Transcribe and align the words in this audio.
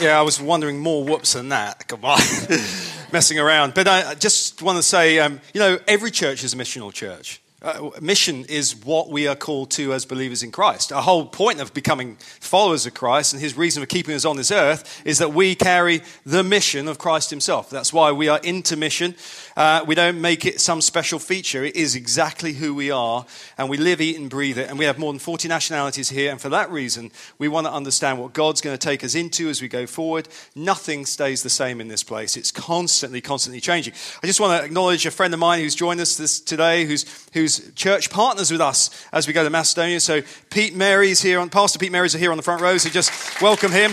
Yeah, 0.00 0.18
I 0.18 0.22
was 0.22 0.40
wondering 0.40 0.78
more 0.78 1.04
whoops 1.04 1.34
than 1.34 1.50
that. 1.50 1.86
Come 1.88 2.04
on, 2.06 2.18
messing 3.12 3.38
around. 3.38 3.74
But 3.74 3.86
I 3.86 4.14
just 4.14 4.62
want 4.62 4.78
to 4.78 4.82
say, 4.82 5.18
um, 5.18 5.40
you 5.52 5.60
know, 5.60 5.78
every 5.86 6.10
church 6.10 6.42
is 6.42 6.54
a 6.54 6.56
missional 6.56 6.90
church. 6.92 7.42
Uh, 7.62 7.90
mission 8.00 8.46
is 8.46 8.74
what 8.74 9.10
we 9.10 9.26
are 9.28 9.36
called 9.36 9.70
to 9.70 9.92
as 9.92 10.06
believers 10.06 10.42
in 10.42 10.50
Christ. 10.50 10.92
Our 10.92 11.02
whole 11.02 11.26
point 11.26 11.60
of 11.60 11.74
becoming 11.74 12.16
followers 12.18 12.86
of 12.86 12.94
Christ 12.94 13.34
and 13.34 13.42
his 13.42 13.54
reason 13.54 13.82
for 13.82 13.86
keeping 13.86 14.14
us 14.14 14.24
on 14.24 14.38
this 14.38 14.50
earth 14.50 15.02
is 15.04 15.18
that 15.18 15.34
we 15.34 15.54
carry 15.54 16.00
the 16.24 16.42
mission 16.42 16.88
of 16.88 16.96
Christ 16.96 17.28
himself. 17.28 17.68
That's 17.68 17.92
why 17.92 18.12
we 18.12 18.28
are 18.28 18.38
into 18.38 18.78
mission. 18.78 19.14
Uh, 19.58 19.84
we 19.86 19.94
don't 19.94 20.22
make 20.22 20.46
it 20.46 20.58
some 20.58 20.80
special 20.80 21.18
feature. 21.18 21.62
It 21.62 21.76
is 21.76 21.94
exactly 21.96 22.54
who 22.54 22.74
we 22.74 22.90
are, 22.90 23.26
and 23.58 23.68
we 23.68 23.76
live, 23.76 24.00
eat, 24.00 24.16
and 24.16 24.30
breathe 24.30 24.56
it. 24.56 24.70
And 24.70 24.78
we 24.78 24.86
have 24.86 24.98
more 24.98 25.12
than 25.12 25.18
40 25.18 25.46
nationalities 25.48 26.08
here. 26.08 26.32
And 26.32 26.40
for 26.40 26.48
that 26.48 26.70
reason, 26.70 27.10
we 27.36 27.48
want 27.48 27.66
to 27.66 27.72
understand 27.72 28.18
what 28.20 28.32
God's 28.32 28.62
going 28.62 28.72
to 28.72 28.78
take 28.82 29.04
us 29.04 29.14
into 29.14 29.50
as 29.50 29.60
we 29.60 29.68
go 29.68 29.86
forward. 29.86 30.28
Nothing 30.56 31.04
stays 31.04 31.42
the 31.42 31.50
same 31.50 31.78
in 31.82 31.88
this 31.88 32.02
place, 32.04 32.38
it's 32.38 32.52
constantly, 32.52 33.20
constantly 33.20 33.60
changing. 33.60 33.92
I 34.22 34.26
just 34.26 34.40
want 34.40 34.58
to 34.58 34.64
acknowledge 34.64 35.04
a 35.04 35.10
friend 35.10 35.34
of 35.34 35.40
mine 35.40 35.60
who's 35.60 35.74
joined 35.74 36.00
us 36.00 36.16
this, 36.16 36.40
today 36.40 36.86
who's, 36.86 37.26
who's 37.34 37.49
who's 37.58 37.74
church 37.74 38.10
partners 38.10 38.50
with 38.50 38.60
us 38.60 38.90
as 39.12 39.26
we 39.26 39.32
go 39.32 39.42
to 39.44 39.50
Macedonia. 39.50 40.00
So 40.00 40.22
Pete 40.50 40.74
Mary's 40.74 41.20
here, 41.20 41.40
on, 41.40 41.50
Pastor 41.50 41.78
Pete 41.78 41.92
Mary's 41.92 42.14
are 42.14 42.18
here 42.18 42.30
on 42.30 42.36
the 42.36 42.42
front 42.42 42.62
row, 42.62 42.76
so 42.76 42.88
just 42.90 43.40
welcome 43.42 43.72
him. 43.72 43.92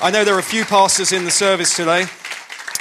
I 0.00 0.10
know 0.10 0.24
there 0.24 0.34
are 0.34 0.38
a 0.40 0.42
few 0.42 0.64
pastors 0.64 1.12
in 1.12 1.24
the 1.24 1.30
service 1.30 1.76
today. 1.76 2.06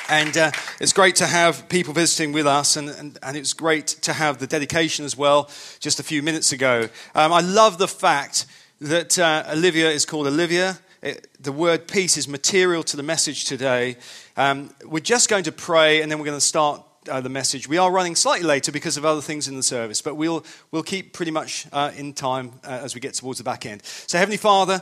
And 0.10 0.36
uh, 0.36 0.52
it's 0.82 0.92
great 0.92 1.16
to 1.18 1.26
have 1.26 1.70
people 1.70 1.94
visiting 1.94 2.34
with 2.34 2.46
us, 2.46 2.76
and, 2.76 2.90
and, 2.90 3.18
and 3.24 3.38
it's 3.38 3.54
great 3.54 3.88
to 3.88 4.12
have 4.12 4.40
the 4.40 4.48
dedication 4.48 5.06
as 5.06 5.16
well 5.16 5.50
just 5.80 6.02
a 6.02 6.04
few 6.04 6.22
minutes 6.22 6.52
ago. 6.52 6.90
Um, 7.16 7.32
I 7.32 7.40
love 7.40 7.78
the 7.78 7.88
fact 7.88 8.46
that 8.82 9.18
uh, 9.18 9.46
Olivia 9.50 9.90
is 9.90 10.06
called 10.06 10.28
Olivia. 10.28 10.78
It, 11.02 11.30
the 11.40 11.54
word 11.54 11.88
peace 11.88 12.18
is 12.18 12.28
material 12.28 12.84
to 12.84 12.98
the 12.98 13.04
message 13.04 13.46
today. 13.46 13.96
Um, 14.36 14.72
we're 14.84 15.00
just 15.00 15.30
going 15.30 15.46
to 15.46 15.52
pray, 15.54 16.02
and 16.02 16.12
then 16.12 16.20
we're 16.20 16.26
going 16.26 16.36
to 16.38 16.42
start 16.42 16.84
uh, 17.10 17.22
the 17.22 17.30
message. 17.30 17.68
We 17.68 17.78
are 17.78 17.92
running 17.92 18.16
slightly 18.16 18.46
later 18.46 18.72
because 18.72 18.98
of 18.98 19.06
other 19.06 19.22
things 19.22 19.48
in 19.48 19.56
the 19.56 19.64
service, 19.64 20.02
but 20.02 20.16
we'll, 20.16 20.44
we'll 20.72 20.84
keep 20.84 21.14
pretty 21.14 21.32
much 21.32 21.66
uh, 21.72 21.92
in 21.96 22.14
time 22.14 22.52
uh, 22.64 22.72
as 22.84 22.94
we 22.94 23.02
get 23.02 23.14
towards 23.14 23.40
the 23.40 23.44
back 23.44 23.66
end. 23.66 23.84
So, 23.84 24.18
Heavenly 24.18 24.38
Father, 24.38 24.82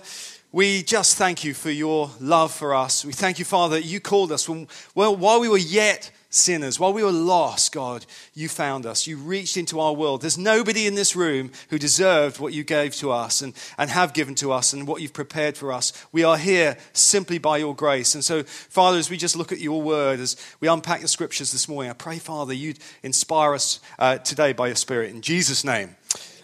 we 0.52 0.82
just 0.84 1.18
thank 1.18 1.44
you 1.44 1.54
for 1.54 1.70
your 1.72 2.10
love 2.20 2.52
for 2.52 2.74
us. 2.76 3.06
We 3.06 3.14
thank 3.14 3.40
you, 3.40 3.46
Father, 3.46 3.80
you 3.80 4.00
called 4.00 4.32
us 4.32 4.50
when, 4.50 4.68
well, 4.96 5.16
while 5.16 5.40
we 5.40 5.48
were 5.50 5.58
yet 5.58 6.12
sinners. 6.30 6.80
While 6.80 6.94
we 6.94 7.04
were 7.04 7.12
lost, 7.12 7.72
God, 7.72 8.06
you 8.34 8.48
found 8.50 8.86
us. 8.86 9.08
You 9.08 9.18
reached 9.18 9.58
into 9.58 9.80
our 9.80 9.94
world. 9.94 10.22
There's 10.22 10.38
nobody 10.38 10.86
in 10.88 10.96
this 10.96 11.16
room 11.16 11.52
who 11.70 11.78
deserved 11.80 12.40
what 12.40 12.54
you 12.54 12.64
gave 12.64 12.96
to 12.96 13.12
us 13.12 13.42
and, 13.42 13.54
and 13.78 13.90
have 13.90 14.14
given 14.14 14.36
to 14.36 14.52
us 14.52 14.72
and 14.74 14.88
what 14.88 15.02
you've 15.02 15.14
prepared 15.14 15.58
for 15.58 15.72
us. 15.74 15.92
We 16.12 16.24
are 16.24 16.38
here 16.38 16.78
simply 16.94 17.40
by 17.40 17.58
your 17.58 17.76
grace. 17.76 18.14
And 18.16 18.24
so, 18.24 18.44
Father, 18.44 18.98
as 19.00 19.10
we 19.10 19.18
just 19.18 19.36
look 19.36 19.52
at 19.52 19.60
your 19.60 19.82
word, 19.82 20.20
as 20.20 20.38
we 20.60 20.68
unpack 20.68 21.02
the 21.02 21.08
scriptures 21.08 21.52
this 21.52 21.68
morning, 21.68 21.90
I 21.92 21.96
pray, 21.96 22.20
Father, 22.20 22.54
you'd 22.54 22.80
inspire 23.04 23.54
us 23.56 23.80
uh, 23.98 24.18
today 24.20 24.54
by 24.54 24.68
your 24.68 24.76
spirit. 24.76 25.12
In 25.12 25.22
Jesus' 25.22 25.64
name, 25.64 25.96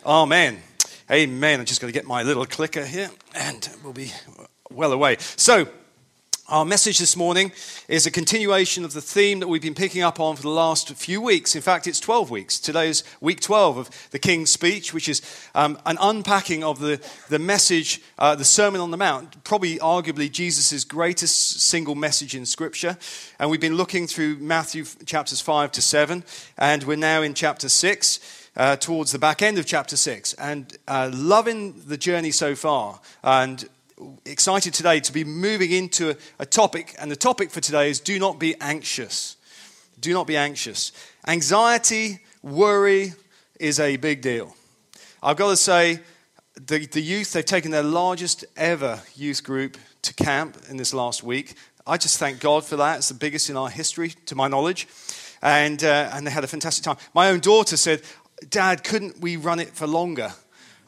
amen. 0.06 0.60
Amen. 1.12 1.60
I'm 1.60 1.66
just 1.68 1.80
going 1.82 1.94
to 1.94 1.98
get 1.98 2.08
my 2.08 2.24
little 2.24 2.46
clicker 2.48 2.84
here 2.84 3.12
and 3.36 3.70
we'll 3.84 3.94
be 3.94 4.12
well 4.72 4.92
away. 4.92 5.18
So, 5.20 5.68
our 6.48 6.64
message 6.64 7.00
this 7.00 7.18
morning 7.18 7.52
is 7.88 8.06
a 8.06 8.12
continuation 8.12 8.86
of 8.86 8.94
the 8.94 9.02
theme 9.02 9.40
that 9.40 9.48
we've 9.48 9.64
been 9.64 9.74
picking 9.74 10.04
up 10.04 10.20
on 10.20 10.36
for 10.36 10.44
the 10.44 10.50
last 10.50 10.88
few 10.94 11.20
weeks. 11.20 11.56
In 11.56 11.64
fact, 11.64 11.88
it's 11.88 12.00
12 12.00 12.30
weeks. 12.30 12.60
Today 12.60 12.88
is 12.88 13.04
week 13.20 13.40
12 13.40 13.78
of 13.80 14.08
the 14.12 14.20
King's 14.20 14.52
Speech, 14.52 14.94
which 14.94 15.10
is 15.10 15.24
um, 15.56 15.76
an 15.88 15.98
unpacking 16.00 16.64
of 16.64 16.78
the, 16.78 17.02
the 17.30 17.40
message, 17.40 18.00
uh, 18.20 18.36
the 18.36 18.46
Sermon 18.46 18.80
on 18.80 18.92
the 18.92 18.98
Mount, 18.98 19.44
probably 19.44 19.80
arguably 19.80 20.32
Jesus' 20.32 20.84
greatest 20.84 21.62
single 21.62 21.96
message 21.96 22.36
in 22.36 22.46
Scripture. 22.46 22.96
And 23.40 23.50
we've 23.50 23.60
been 23.62 23.74
looking 23.76 24.06
through 24.06 24.36
Matthew 24.40 24.84
chapters 25.08 25.42
5 25.42 25.72
to 25.72 25.82
7, 25.82 26.24
and 26.60 26.84
we're 26.84 26.96
now 26.96 27.24
in 27.24 27.34
chapter 27.34 27.70
6. 27.70 28.42
Uh, 28.58 28.74
towards 28.78 29.12
the 29.12 29.20
back 29.20 29.42
end 29.42 29.58
of 29.58 29.66
chapter 29.66 29.98
6 29.98 30.32
and 30.36 30.78
uh, 30.88 31.12
loving 31.14 31.76
the 31.88 31.98
journey 31.98 32.32
so 32.32 32.56
far 32.56 33.02
and 33.22 33.68
excited 34.26 34.74
today 34.74 35.00
to 35.00 35.14
be 35.14 35.24
moving 35.24 35.72
into 35.72 36.12
a, 36.12 36.16
a 36.40 36.46
topic, 36.46 36.94
and 37.00 37.10
the 37.10 37.16
topic 37.16 37.52
for 37.52 37.62
today 37.62 37.90
is 37.90 38.00
do 38.00 38.20
not 38.20 38.40
be 38.40 38.56
anxious. 38.62 39.38
Do 40.00 40.14
not 40.14 40.28
be 40.28 40.36
anxious. 40.38 40.92
Anxiety, 41.28 42.20
worry 42.42 43.14
is 43.60 43.80
a 43.80 43.98
big 43.98 44.22
deal. 44.22 44.56
I've 45.24 45.38
got 45.38 45.50
to 45.50 45.58
say, 45.58 46.00
the, 46.56 46.86
the 46.86 47.02
youth, 47.02 47.34
they've 47.34 47.44
taken 47.46 47.72
their 47.72 47.84
largest 47.84 48.46
ever 48.58 49.02
youth 49.16 49.44
group 49.44 49.78
to 50.04 50.14
camp 50.14 50.58
in 50.70 50.78
this 50.78 50.94
last 50.94 51.24
week. 51.24 51.56
I 51.88 51.98
just 51.98 52.18
thank 52.18 52.40
God 52.40 52.64
for 52.64 52.76
that. 52.78 52.98
It's 52.98 53.10
the 53.10 53.14
biggest 53.16 53.50
in 53.50 53.58
our 53.58 53.70
history, 53.70 54.10
to 54.28 54.36
my 54.36 54.48
knowledge. 54.48 54.88
And, 55.42 55.84
uh, 55.84 56.10
and 56.14 56.26
they 56.26 56.32
had 56.32 56.44
a 56.44 56.48
fantastic 56.48 56.84
time. 56.84 56.98
My 57.14 57.30
own 57.30 57.40
daughter 57.40 57.76
said, 57.78 58.02
Dad, 58.50 58.84
couldn't 58.84 59.20
we 59.22 59.38
run 59.38 59.60
it 59.60 59.70
for 59.74 59.88
longer? 59.88 60.34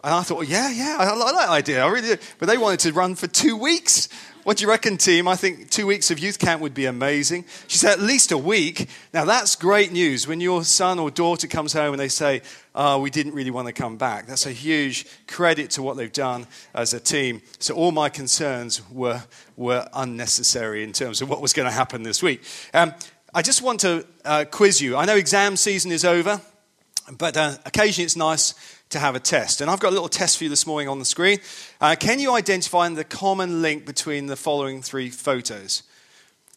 And 0.04 0.14
I 0.14 0.22
thought, 0.22 0.46
yeah, 0.48 0.70
yeah, 0.70 0.98
I 1.00 1.14
like 1.16 1.34
that 1.34 1.50
idea. 1.50 1.84
I 1.84 1.88
really 1.90 2.16
do. 2.16 2.18
But 2.38 2.48
they 2.48 2.58
wanted 2.58 2.82
to 2.82 2.94
run 2.94 3.16
for 3.16 3.26
two 3.28 3.58
weeks. 3.58 4.10
What 4.44 4.58
do 4.58 4.62
you 4.62 4.70
reckon, 4.70 4.98
team? 4.98 5.28
I 5.28 5.36
think 5.36 5.72
two 5.72 5.88
weeks 5.88 6.12
of 6.12 6.20
youth 6.20 6.38
camp 6.40 6.62
would 6.62 6.74
be 6.76 6.86
amazing. 6.86 7.46
She 7.68 7.78
said, 7.80 7.94
at 7.94 8.00
least 8.00 8.32
a 8.32 8.38
week. 8.38 8.90
Now, 9.14 9.26
that's 9.26 9.56
great 9.56 9.92
news. 9.92 10.28
When 10.28 10.40
your 10.40 10.64
son 10.64 11.00
or 11.00 11.10
daughter 11.12 11.48
comes 11.48 11.74
home 11.74 11.94
and 11.96 12.00
they 12.00 12.08
say, 12.10 12.44
oh, 12.76 13.02
we 13.02 13.10
didn't 13.10 13.34
really 13.34 13.50
want 13.50 13.68
to 13.68 13.74
come 13.74 13.98
back, 13.98 14.28
that's 14.28 14.46
a 14.46 14.52
huge 14.52 15.06
credit 15.28 15.72
to 15.72 15.84
what 15.84 15.98
they've 15.98 16.14
done 16.14 16.46
as 16.76 16.94
a 16.94 17.00
team. 17.00 17.42
So, 17.60 17.74
all 17.74 17.92
my 17.92 18.08
concerns 18.08 18.88
were, 18.90 19.24
were 19.58 19.90
unnecessary 19.94 20.84
in 20.84 20.94
terms 20.94 21.22
of 21.24 21.30
what 21.30 21.42
was 21.42 21.54
going 21.54 21.68
to 21.68 21.74
happen 21.74 22.04
this 22.04 22.22
week. 22.24 22.44
Um, 22.74 22.94
I 23.34 23.42
just 23.42 23.62
want 23.64 23.80
to 23.82 24.06
uh, 24.24 24.46
quiz 24.50 24.80
you. 24.80 24.96
I 24.96 25.06
know 25.06 25.16
exam 25.18 25.58
season 25.58 25.92
is 25.92 26.06
over, 26.06 26.40
but 27.18 27.36
uh, 27.36 27.56
occasionally 27.66 28.06
it's 28.06 28.16
nice 28.16 28.54
to 28.90 29.00
have 29.00 29.16
a 29.16 29.20
test. 29.20 29.62
And 29.62 29.70
I've 29.70 29.80
got 29.80 29.90
a 29.90 29.96
little 29.96 30.10
test 30.10 30.38
for 30.38 30.46
you 30.46 30.50
this 30.50 30.66
morning 30.66 30.88
on 30.88 31.00
the 31.00 31.06
screen. 31.06 31.40
Uh, 31.82 31.96
can 32.00 32.20
you 32.20 32.34
identify 32.34 32.88
the 32.90 33.04
common 33.04 33.62
link 33.62 33.86
between 33.86 34.28
the 34.28 34.36
following 34.36 34.82
three 34.82 35.10
photos? 35.10 35.84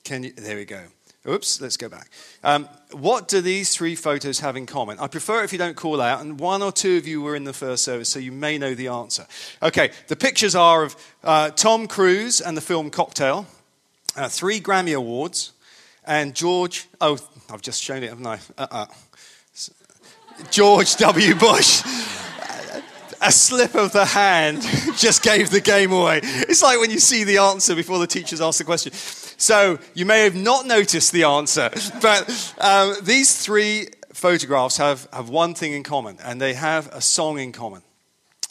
Can 0.05 0.23
you, 0.23 0.33
there 0.33 0.57
we 0.57 0.65
go. 0.65 0.83
Oops, 1.29 1.61
let's 1.61 1.77
go 1.77 1.89
back. 1.89 2.09
Um, 2.43 2.67
what 2.93 3.29
do 3.29 3.43
these 3.43 3.75
three 3.75 3.95
photos 3.95 4.41
have 4.41 4.57
in 4.57 4.65
common? 4.65 4.99
I 4.99 5.07
prefer 5.07 5.43
if 5.45 5.53
you 5.53 5.59
don't 5.59 5.77
call 5.77 6.01
out, 6.01 6.23
and 6.23 6.41
one 6.41 6.63
or 6.63 6.73
two 6.73 6.97
of 6.97 7.07
you 7.07 7.21
were 7.21 7.37
in 7.37 7.45
the 7.45 7.53
first 7.53 7.85
service, 7.85 8.09
so 8.09 8.19
you 8.19 8.33
may 8.33 8.57
know 8.57 8.75
the 8.75 8.89
answer. 8.89 9.27
Okay, 9.63 9.91
the 10.09 10.17
pictures 10.17 10.55
are 10.55 10.85
of 10.85 10.97
uh, 11.23 11.51
Tom 11.51 11.87
Cruise 11.89 12.41
and 12.41 12.57
the 12.57 12.63
film 12.63 12.89
Cocktail, 12.89 13.47
uh, 14.17 14.29
three 14.31 14.61
Grammy 14.61 14.97
Awards, 14.97 15.53
and 16.07 16.35
George. 16.35 16.87
Oh, 17.03 17.19
I've 17.53 17.61
just 17.61 17.83
shown 17.83 18.03
it, 18.03 18.09
haven't 18.09 18.27
I? 18.27 18.39
Uh-uh. 18.57 18.87
George 20.51 20.97
W. 20.97 21.35
Bush. 21.35 21.83
a 23.23 23.31
slip 23.31 23.75
of 23.75 23.93
the 23.93 24.05
hand 24.05 24.63
just 24.97 25.23
gave 25.23 25.51
the 25.51 25.61
game 25.61 25.93
away. 25.93 26.21
It's 26.23 26.63
like 26.63 26.81
when 26.81 26.91
you 26.91 26.99
see 26.99 27.25
the 27.25 27.39
answer 27.39 27.75
before 27.75 27.99
the 27.99 28.07
teachers 28.07 28.41
ask 28.41 28.59
the 28.59 28.65
question. 28.65 28.93
So 28.95 29.79
you 29.95 30.07
may 30.07 30.25
have 30.25 30.35
not 30.35 30.67
noticed 30.67 31.13
the 31.13 31.25
answer, 31.25 31.71
but 32.01 32.55
um, 32.61 32.95
these 33.03 33.37
three 33.41 33.89
photographs 34.13 34.79
have, 34.79 35.07
have 35.13 35.29
one 35.29 35.55
thing 35.55 35.73
in 35.73 35.83
common, 35.83 36.17
and 36.25 36.41
they 36.41 36.55
have 36.55 36.89
a 36.93 37.01
song 37.01 37.39
in 37.39 37.53
common. 37.53 37.83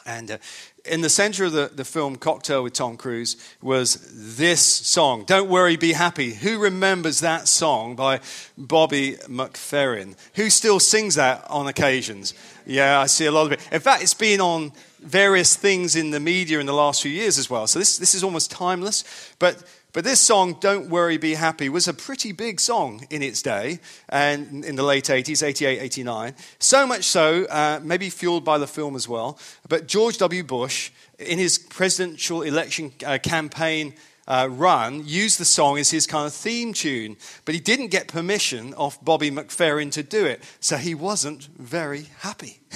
And 0.05 0.31
uh, 0.31 0.37
in 0.85 1.01
the 1.01 1.09
center 1.09 1.45
of 1.45 1.51
the, 1.51 1.71
the 1.73 1.85
film 1.85 2.15
Cocktail 2.15 2.63
with 2.63 2.73
Tom 2.73 2.97
Cruise 2.97 3.35
was 3.61 4.35
this 4.37 4.61
song, 4.65 5.23
Don't 5.25 5.49
Worry, 5.49 5.75
Be 5.77 5.93
Happy. 5.93 6.33
Who 6.33 6.59
remembers 6.59 7.19
that 7.21 7.47
song 7.47 7.95
by 7.95 8.21
Bobby 8.57 9.15
McFerrin? 9.27 10.15
Who 10.35 10.49
still 10.49 10.79
sings 10.79 11.15
that 11.15 11.45
on 11.49 11.67
occasions? 11.67 12.33
Yeah, 12.65 12.99
I 12.99 13.07
see 13.07 13.25
a 13.25 13.31
lot 13.31 13.47
of 13.47 13.51
it. 13.53 13.67
In 13.71 13.79
fact, 13.79 14.03
it's 14.03 14.13
been 14.13 14.41
on 14.41 14.71
various 14.99 15.55
things 15.55 15.95
in 15.95 16.11
the 16.11 16.19
media 16.19 16.59
in 16.59 16.65
the 16.65 16.73
last 16.73 17.01
few 17.01 17.11
years 17.11 17.37
as 17.37 17.49
well. 17.49 17.67
So 17.67 17.79
this, 17.79 17.97
this 17.97 18.13
is 18.13 18.23
almost 18.23 18.51
timeless. 18.51 19.03
But 19.39 19.63
but 19.91 20.03
this 20.03 20.21
song, 20.21 20.55
Don't 20.59 20.87
Worry, 20.89 21.17
Be 21.17 21.33
Happy, 21.33 21.67
was 21.67 21.87
a 21.87 21.95
pretty 21.95 22.31
big 22.31 22.59
song 22.59 23.07
in 23.09 23.23
its 23.23 23.41
day 23.41 23.79
and 24.09 24.63
in 24.63 24.75
the 24.75 24.83
late 24.83 25.05
80s, 25.05 25.41
88, 25.41 25.79
89. 25.79 26.35
So 26.59 26.85
much 26.85 27.05
so, 27.05 27.45
uh, 27.45 27.79
maybe 27.81 28.11
fueled 28.11 28.45
by 28.45 28.59
the 28.59 28.67
film 28.67 28.95
as 28.95 29.07
well. 29.07 29.39
But 29.67 29.87
George 29.87 30.19
W. 30.19 30.43
Bush, 30.43 30.91
in 31.17 31.39
his 31.39 31.57
presidential 31.57 32.43
election 32.43 32.93
uh, 33.03 33.17
campaign 33.23 33.95
uh, 34.27 34.47
run, 34.51 35.01
used 35.07 35.39
the 35.39 35.45
song 35.45 35.79
as 35.79 35.89
his 35.89 36.05
kind 36.05 36.27
of 36.27 36.33
theme 36.35 36.71
tune. 36.71 37.17
But 37.45 37.55
he 37.55 37.59
didn't 37.59 37.87
get 37.87 38.07
permission 38.07 38.75
off 38.75 39.03
Bobby 39.03 39.31
McFerrin 39.31 39.91
to 39.93 40.03
do 40.03 40.23
it. 40.27 40.43
So 40.59 40.77
he 40.77 40.93
wasn't 40.93 41.45
very 41.57 42.03
happy. 42.19 42.59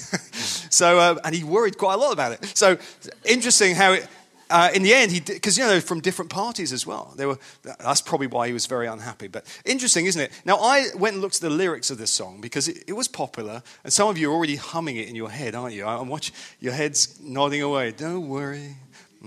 so, 0.71 0.97
uh, 0.97 1.19
and 1.23 1.35
he 1.35 1.43
worried 1.43 1.77
quite 1.77 1.93
a 1.93 1.97
lot 1.97 2.11
about 2.11 2.31
it. 2.31 2.57
So 2.57 2.79
interesting 3.23 3.75
how 3.75 3.91
it 3.93 4.07
uh, 4.53 4.69
in 4.71 4.83
the 4.83 4.93
end, 4.93 5.11
he 5.11 5.19
because 5.19 5.57
you 5.57 5.63
know 5.65 5.79
from 5.81 5.99
different 5.99 6.29
parties 6.29 6.71
as 6.71 6.85
well. 6.85 7.13
They 7.17 7.25
were 7.25 7.39
that's 7.63 8.01
probably 8.01 8.27
why 8.27 8.45
he 8.45 8.53
was 8.53 8.67
very 8.67 8.85
unhappy. 8.85 9.27
But 9.27 9.45
interesting, 9.65 10.05
isn't 10.05 10.21
it? 10.21 10.31
Now 10.45 10.57
I 10.59 10.89
went 10.95 11.13
and 11.13 11.21
looked 11.23 11.35
at 11.37 11.41
the 11.41 11.49
lyrics 11.49 11.89
of 11.89 11.97
this 11.97 12.11
song 12.11 12.39
because 12.39 12.67
it, 12.67 12.83
it 12.87 12.93
was 12.93 13.07
popular, 13.07 13.63
and 13.83 13.91
some 13.91 14.09
of 14.09 14.17
you 14.19 14.29
are 14.31 14.35
already 14.35 14.57
humming 14.57 14.97
it 14.97 15.09
in 15.09 15.15
your 15.15 15.31
head, 15.31 15.55
aren't 15.55 15.73
you? 15.73 15.85
I, 15.85 15.99
am 15.99 16.07
watching 16.07 16.35
your 16.59 16.73
heads 16.73 17.19
nodding 17.19 17.63
away. 17.63 17.93
Don't 17.93 18.27
worry, 18.29 18.75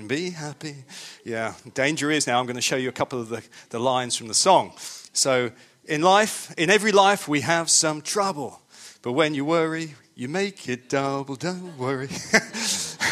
be 0.06 0.30
happy. 0.30 0.76
Yeah, 1.24 1.54
danger 1.74 2.08
is 2.12 2.28
now. 2.28 2.38
I'm 2.38 2.46
going 2.46 2.54
to 2.56 2.62
show 2.62 2.76
you 2.76 2.88
a 2.88 2.92
couple 2.92 3.20
of 3.20 3.28
the, 3.28 3.42
the 3.70 3.80
lines 3.80 4.14
from 4.14 4.28
the 4.28 4.34
song. 4.34 4.74
So 5.12 5.50
in 5.86 6.02
life, 6.02 6.54
in 6.56 6.70
every 6.70 6.92
life, 6.92 7.26
we 7.26 7.40
have 7.40 7.68
some 7.68 8.00
trouble, 8.00 8.60
but 9.02 9.10
when 9.12 9.34
you 9.34 9.44
worry, 9.44 9.96
you 10.14 10.28
make 10.28 10.68
it 10.68 10.88
double. 10.88 11.34
Don't 11.34 11.76
worry. 11.76 12.10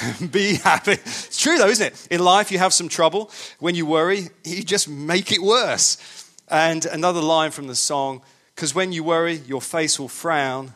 be 0.30 0.54
happy. 0.56 0.92
It's 0.92 1.40
true, 1.40 1.58
though, 1.58 1.66
isn't 1.68 1.86
it? 1.86 2.08
In 2.10 2.20
life, 2.24 2.50
you 2.50 2.58
have 2.58 2.72
some 2.72 2.88
trouble. 2.88 3.30
When 3.58 3.74
you 3.74 3.86
worry, 3.86 4.28
you 4.44 4.62
just 4.62 4.88
make 4.88 5.32
it 5.32 5.40
worse. 5.42 5.96
And 6.48 6.84
another 6.86 7.20
line 7.20 7.50
from 7.50 7.66
the 7.66 7.74
song 7.74 8.22
because 8.54 8.72
when 8.72 8.92
you 8.92 9.02
worry, 9.02 9.34
your 9.48 9.60
face 9.60 9.98
will 9.98 10.06
frown, 10.06 10.74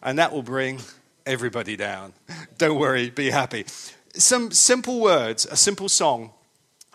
and 0.00 0.16
that 0.16 0.30
will 0.32 0.44
bring 0.44 0.78
everybody 1.26 1.74
down. 1.74 2.12
Don't 2.58 2.78
worry, 2.78 3.10
be 3.10 3.30
happy. 3.30 3.64
Some 4.14 4.52
simple 4.52 5.00
words, 5.00 5.44
a 5.44 5.56
simple 5.56 5.88
song, 5.88 6.30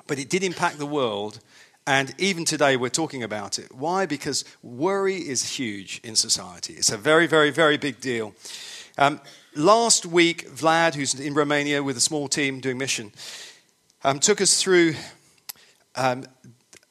but 0.08 0.18
it 0.20 0.30
did 0.30 0.42
impact 0.42 0.78
the 0.78 0.86
world. 0.86 1.42
And 1.86 2.16
even 2.18 2.46
today, 2.46 2.78
we're 2.78 2.88
talking 2.88 3.24
about 3.24 3.60
it. 3.60 3.76
Why? 3.76 4.06
Because 4.06 4.46
worry 4.64 5.18
is 5.18 5.58
huge 5.58 6.00
in 6.02 6.16
society. 6.16 6.76
It's 6.76 6.94
a 6.94 6.98
very, 6.98 7.28
very, 7.28 7.50
very 7.50 7.76
big 7.76 8.00
deal. 8.00 8.34
Um, 8.98 9.20
last 9.56 10.06
week, 10.06 10.50
Vlad, 10.50 10.96
who's 10.96 11.14
in 11.20 11.34
Romania 11.34 11.84
with 11.84 11.98
a 11.98 12.02
small 12.02 12.28
team 12.28 12.60
doing 12.60 12.78
mission, 12.78 13.12
um, 14.04 14.20
took 14.20 14.42
us 14.42 14.62
through 14.62 14.94
um, 15.96 16.26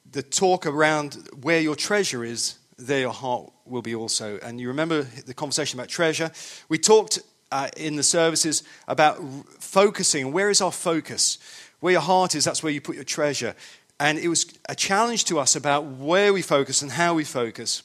the 0.09 0.21
talk 0.23 0.65
around 0.65 1.29
where 1.41 1.59
your 1.59 1.75
treasure 1.75 2.23
is, 2.23 2.55
there 2.77 2.99
your 3.01 3.11
heart 3.13 3.51
will 3.65 3.81
be 3.81 3.95
also. 3.95 4.37
And 4.41 4.59
you 4.59 4.67
remember 4.67 5.03
the 5.03 5.33
conversation 5.33 5.79
about 5.79 5.89
treasure? 5.89 6.31
We 6.69 6.77
talked 6.77 7.19
uh, 7.51 7.67
in 7.77 7.95
the 7.95 8.03
services 8.03 8.63
about 8.87 9.17
r- 9.19 9.23
focusing. 9.59 10.31
Where 10.31 10.49
is 10.49 10.61
our 10.61 10.71
focus? 10.71 11.37
Where 11.79 11.91
your 11.93 12.01
heart 12.01 12.35
is, 12.35 12.43
that's 12.45 12.63
where 12.63 12.71
you 12.71 12.81
put 12.81 12.95
your 12.95 13.03
treasure. 13.03 13.55
And 13.99 14.17
it 14.17 14.27
was 14.29 14.47
a 14.67 14.75
challenge 14.75 15.25
to 15.25 15.37
us 15.39 15.55
about 15.55 15.85
where 15.85 16.33
we 16.33 16.41
focus 16.41 16.81
and 16.81 16.91
how 16.91 17.13
we 17.13 17.23
focus. 17.23 17.83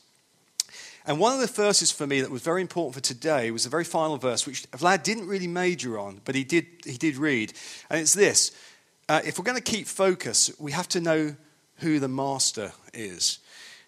And 1.06 1.20
one 1.20 1.32
of 1.32 1.38
the 1.41 1.47
verses 1.53 1.93
for 1.93 2.06
me 2.06 2.20
that 2.20 2.31
was 2.31 2.43
very 2.43 2.61
important 2.61 2.94
for 2.94 3.00
today 3.00 3.50
was 3.53 3.62
the 3.64 3.70
very 3.70 3.85
final 3.85 4.17
verse, 4.19 4.44
which 4.44 4.69
Vlad 4.73 5.05
didn't 5.05 5.29
really 5.29 5.47
major 5.47 5.99
on, 5.99 6.20
but 6.25 6.35
he 6.35 6.43
did, 6.43 6.67
he 6.85 6.99
did 6.99 7.17
read. 7.17 7.53
And 7.88 8.00
it's 8.00 8.14
this 8.14 8.50
uh, 9.08 9.20
If 9.25 9.38
we're 9.38 9.44
going 9.44 9.56
to 9.56 9.62
keep 9.62 9.87
focus, 9.87 10.50
we 10.58 10.73
have 10.73 10.88
to 10.91 11.00
know 11.00 11.37
who 11.76 12.00
the 12.00 12.08
master 12.08 12.73
is. 12.93 13.38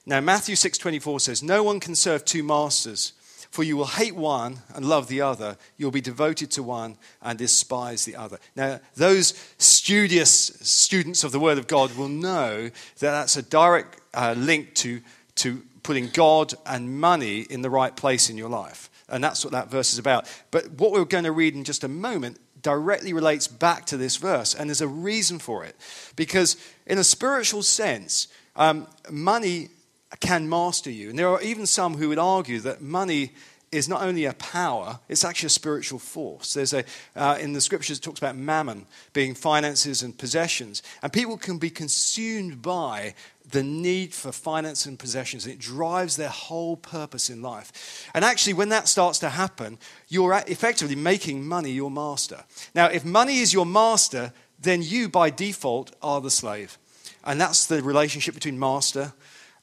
Now, 0.07 0.21
Matthew 0.21 0.55
6.24 0.55 1.21
says, 1.21 1.43
No 1.43 1.63
one 1.65 1.81
can 1.81 1.97
serve 1.97 2.25
two 2.25 2.45
masters, 2.45 3.15
for 3.51 3.65
you 3.65 3.77
will 3.77 3.87
hate 3.87 4.15
one 4.15 4.61
and 4.75 4.85
love 4.85 5.09
the 5.09 5.21
other. 5.21 5.57
You'll 5.77 5.91
be 5.91 6.01
devoted 6.01 6.53
to 6.53 6.63
one 6.63 6.97
and 7.21 7.37
despise 7.37 8.05
the 8.05 8.15
other. 8.15 8.39
Now, 8.55 8.79
those 8.95 9.35
studious 9.59 10.31
students 10.31 11.25
of 11.25 11.33
the 11.33 11.41
Word 11.41 11.59
of 11.59 11.67
God 11.67 11.97
will 11.97 12.09
know 12.09 12.65
that 12.69 12.73
that's 13.01 13.37
a 13.37 13.43
direct 13.43 13.99
uh, 14.15 14.35
link 14.39 14.75
to, 14.77 15.01
to 15.37 15.63
putting 15.83 16.09
God 16.09 16.55
and 16.67 17.01
money 17.01 17.43
in 17.49 17.63
the 17.63 17.71
right 17.71 17.95
place 17.95 18.31
in 18.31 18.37
your 18.37 18.49
life. 18.49 18.91
And 19.09 19.23
that's 19.23 19.45
what 19.45 19.53
that 19.53 19.71
verse 19.71 19.93
is 19.93 19.99
about. 19.99 20.29
But 20.51 20.71
what 20.73 20.93
we're 20.93 21.05
going 21.05 21.25
to 21.25 21.33
read 21.33 21.55
in 21.55 21.65
just 21.65 21.85
a 21.85 21.89
moment 21.89 22.39
directly 22.61 23.13
relates 23.13 23.47
back 23.49 23.87
to 23.87 23.97
this 23.97 24.17
verse, 24.17 24.55
and 24.55 24.69
there's 24.69 24.81
a 24.81 24.89
reason 24.89 25.39
for 25.39 25.65
it. 25.65 25.77
Because, 26.17 26.57
in 26.87 26.99
a 26.99 27.05
spiritual 27.05 27.63
sense, 27.63 28.29
um, 28.57 28.87
money 29.11 29.69
can 30.21 30.49
master 30.49 30.91
you. 30.91 31.11
And 31.11 31.19
there 31.19 31.29
are 31.29 31.41
even 31.41 31.67
some 31.67 31.97
who 31.97 32.09
would 32.09 32.19
argue 32.19 32.61
that 32.61 32.81
money 32.83 33.33
is 33.71 33.87
not 33.89 34.01
only 34.03 34.25
a 34.25 34.33
power, 34.35 34.99
it's 35.09 35.25
actually 35.25 35.49
a 35.49 35.51
spiritual 35.51 35.99
force. 35.99 36.55
There's 36.55 36.73
a, 36.73 36.85
uh, 37.15 37.37
in 37.39 37.53
the 37.53 37.61
scriptures, 37.61 37.99
it 37.99 38.01
talks 38.01 38.19
about 38.19 38.35
mammon 38.35 38.87
being 39.13 39.35
finances 39.35 40.03
and 40.03 40.17
possessions. 40.17 40.83
And 41.03 41.13
people 41.13 41.37
can 41.37 41.59
be 41.59 41.69
consumed 41.71 42.63
by 42.63 43.15
the 43.51 43.63
need 43.63 44.15
for 44.15 44.31
finance 44.33 44.87
and 44.87 44.99
possessions. 44.99 45.47
it 45.47 45.59
drives 45.59 46.17
their 46.17 46.29
whole 46.29 46.77
purpose 46.77 47.31
in 47.31 47.41
life. 47.43 48.07
And 48.15 48.25
actually, 48.25 48.53
when 48.55 48.69
that 48.71 48.89
starts 48.89 49.19
to 49.21 49.31
happen, 49.31 49.79
you're 50.09 50.43
effectively 50.47 50.97
making 50.97 51.47
money 51.47 51.71
your 51.71 51.91
master. 51.91 52.45
Now, 52.75 52.87
if 52.87 53.05
money 53.05 53.39
is 53.39 53.53
your 53.55 53.67
master, 53.67 54.33
then 54.61 54.83
you 54.83 55.09
by 55.09 55.31
default 55.31 55.95
are 56.03 56.21
the 56.21 56.31
slave. 56.31 56.79
And 57.25 57.41
that's 57.41 57.67
the 57.67 57.83
relationship 57.83 58.35
between 58.35 58.59
master 58.59 59.13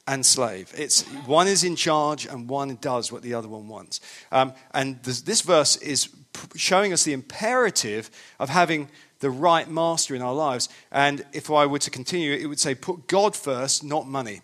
and 0.07 0.25
slave. 0.25 0.71
It's 0.77 1.03
one 1.25 1.47
is 1.47 1.63
in 1.63 1.75
charge 1.75 2.25
and 2.27 2.47
one 2.47 2.77
does 2.79 3.11
what 3.11 3.23
the 3.23 3.33
other 3.33 3.47
one 3.47 3.67
wants. 3.67 4.01
Um, 4.31 4.53
and 4.71 5.01
this, 5.03 5.21
this, 5.21 5.41
verse 5.41 5.77
is 5.77 6.09
showing 6.55 6.93
us 6.93 7.03
the 7.03 7.13
imperative 7.13 8.11
of 8.39 8.49
having 8.49 8.89
the 9.19 9.31
right 9.31 9.67
master 9.69 10.13
in 10.13 10.21
our 10.21 10.33
lives. 10.33 10.69
And 10.91 11.25
if 11.33 11.49
I 11.49 11.65
were 11.65 11.79
to 11.79 11.89
continue, 11.89 12.33
it 12.33 12.45
would 12.45 12.59
say, 12.59 12.75
put 12.75 13.07
God 13.07 13.35
first, 13.35 13.83
not 13.83 14.07
money. 14.07 14.41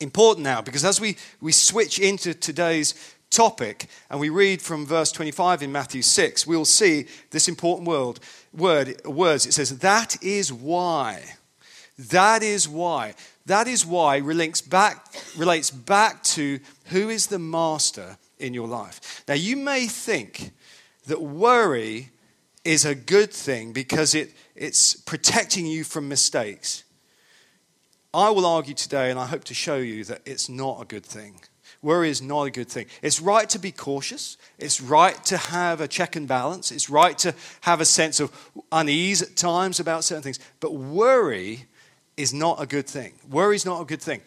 Important 0.00 0.44
now, 0.44 0.62
because 0.62 0.84
as 0.84 1.00
we, 1.00 1.16
we 1.40 1.52
switch 1.52 1.98
into 1.98 2.32
today's 2.32 2.94
topic 3.28 3.86
and 4.08 4.18
we 4.20 4.28
read 4.30 4.62
from 4.62 4.86
verse 4.86 5.10
25 5.12 5.62
in 5.62 5.72
Matthew 5.72 6.00
6, 6.00 6.46
we'll 6.46 6.64
see 6.64 7.06
this 7.32 7.48
important 7.48 7.88
word, 7.88 8.20
word 8.54 9.04
words. 9.06 9.46
It 9.46 9.52
says, 9.52 9.78
That 9.78 10.22
is 10.22 10.52
why. 10.52 11.22
That 11.98 12.42
is 12.42 12.68
why. 12.68 13.14
That 13.46 13.68
is 13.68 13.86
why 13.86 14.16
relates 14.18 14.60
back, 14.60 15.04
relates 15.36 15.70
back 15.70 16.22
to 16.24 16.58
who 16.86 17.08
is 17.08 17.28
the 17.28 17.38
master 17.38 18.18
in 18.38 18.52
your 18.52 18.68
life. 18.68 19.22
Now, 19.28 19.34
you 19.34 19.56
may 19.56 19.86
think 19.86 20.50
that 21.06 21.22
worry 21.22 22.10
is 22.64 22.84
a 22.84 22.94
good 22.94 23.32
thing 23.32 23.72
because 23.72 24.14
it, 24.16 24.30
it's 24.56 24.94
protecting 24.96 25.64
you 25.64 25.84
from 25.84 26.08
mistakes. 26.08 26.82
I 28.12 28.30
will 28.30 28.46
argue 28.46 28.74
today, 28.74 29.10
and 29.12 29.20
I 29.20 29.26
hope 29.26 29.44
to 29.44 29.54
show 29.54 29.76
you 29.76 30.02
that 30.04 30.22
it's 30.26 30.48
not 30.48 30.82
a 30.82 30.84
good 30.84 31.06
thing. 31.06 31.40
Worry 31.82 32.08
is 32.10 32.20
not 32.22 32.44
a 32.44 32.50
good 32.50 32.68
thing. 32.68 32.86
It's 33.00 33.20
right 33.20 33.48
to 33.50 33.58
be 33.60 33.70
cautious. 33.70 34.38
It's 34.58 34.80
right 34.80 35.22
to 35.26 35.36
have 35.36 35.80
a 35.80 35.86
check 35.86 36.16
and 36.16 36.26
balance. 36.26 36.72
It's 36.72 36.90
right 36.90 37.16
to 37.18 37.32
have 37.60 37.80
a 37.80 37.84
sense 37.84 38.18
of 38.18 38.32
unease 38.72 39.22
at 39.22 39.36
times 39.36 39.78
about 39.78 40.02
certain 40.02 40.22
things. 40.24 40.40
But 40.58 40.72
worry 40.74 41.66
is 42.16 42.32
not 42.32 42.60
a 42.62 42.66
good 42.66 42.86
thing. 42.86 43.12
Worry 43.30 43.56
is 43.56 43.66
not 43.66 43.80
a 43.80 43.84
good 43.84 44.00
thing. 44.00 44.20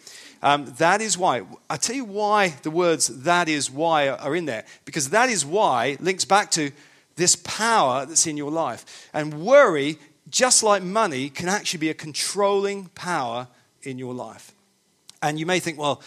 Um, 0.43 0.65
that 0.77 1.01
is 1.01 1.17
why. 1.17 1.41
I 1.69 1.77
tell 1.77 1.95
you 1.95 2.05
why 2.05 2.49
the 2.63 2.71
words 2.71 3.07
that 3.23 3.49
is 3.49 3.69
why 3.69 4.09
are 4.09 4.35
in 4.35 4.45
there. 4.45 4.63
Because 4.85 5.09
that 5.09 5.29
is 5.29 5.45
why 5.45 5.97
links 5.99 6.23
back 6.25 6.51
to 6.51 6.71
this 7.15 7.35
power 7.35 8.05
that's 8.05 8.27
in 8.27 8.37
your 8.37 8.51
life. 8.51 9.09
And 9.13 9.41
worry, 9.45 9.97
just 10.29 10.61
like 10.63 10.83
money, 10.83 11.29
can 11.29 11.49
actually 11.49 11.79
be 11.79 11.89
a 11.89 11.95
controlling 11.95 12.85
power 12.93 13.47
in 13.81 13.97
your 13.97 14.13
life. 14.13 14.51
And 15.23 15.39
you 15.39 15.45
may 15.45 15.59
think, 15.59 15.77
well, 15.79 16.01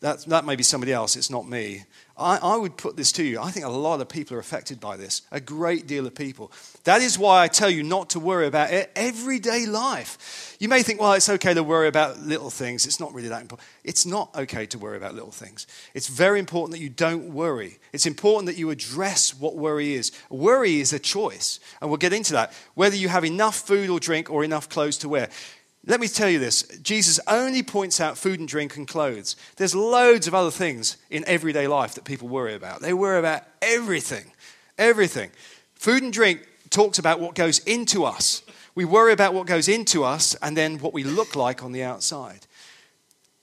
that, 0.00 0.24
that 0.26 0.44
may 0.44 0.54
be 0.56 0.62
somebody 0.62 0.92
else, 0.92 1.16
it's 1.16 1.30
not 1.30 1.48
me. 1.48 1.82
I, 2.16 2.36
I, 2.36 2.56
would 2.56 2.76
put 2.76 2.96
this 2.96 3.10
to 3.12 3.24
you. 3.24 3.40
I 3.40 3.50
think 3.50 3.66
a 3.66 3.70
lot 3.70 4.00
of 4.00 4.08
people 4.08 4.36
are 4.36 4.40
affected 4.40 4.78
by 4.78 4.96
this, 4.96 5.22
a 5.32 5.40
great 5.40 5.88
deal 5.88 6.06
of 6.06 6.14
people. 6.14 6.52
That 6.84 7.00
is 7.02 7.18
why 7.18 7.42
I 7.42 7.48
tell 7.48 7.68
you 7.70 7.82
not 7.82 8.10
to 8.10 8.20
worry 8.20 8.46
about 8.46 8.72
it. 8.72 8.92
everyday 8.94 9.66
life. 9.66 10.56
You 10.60 10.68
may 10.68 10.84
think, 10.84 11.00
well, 11.00 11.14
it's 11.14 11.28
okay 11.28 11.54
to 11.54 11.64
worry 11.64 11.88
about 11.88 12.20
little 12.20 12.50
things. 12.50 12.86
It's 12.86 13.00
not 13.00 13.12
really 13.12 13.28
that 13.28 13.40
important. 13.42 13.68
It's 13.82 14.06
not 14.06 14.30
okay 14.36 14.64
to 14.64 14.78
worry 14.78 14.96
about 14.96 15.14
little 15.16 15.32
things. 15.32 15.66
It's 15.92 16.06
very 16.06 16.38
important 16.38 16.70
that 16.76 16.82
you 16.82 16.88
don't 16.90 17.32
worry. 17.32 17.78
It's 17.92 18.06
important 18.06 18.46
that 18.46 18.56
you 18.58 18.70
address 18.70 19.34
what 19.38 19.56
worry 19.56 19.94
is. 19.94 20.12
Worry 20.30 20.80
is 20.80 20.92
a 20.92 21.00
choice, 21.00 21.58
and 21.80 21.90
we'll 21.90 21.96
get 21.98 22.12
into 22.12 22.32
that. 22.34 22.52
Whether 22.74 22.96
you 22.96 23.08
have 23.08 23.24
enough 23.24 23.56
food 23.56 23.90
or 23.90 23.98
drink 23.98 24.30
or 24.30 24.44
enough 24.44 24.68
clothes 24.68 24.98
to 24.98 25.08
wear. 25.08 25.30
Let 25.86 26.00
me 26.00 26.08
tell 26.08 26.30
you 26.30 26.38
this 26.38 26.62
Jesus 26.82 27.20
only 27.26 27.62
points 27.62 28.00
out 28.00 28.16
food 28.16 28.40
and 28.40 28.48
drink 28.48 28.76
and 28.76 28.88
clothes. 28.88 29.36
There's 29.56 29.74
loads 29.74 30.26
of 30.26 30.34
other 30.34 30.50
things 30.50 30.96
in 31.10 31.24
everyday 31.26 31.66
life 31.66 31.94
that 31.94 32.04
people 32.04 32.28
worry 32.28 32.54
about. 32.54 32.80
They 32.80 32.94
worry 32.94 33.18
about 33.18 33.42
everything, 33.60 34.32
everything. 34.78 35.30
Food 35.74 36.02
and 36.02 36.12
drink 36.12 36.46
talks 36.70 36.98
about 36.98 37.20
what 37.20 37.34
goes 37.34 37.58
into 37.60 38.04
us. 38.04 38.42
We 38.74 38.84
worry 38.84 39.12
about 39.12 39.34
what 39.34 39.46
goes 39.46 39.68
into 39.68 40.04
us 40.04 40.34
and 40.36 40.56
then 40.56 40.78
what 40.78 40.94
we 40.94 41.04
look 41.04 41.36
like 41.36 41.62
on 41.62 41.72
the 41.72 41.82
outside. 41.84 42.46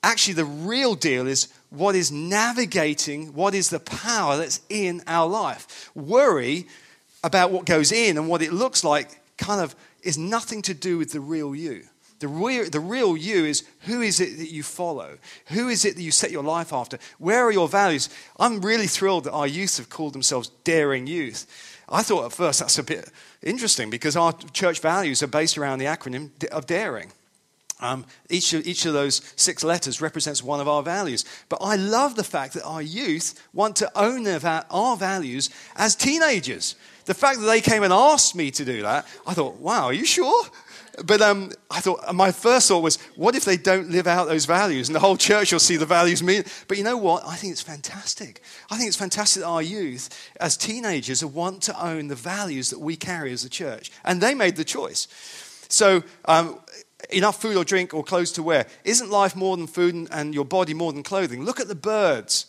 Actually, 0.02 0.34
the 0.34 0.44
real 0.44 0.94
deal 0.96 1.28
is 1.28 1.46
what 1.70 1.94
is 1.94 2.10
navigating, 2.10 3.32
what 3.34 3.54
is 3.54 3.70
the 3.70 3.78
power 3.78 4.36
that's 4.36 4.60
in 4.68 5.00
our 5.06 5.28
life. 5.30 5.90
Worry 5.94 6.66
about 7.22 7.52
what 7.52 7.64
goes 7.66 7.92
in 7.92 8.18
and 8.18 8.28
what 8.28 8.42
it 8.42 8.52
looks 8.52 8.82
like 8.82 9.20
kind 9.38 9.60
of 9.60 9.76
is 10.02 10.18
nothing 10.18 10.60
to 10.62 10.74
do 10.74 10.98
with 10.98 11.12
the 11.12 11.20
real 11.20 11.54
you. 11.54 11.84
The 12.22 12.28
real, 12.28 12.70
the 12.70 12.78
real 12.78 13.16
you 13.16 13.44
is 13.46 13.64
who 13.80 14.00
is 14.00 14.20
it 14.20 14.38
that 14.38 14.50
you 14.52 14.62
follow? 14.62 15.18
Who 15.46 15.68
is 15.68 15.84
it 15.84 15.96
that 15.96 16.02
you 16.02 16.12
set 16.12 16.30
your 16.30 16.44
life 16.44 16.72
after? 16.72 17.00
Where 17.18 17.42
are 17.42 17.50
your 17.50 17.66
values? 17.66 18.08
I'm 18.38 18.60
really 18.60 18.86
thrilled 18.86 19.24
that 19.24 19.32
our 19.32 19.48
youth 19.48 19.78
have 19.78 19.88
called 19.90 20.12
themselves 20.12 20.52
Daring 20.62 21.08
Youth. 21.08 21.48
I 21.88 22.04
thought 22.04 22.26
at 22.26 22.32
first 22.32 22.60
that's 22.60 22.78
a 22.78 22.84
bit 22.84 23.08
interesting 23.42 23.90
because 23.90 24.14
our 24.16 24.32
church 24.52 24.78
values 24.78 25.20
are 25.24 25.26
based 25.26 25.58
around 25.58 25.80
the 25.80 25.86
acronym 25.86 26.30
of 26.50 26.64
daring. 26.66 27.10
Um, 27.80 28.06
each, 28.30 28.52
of, 28.52 28.64
each 28.68 28.86
of 28.86 28.92
those 28.92 29.32
six 29.34 29.64
letters 29.64 30.00
represents 30.00 30.44
one 30.44 30.60
of 30.60 30.68
our 30.68 30.84
values. 30.84 31.24
But 31.48 31.58
I 31.60 31.74
love 31.74 32.14
the 32.14 32.22
fact 32.22 32.54
that 32.54 32.62
our 32.62 32.82
youth 32.82 33.42
want 33.52 33.74
to 33.76 33.90
own 33.98 34.22
their, 34.22 34.38
our 34.70 34.96
values 34.96 35.50
as 35.74 35.96
teenagers. 35.96 36.76
The 37.06 37.14
fact 37.14 37.40
that 37.40 37.46
they 37.46 37.60
came 37.60 37.82
and 37.82 37.92
asked 37.92 38.36
me 38.36 38.52
to 38.52 38.64
do 38.64 38.82
that, 38.82 39.08
I 39.26 39.34
thought, 39.34 39.56
wow, 39.56 39.86
are 39.86 39.92
you 39.92 40.04
sure? 40.04 40.44
But 41.04 41.22
um, 41.22 41.52
I 41.70 41.80
thought, 41.80 42.00
uh, 42.06 42.12
my 42.12 42.30
first 42.32 42.68
thought 42.68 42.82
was, 42.82 42.96
what 43.16 43.34
if 43.34 43.44
they 43.46 43.56
don't 43.56 43.88
live 43.90 44.06
out 44.06 44.26
those 44.28 44.44
values? 44.44 44.88
And 44.88 44.94
the 44.94 45.00
whole 45.00 45.16
church 45.16 45.50
will 45.50 45.58
see 45.58 45.76
the 45.76 45.86
values 45.86 46.22
mean. 46.22 46.44
But 46.68 46.76
you 46.76 46.84
know 46.84 46.98
what? 46.98 47.26
I 47.26 47.34
think 47.36 47.52
it's 47.52 47.62
fantastic. 47.62 48.42
I 48.70 48.76
think 48.76 48.88
it's 48.88 48.96
fantastic 48.96 49.42
that 49.42 49.48
our 49.48 49.62
youth, 49.62 50.10
as 50.38 50.56
teenagers, 50.58 51.24
want 51.24 51.62
to 51.64 51.82
own 51.82 52.08
the 52.08 52.14
values 52.14 52.68
that 52.70 52.78
we 52.80 52.96
carry 52.96 53.32
as 53.32 53.42
a 53.44 53.48
church. 53.48 53.90
And 54.04 54.20
they 54.20 54.34
made 54.34 54.56
the 54.56 54.64
choice. 54.64 55.08
So, 55.68 56.02
um, 56.26 56.60
enough 57.08 57.40
food 57.40 57.56
or 57.56 57.64
drink 57.64 57.94
or 57.94 58.04
clothes 58.04 58.30
to 58.32 58.42
wear. 58.42 58.66
Isn't 58.84 59.10
life 59.10 59.34
more 59.34 59.56
than 59.56 59.66
food 59.66 59.94
and 60.12 60.34
your 60.34 60.44
body 60.44 60.74
more 60.74 60.92
than 60.92 61.02
clothing? 61.02 61.42
Look 61.44 61.58
at 61.58 61.68
the 61.68 61.74
birds. 61.74 62.46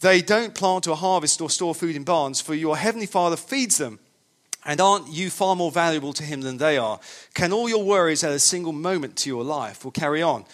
They 0.00 0.20
don't 0.20 0.54
plant 0.54 0.86
or 0.86 0.96
harvest 0.96 1.40
or 1.40 1.48
store 1.50 1.74
food 1.74 1.96
in 1.96 2.04
barns, 2.04 2.40
for 2.42 2.54
your 2.54 2.76
heavenly 2.76 3.06
Father 3.06 3.36
feeds 3.36 3.78
them. 3.78 4.00
And 4.64 4.80
aren't 4.80 5.08
you 5.08 5.30
far 5.30 5.56
more 5.56 5.70
valuable 5.72 6.12
to 6.12 6.22
him 6.22 6.42
than 6.42 6.58
they 6.58 6.76
are? 6.76 7.00
Can 7.34 7.52
all 7.52 7.68
your 7.68 7.82
worries 7.84 8.22
add 8.22 8.32
a 8.32 8.38
single 8.38 8.72
moment 8.72 9.16
to 9.16 9.30
your 9.30 9.42
life? 9.44 9.84
We'll 9.84 9.92
carry 9.92 10.22
on. 10.22 10.44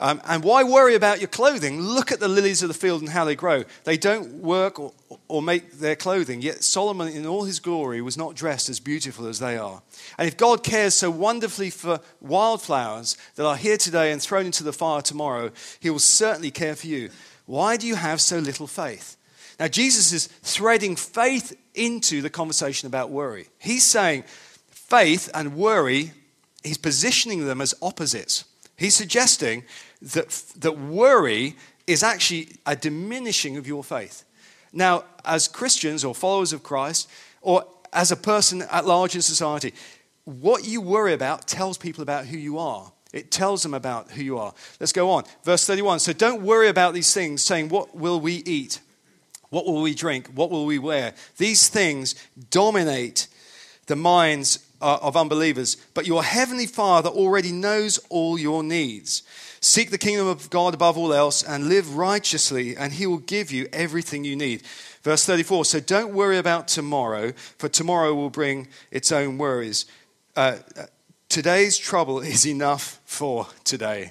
Um, 0.00 0.20
and 0.26 0.42
why 0.42 0.64
worry 0.64 0.96
about 0.96 1.20
your 1.20 1.28
clothing? 1.28 1.80
Look 1.80 2.10
at 2.10 2.18
the 2.18 2.26
lilies 2.26 2.62
of 2.62 2.68
the 2.68 2.74
field 2.74 3.00
and 3.02 3.08
how 3.10 3.24
they 3.24 3.36
grow. 3.36 3.62
They 3.84 3.96
don't 3.96 4.32
work 4.42 4.80
or, 4.80 4.92
or 5.28 5.40
make 5.40 5.74
their 5.74 5.94
clothing, 5.94 6.42
yet 6.42 6.64
Solomon, 6.64 7.06
in 7.14 7.26
all 7.26 7.44
his 7.44 7.60
glory, 7.60 8.02
was 8.02 8.16
not 8.16 8.34
dressed 8.34 8.68
as 8.68 8.80
beautiful 8.80 9.28
as 9.28 9.38
they 9.38 9.56
are. 9.56 9.82
And 10.18 10.26
if 10.26 10.36
God 10.36 10.64
cares 10.64 10.94
so 10.94 11.12
wonderfully 11.12 11.70
for 11.70 12.00
wildflowers 12.20 13.16
that 13.36 13.46
are 13.46 13.54
here 13.56 13.76
today 13.76 14.10
and 14.10 14.20
thrown 14.20 14.46
into 14.46 14.64
the 14.64 14.72
fire 14.72 15.00
tomorrow, 15.00 15.52
he 15.78 15.90
will 15.90 16.00
certainly 16.00 16.50
care 16.50 16.74
for 16.74 16.88
you. 16.88 17.10
Why 17.46 17.76
do 17.76 17.86
you 17.86 17.94
have 17.94 18.20
so 18.20 18.40
little 18.40 18.66
faith? 18.66 19.16
Now, 19.58 19.68
Jesus 19.68 20.12
is 20.12 20.26
threading 20.26 20.96
faith 20.96 21.56
into 21.74 22.22
the 22.22 22.30
conversation 22.30 22.86
about 22.86 23.10
worry. 23.10 23.48
He's 23.58 23.84
saying 23.84 24.24
faith 24.68 25.30
and 25.34 25.56
worry, 25.56 26.12
he's 26.62 26.78
positioning 26.78 27.46
them 27.46 27.60
as 27.60 27.74
opposites. 27.80 28.44
He's 28.76 28.94
suggesting 28.94 29.64
that, 30.02 30.28
that 30.58 30.78
worry 30.78 31.54
is 31.86 32.02
actually 32.02 32.56
a 32.66 32.74
diminishing 32.74 33.56
of 33.56 33.66
your 33.66 33.84
faith. 33.84 34.24
Now, 34.72 35.04
as 35.24 35.46
Christians 35.46 36.04
or 36.04 36.14
followers 36.14 36.52
of 36.52 36.62
Christ, 36.64 37.08
or 37.42 37.64
as 37.92 38.10
a 38.10 38.16
person 38.16 38.62
at 38.62 38.86
large 38.86 39.14
in 39.14 39.22
society, 39.22 39.72
what 40.24 40.64
you 40.64 40.80
worry 40.80 41.12
about 41.12 41.46
tells 41.46 41.78
people 41.78 42.02
about 42.02 42.26
who 42.26 42.36
you 42.36 42.58
are. 42.58 42.90
It 43.12 43.30
tells 43.30 43.62
them 43.62 43.74
about 43.74 44.12
who 44.12 44.22
you 44.24 44.36
are. 44.38 44.52
Let's 44.80 44.92
go 44.92 45.10
on. 45.10 45.22
Verse 45.44 45.64
31. 45.64 46.00
So 46.00 46.12
don't 46.12 46.42
worry 46.42 46.66
about 46.68 46.94
these 46.94 47.14
things, 47.14 47.42
saying, 47.42 47.68
What 47.68 47.94
will 47.94 48.18
we 48.18 48.36
eat? 48.46 48.80
What 49.54 49.66
will 49.66 49.82
we 49.82 49.94
drink? 49.94 50.30
What 50.34 50.50
will 50.50 50.66
we 50.66 50.80
wear? 50.80 51.14
These 51.36 51.68
things 51.68 52.16
dominate 52.50 53.28
the 53.86 53.94
minds 53.94 54.58
uh, 54.82 54.98
of 55.00 55.16
unbelievers, 55.16 55.76
but 55.94 56.08
your 56.08 56.24
heavenly 56.24 56.66
Father 56.66 57.08
already 57.08 57.52
knows 57.52 57.98
all 58.08 58.36
your 58.36 58.64
needs. 58.64 59.22
Seek 59.60 59.90
the 59.92 59.98
kingdom 59.98 60.26
of 60.26 60.50
God 60.50 60.74
above 60.74 60.98
all 60.98 61.14
else 61.14 61.44
and 61.44 61.68
live 61.68 61.96
righteously, 61.96 62.76
and 62.76 62.94
He 62.94 63.06
will 63.06 63.18
give 63.18 63.52
you 63.52 63.68
everything 63.72 64.24
you 64.24 64.34
need. 64.34 64.64
Verse 65.04 65.24
34 65.24 65.66
So 65.66 65.78
don't 65.78 66.12
worry 66.12 66.36
about 66.38 66.66
tomorrow, 66.66 67.30
for 67.56 67.68
tomorrow 67.68 68.12
will 68.12 68.30
bring 68.30 68.66
its 68.90 69.12
own 69.12 69.38
worries. 69.38 69.86
Uh, 70.36 70.56
uh 70.76 70.86
today's 71.28 71.78
trouble 71.78 72.18
is 72.18 72.44
enough 72.44 72.98
for 73.04 73.46
today. 73.62 74.10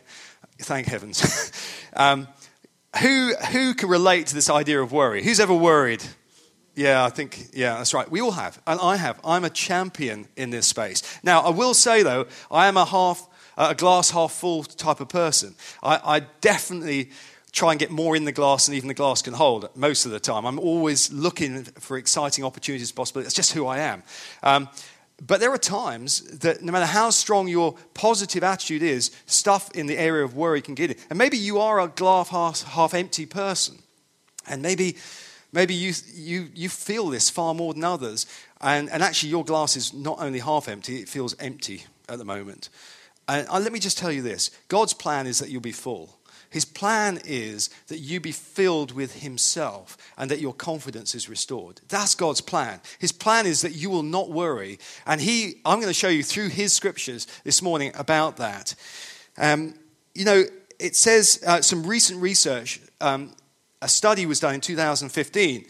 Thank 0.62 0.88
heavens. 0.88 1.52
um, 1.94 2.30
who, 3.02 3.36
who 3.52 3.74
can 3.74 3.90
relate 3.90 4.28
to 4.28 4.36
this 4.36 4.50
idea 4.50 4.82
of 4.82 4.92
worry? 4.92 5.24
Who's 5.24 5.40
ever 5.40 5.54
worried? 5.54 6.04
Yeah, 6.76 7.04
I 7.04 7.10
think, 7.10 7.48
yeah, 7.54 7.76
that's 7.78 7.94
right. 7.94 8.10
We 8.10 8.22
all 8.22 8.32
have. 8.32 8.62
And 8.68 8.80
I 8.82 8.96
have. 8.98 9.20
I'm 9.24 9.44
a 9.46 9.50
champion 9.50 10.28
in 10.36 10.50
this 10.50 10.68
space. 10.68 11.02
Now, 11.24 11.42
I 11.42 11.50
will 11.50 11.74
say, 11.74 12.04
though, 12.04 12.28
I 12.52 12.68
am 12.68 12.78
a 12.78 12.86
half, 12.86 13.28
a 13.58 13.76
glass 13.76 14.10
half 14.12 14.32
full 14.32 14.64
type 14.64 15.00
of 15.00 15.10
person. 15.10 15.56
I, 15.82 16.00
I 16.04 16.20
definitely 16.42 17.10
try 17.52 17.72
and 17.72 17.80
get 17.80 17.92
more 17.92 18.16
in 18.16 18.26
the 18.26 18.32
glass 18.32 18.66
than 18.66 18.74
even 18.76 18.88
the 18.88 18.96
glass 18.96 19.22
can 19.22 19.34
hold 19.36 19.70
most 19.76 20.06
of 20.06 20.12
the 20.12 20.20
time. 20.20 20.46
I'm 20.46 20.58
always 20.58 21.12
looking 21.14 21.64
for 21.64 21.98
exciting 21.98 22.44
opportunities, 22.44 22.92
possibilities. 22.92 23.28
That's 23.28 23.48
just 23.48 23.54
who 23.54 23.68
I 23.68 23.80
am. 23.80 24.02
Um, 24.42 24.70
but 25.22 25.40
there 25.40 25.54
are 25.54 25.58
times 25.60 26.22
that 26.40 26.62
no 26.64 26.72
matter 26.72 26.86
how 26.86 27.10
strong 27.12 27.48
your 27.48 27.76
positive 27.94 28.44
attitude 28.44 28.82
is, 28.82 29.12
stuff 29.26 29.70
in 29.74 29.86
the 29.86 29.98
area 29.98 30.24
of 30.26 30.36
worry 30.36 30.62
can 30.62 30.76
get 30.76 30.92
in. 30.92 30.98
And 31.10 31.18
maybe 31.18 31.38
you 31.38 31.60
are 31.60 31.80
a 31.80 31.88
glass 31.88 32.30
half, 32.30 32.64
half 32.64 32.94
empty 32.94 33.26
person. 33.26 33.78
And 34.48 34.62
maybe, 34.62 34.98
maybe 35.52 35.74
you, 35.74 35.94
you, 36.14 36.50
you 36.54 36.68
feel 36.70 37.10
this 37.10 37.30
far 37.30 37.54
more 37.54 37.74
than 37.74 37.84
others. 37.84 38.26
And, 38.60 38.90
and 38.90 39.04
actually, 39.04 39.30
your 39.30 39.46
glass 39.46 39.78
is 39.78 39.94
not 39.94 40.18
only 40.20 40.40
half 40.40 40.68
empty, 40.68 40.98
it 41.00 41.08
feels 41.10 41.36
empty 41.40 41.84
at 42.10 42.18
the 42.18 42.26
moment. 42.26 42.70
And 43.28 43.48
uh, 43.48 43.60
let 43.60 43.72
me 43.72 43.80
just 43.80 43.98
tell 43.98 44.12
you 44.12 44.22
this 44.22 44.50
God's 44.68 44.94
plan 44.94 45.28
is 45.28 45.40
that 45.40 45.50
you'll 45.50 45.62
be 45.62 45.72
full. 45.72 46.18
His 46.54 46.66
plan 46.66 47.20
is 47.26 47.72
that 47.88 47.98
you 47.98 48.20
be 48.20 48.32
filled 48.32 48.92
with 48.92 49.24
Himself 49.24 49.98
and 50.20 50.30
that 50.30 50.40
your 50.40 50.54
confidence 50.54 51.16
is 51.16 51.28
restored. 51.28 51.82
That's 51.90 52.14
God's 52.14 52.42
plan. 52.42 52.80
His 53.00 53.12
plan 53.12 53.48
is 53.48 53.62
that 53.64 53.72
you 53.72 53.90
will 53.90 54.04
not 54.04 54.30
worry. 54.30 54.78
And 55.08 55.20
He, 55.20 55.56
I'm 55.66 55.80
going 55.80 55.90
to 55.90 55.96
show 55.96 56.10
you 56.10 56.22
through 56.22 56.50
His 56.50 56.72
scriptures 56.72 57.26
this 57.44 57.64
morning 57.64 57.92
about 57.96 58.38
that. 58.38 58.76
Um, 59.36 59.74
you 60.14 60.26
know, 60.26 60.44
it 60.78 60.96
says 60.96 61.40
uh, 61.46 61.62
some 61.62 61.88
recent 61.88 62.22
research, 62.22 62.80
um, 63.02 63.32
a 63.82 63.88
study 63.88 64.28
was 64.28 64.40
done 64.40 64.54
in 64.54 64.62
2015 64.62 65.66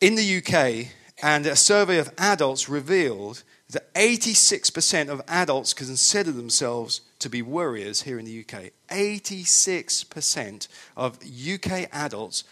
in 0.00 0.14
the 0.14 0.36
UK, 0.36 0.92
and 1.24 1.44
a 1.44 1.56
survey 1.56 1.98
of 1.98 2.12
adults 2.18 2.68
revealed 2.68 3.42
that 3.70 3.92
86% 3.94 5.08
of 5.08 5.22
adults 5.26 5.74
consider 5.74 6.30
themselves 6.30 7.00
to 7.18 7.28
be 7.28 7.42
worriers 7.42 8.02
here 8.02 8.18
in 8.18 8.24
the 8.24 8.40
UK. 8.40 8.72
86% 8.90 10.68
of 10.96 11.18
UK 11.20 11.88
adults 11.92 12.44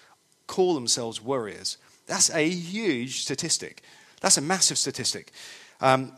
call 0.46 0.74
themselves 0.74 1.20
worriers. 1.22 1.76
That's 2.06 2.30
a 2.30 2.48
huge 2.48 3.20
statistic. 3.20 3.82
That's 4.20 4.36
a 4.38 4.42
massive 4.42 4.78
statistic. 4.78 5.32
Um, 5.80 6.12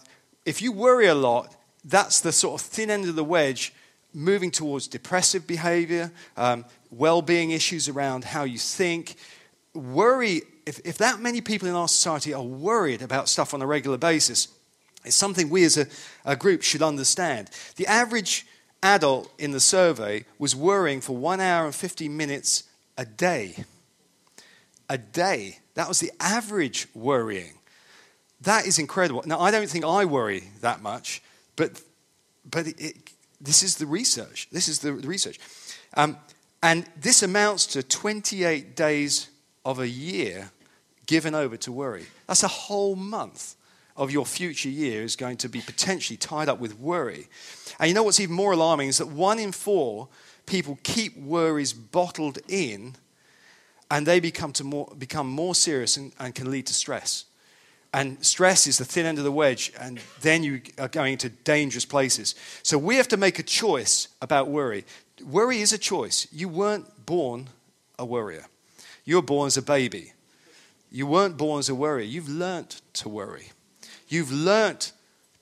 if 0.45 0.63
you 0.63 0.73
worry 0.73 1.07
a 1.07 1.15
lot, 1.15 1.55
that's 1.85 2.21
the 2.21 2.33
sort 2.33 2.61
of 2.61 2.67
thin 2.67 2.91
end 2.91 3.09
of 3.09 3.17
the 3.17 3.25
wedge 3.25 3.73
moving 4.13 4.51
towards 4.51 4.89
depressive 4.89 5.47
behavior, 5.47 6.11
um, 6.37 6.65
well 6.91 7.23
being 7.23 7.51
issues 7.51 7.89
around 7.89 8.25
how 8.25 8.45
you 8.45 8.59
think. 8.59 9.17
Worry, 9.75 10.43
if, 10.65 10.81
if 10.85 10.99
that 10.99 11.21
many 11.21 11.41
people 11.41 11.69
in 11.69 11.75
our 11.75 11.89
society 11.89 12.33
are 12.33 12.43
worried 12.43 13.03
about 13.03 13.29
stuff 13.29 13.53
on 13.55 13.61
a 13.61 13.67
regular 13.67 13.99
basis, 13.99 14.49
it's 15.07 15.17
something 15.17 15.49
we 15.49 15.65
as 15.65 15.79
a, 15.79 15.87
a 16.25 16.37
group 16.37 16.63
should 16.63 16.83
understand. 16.83 17.49
The 17.77 17.87
average 17.87 18.47
adult 18.83 19.33
in 19.39 19.53
the 19.53 19.61
survey 19.61 20.27
was 20.39 20.55
worrying 20.55 21.01
for 21.01 21.17
one 21.17 21.41
hour 21.41 21.65
and 21.65 21.75
50 21.75 22.09
minutes 22.09 22.65
a 22.99 23.07
day. 23.07 23.65
A 24.91 24.99
day. 24.99 25.61
That 25.75 25.89
was 25.89 26.01
the 26.01 26.11
average 26.21 26.89
worrying. 26.95 27.55
That 28.43 28.67
is 28.67 28.79
incredible. 28.79 29.23
Now, 29.27 29.41
I 29.41 29.51
don't 29.51 29.69
think 29.71 29.85
I 29.85 30.05
worry 30.05 30.45
that 30.61 30.83
much, 30.83 31.23
but, 31.55 31.81
but 32.45 32.67
it, 32.67 32.97
this 33.41 33.63
is 33.63 33.77
the 33.77 33.87
research. 33.87 34.49
This 34.53 34.69
is 34.69 34.81
the 34.81 34.93
research. 34.93 35.41
Um, 35.95 36.19
and 36.63 36.85
this 37.01 37.23
amounts 37.23 37.67
to 37.69 37.83
28 37.83 38.77
days 38.77 39.29
of 39.65 39.79
a 39.79 39.89
year 39.89 40.51
given 41.07 41.35
over 41.35 41.57
to 41.57 41.71
worry. 41.71 42.05
That's 42.27 42.43
a 42.43 42.49
whole 42.49 42.97
month 42.97 43.56
of 43.97 44.11
your 44.11 44.27
future 44.27 44.69
year 44.69 45.03
is 45.03 45.17
going 45.17 45.39
to 45.39 45.49
be 45.49 45.61
potentially 45.61 46.17
tied 46.17 46.49
up 46.49 46.59
with 46.61 46.79
worry. 46.79 47.29
And 47.79 47.89
you 47.89 47.95
know 47.95 48.03
what's 48.03 48.21
even 48.21 48.35
more 48.37 48.53
alarming 48.53 48.89
is 48.89 48.99
that 48.99 49.09
one 49.09 49.39
in 49.39 49.53
four 49.53 50.09
people 50.45 50.79
keep 50.83 51.17
worries 51.17 51.73
bottled 51.73 52.39
in 52.49 52.95
and 53.91 54.07
they 54.07 54.21
become, 54.21 54.53
to 54.53 54.65
more, 54.65 54.93
become 54.99 55.29
more 55.29 55.55
serious 55.55 55.97
and, 55.97 56.13
and 56.19 56.35
can 56.35 56.51
lead 56.51 56.67
to 56.67 56.75
stress. 56.75 57.25
And 57.95 58.23
stress 58.25 58.67
is 58.67 58.79
the 58.79 58.85
thin 58.85 59.07
end 59.07 59.17
of 59.19 59.25
the 59.25 59.33
wedge, 59.33 59.73
and 59.81 59.99
then 60.21 60.43
you 60.43 60.61
are 60.77 60.89
going 60.89 61.17
to 61.19 61.29
dangerous 61.31 61.85
places. 61.85 62.35
So 62.63 62.77
we 62.79 62.97
have 62.97 63.09
to 63.09 63.17
make 63.17 63.39
a 63.39 63.45
choice 63.45 64.09
about 64.21 64.49
worry. 64.49 64.85
Worry 65.25 65.63
is 65.63 65.73
a 65.73 65.79
choice. 65.79 66.27
You 66.33 66.49
weren't 66.49 67.07
born 67.07 67.49
a 67.99 68.05
worrier, 68.05 68.45
you 69.07 69.17
were 69.17 69.23
born 69.23 69.47
as 69.47 69.57
a 69.57 69.63
baby. 69.63 70.13
You 70.89 71.07
weren't 71.07 71.37
born 71.37 71.59
as 71.59 71.69
a 71.69 71.75
worrier. 71.75 72.07
You've 72.07 72.29
learnt 72.29 72.81
to 72.95 73.09
worry. 73.09 73.49
You've 74.09 74.31
learnt 74.33 74.93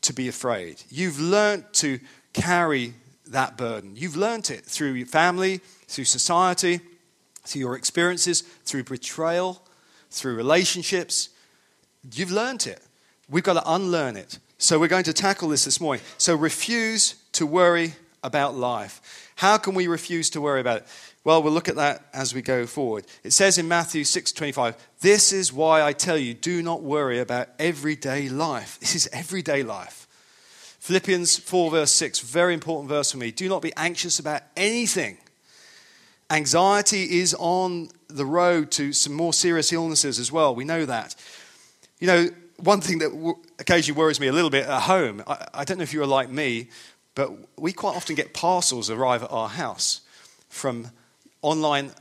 to 0.02 0.12
be 0.12 0.28
afraid. 0.28 0.82
You've 0.88 1.20
learnt 1.20 1.72
to 1.74 1.98
carry 2.32 2.94
that 3.28 3.56
burden. 3.56 3.96
You've 3.96 4.16
learnt 4.16 4.50
it 4.50 4.64
through 4.64 4.92
your 4.92 5.06
family, 5.06 5.58
through 5.88 6.04
society, 6.06 6.80
through 7.44 7.60
your 7.60 7.76
experiences, 7.76 8.42
through 8.64 8.84
betrayal, 8.84 9.62
through 10.10 10.34
relationships. 10.34 11.30
You've 12.12 12.32
learnt 12.32 12.66
it. 12.66 12.80
We've 13.28 13.44
got 13.44 13.54
to 13.54 13.70
unlearn 13.72 14.16
it. 14.16 14.38
So 14.58 14.78
we're 14.78 14.88
going 14.88 15.04
to 15.04 15.12
tackle 15.12 15.48
this 15.48 15.64
this 15.64 15.80
morning. 15.80 16.02
So 16.16 16.34
refuse 16.34 17.16
to 17.32 17.46
worry 17.46 17.94
about 18.22 18.54
life. 18.54 19.30
How 19.36 19.58
can 19.58 19.74
we 19.74 19.86
refuse 19.88 20.30
to 20.30 20.40
worry 20.40 20.60
about 20.60 20.78
it? 20.78 20.86
Well, 21.24 21.42
we'll 21.42 21.54
look 21.54 21.68
at 21.70 21.76
that 21.76 22.04
as 22.12 22.34
we 22.34 22.42
go 22.42 22.66
forward. 22.66 23.06
It 23.22 23.32
says 23.32 23.56
in 23.56 23.66
Matthew 23.66 24.04
6:25, 24.04 24.74
"This 25.00 25.32
is 25.32 25.54
why 25.54 25.82
I 25.82 25.94
tell 25.94 26.18
you, 26.18 26.34
do 26.34 26.62
not 26.62 26.82
worry 26.82 27.18
about 27.18 27.48
everyday 27.58 28.28
life. 28.28 28.76
This 28.80 28.94
is 28.94 29.08
everyday 29.10 29.62
life." 29.62 30.06
Philippians 30.80 31.38
4 31.38 31.70
verse 31.70 31.92
6, 31.92 32.18
very 32.18 32.52
important 32.52 32.90
verse 32.90 33.10
for 33.10 33.16
me. 33.16 33.30
Do 33.32 33.48
not 33.48 33.62
be 33.62 33.72
anxious 33.74 34.18
about 34.18 34.42
anything. 34.54 35.16
Anxiety 36.28 37.20
is 37.20 37.34
on 37.38 37.88
the 38.08 38.26
road 38.26 38.70
to 38.72 38.92
some 38.92 39.14
more 39.14 39.32
serious 39.32 39.72
illnesses 39.72 40.18
as 40.18 40.30
well. 40.30 40.54
We 40.54 40.64
know 40.64 40.84
that. 40.84 41.14
You 42.00 42.06
know, 42.06 42.28
one 42.58 42.82
thing 42.82 42.98
that 42.98 43.34
occasionally 43.58 43.98
worries 43.98 44.20
me 44.20 44.26
a 44.26 44.32
little 44.34 44.50
bit 44.50 44.66
at 44.66 44.82
home, 44.82 45.22
I, 45.26 45.46
I 45.54 45.64
don't 45.64 45.78
know 45.78 45.82
if 45.84 45.94
you 45.94 46.02
are 46.02 46.06
like 46.20 46.28
me, 46.28 46.68
but 47.14 47.30
we 47.58 47.72
quite 47.72 47.96
often 47.96 48.14
get 48.14 48.34
parcels 48.34 48.90
arrive 48.90 49.22
at 49.22 49.30
our 49.32 49.48
house 49.48 50.02
from 50.50 50.88
online 51.44 51.92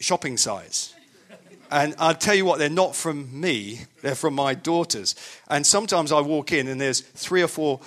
shopping 0.00 0.36
sites. 0.36 0.94
And 1.70 1.94
I'll 1.98 2.14
tell 2.14 2.34
you 2.34 2.44
what, 2.44 2.58
they're 2.60 2.68
not 2.70 2.94
from 2.94 3.38
me, 3.40 3.80
they're 4.02 4.14
from 4.14 4.34
my 4.34 4.54
daughters. 4.54 5.16
And 5.48 5.66
sometimes 5.66 6.12
I 6.12 6.20
walk 6.20 6.52
in 6.52 6.68
and 6.68 6.80
there's 6.80 7.00
three 7.00 7.42
or 7.42 7.48
four 7.48 7.80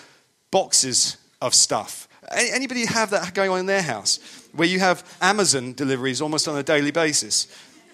boxes 0.51 1.15
of 1.41 1.53
stuff. 1.53 2.07
Anybody 2.31 2.85
have 2.85 3.11
that 3.11 3.33
going 3.33 3.49
on 3.51 3.59
in 3.59 3.65
their 3.65 3.81
house? 3.81 4.19
Where 4.53 4.67
you 4.67 4.79
have 4.79 5.01
Amazon 5.21 5.73
deliveries 5.73 6.21
almost 6.21 6.47
on 6.49 6.57
a 6.57 6.63
daily 6.63 6.91
basis. 6.91 7.47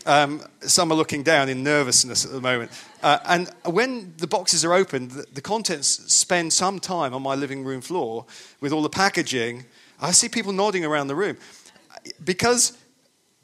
Um, 0.06 0.42
some 0.62 0.92
are 0.92 0.96
looking 0.96 1.22
down 1.24 1.48
in 1.50 1.64
nervousness 1.64 2.26
at 2.26 2.32
the 2.32 2.42
moment. 2.42 2.72
Uh, 3.04 3.20
and 3.28 3.50
when 3.66 4.16
the 4.18 4.28
boxes 4.28 4.66
are 4.66 4.74
opened, 4.74 5.12
the, 5.12 5.26
the 5.34 5.42
contents 5.42 5.88
spend 6.12 6.52
some 6.52 6.80
time 6.80 7.14
on 7.14 7.22
my 7.22 7.36
living 7.36 7.64
room 7.64 7.82
floor 7.82 8.26
with 8.60 8.72
all 8.74 8.82
the 8.82 8.90
packaging. 8.90 9.66
I 10.02 10.12
see 10.12 10.28
people 10.28 10.52
nodding 10.54 10.84
around 10.84 11.08
the 11.08 11.16
room. 11.16 11.38
Because 12.24 12.78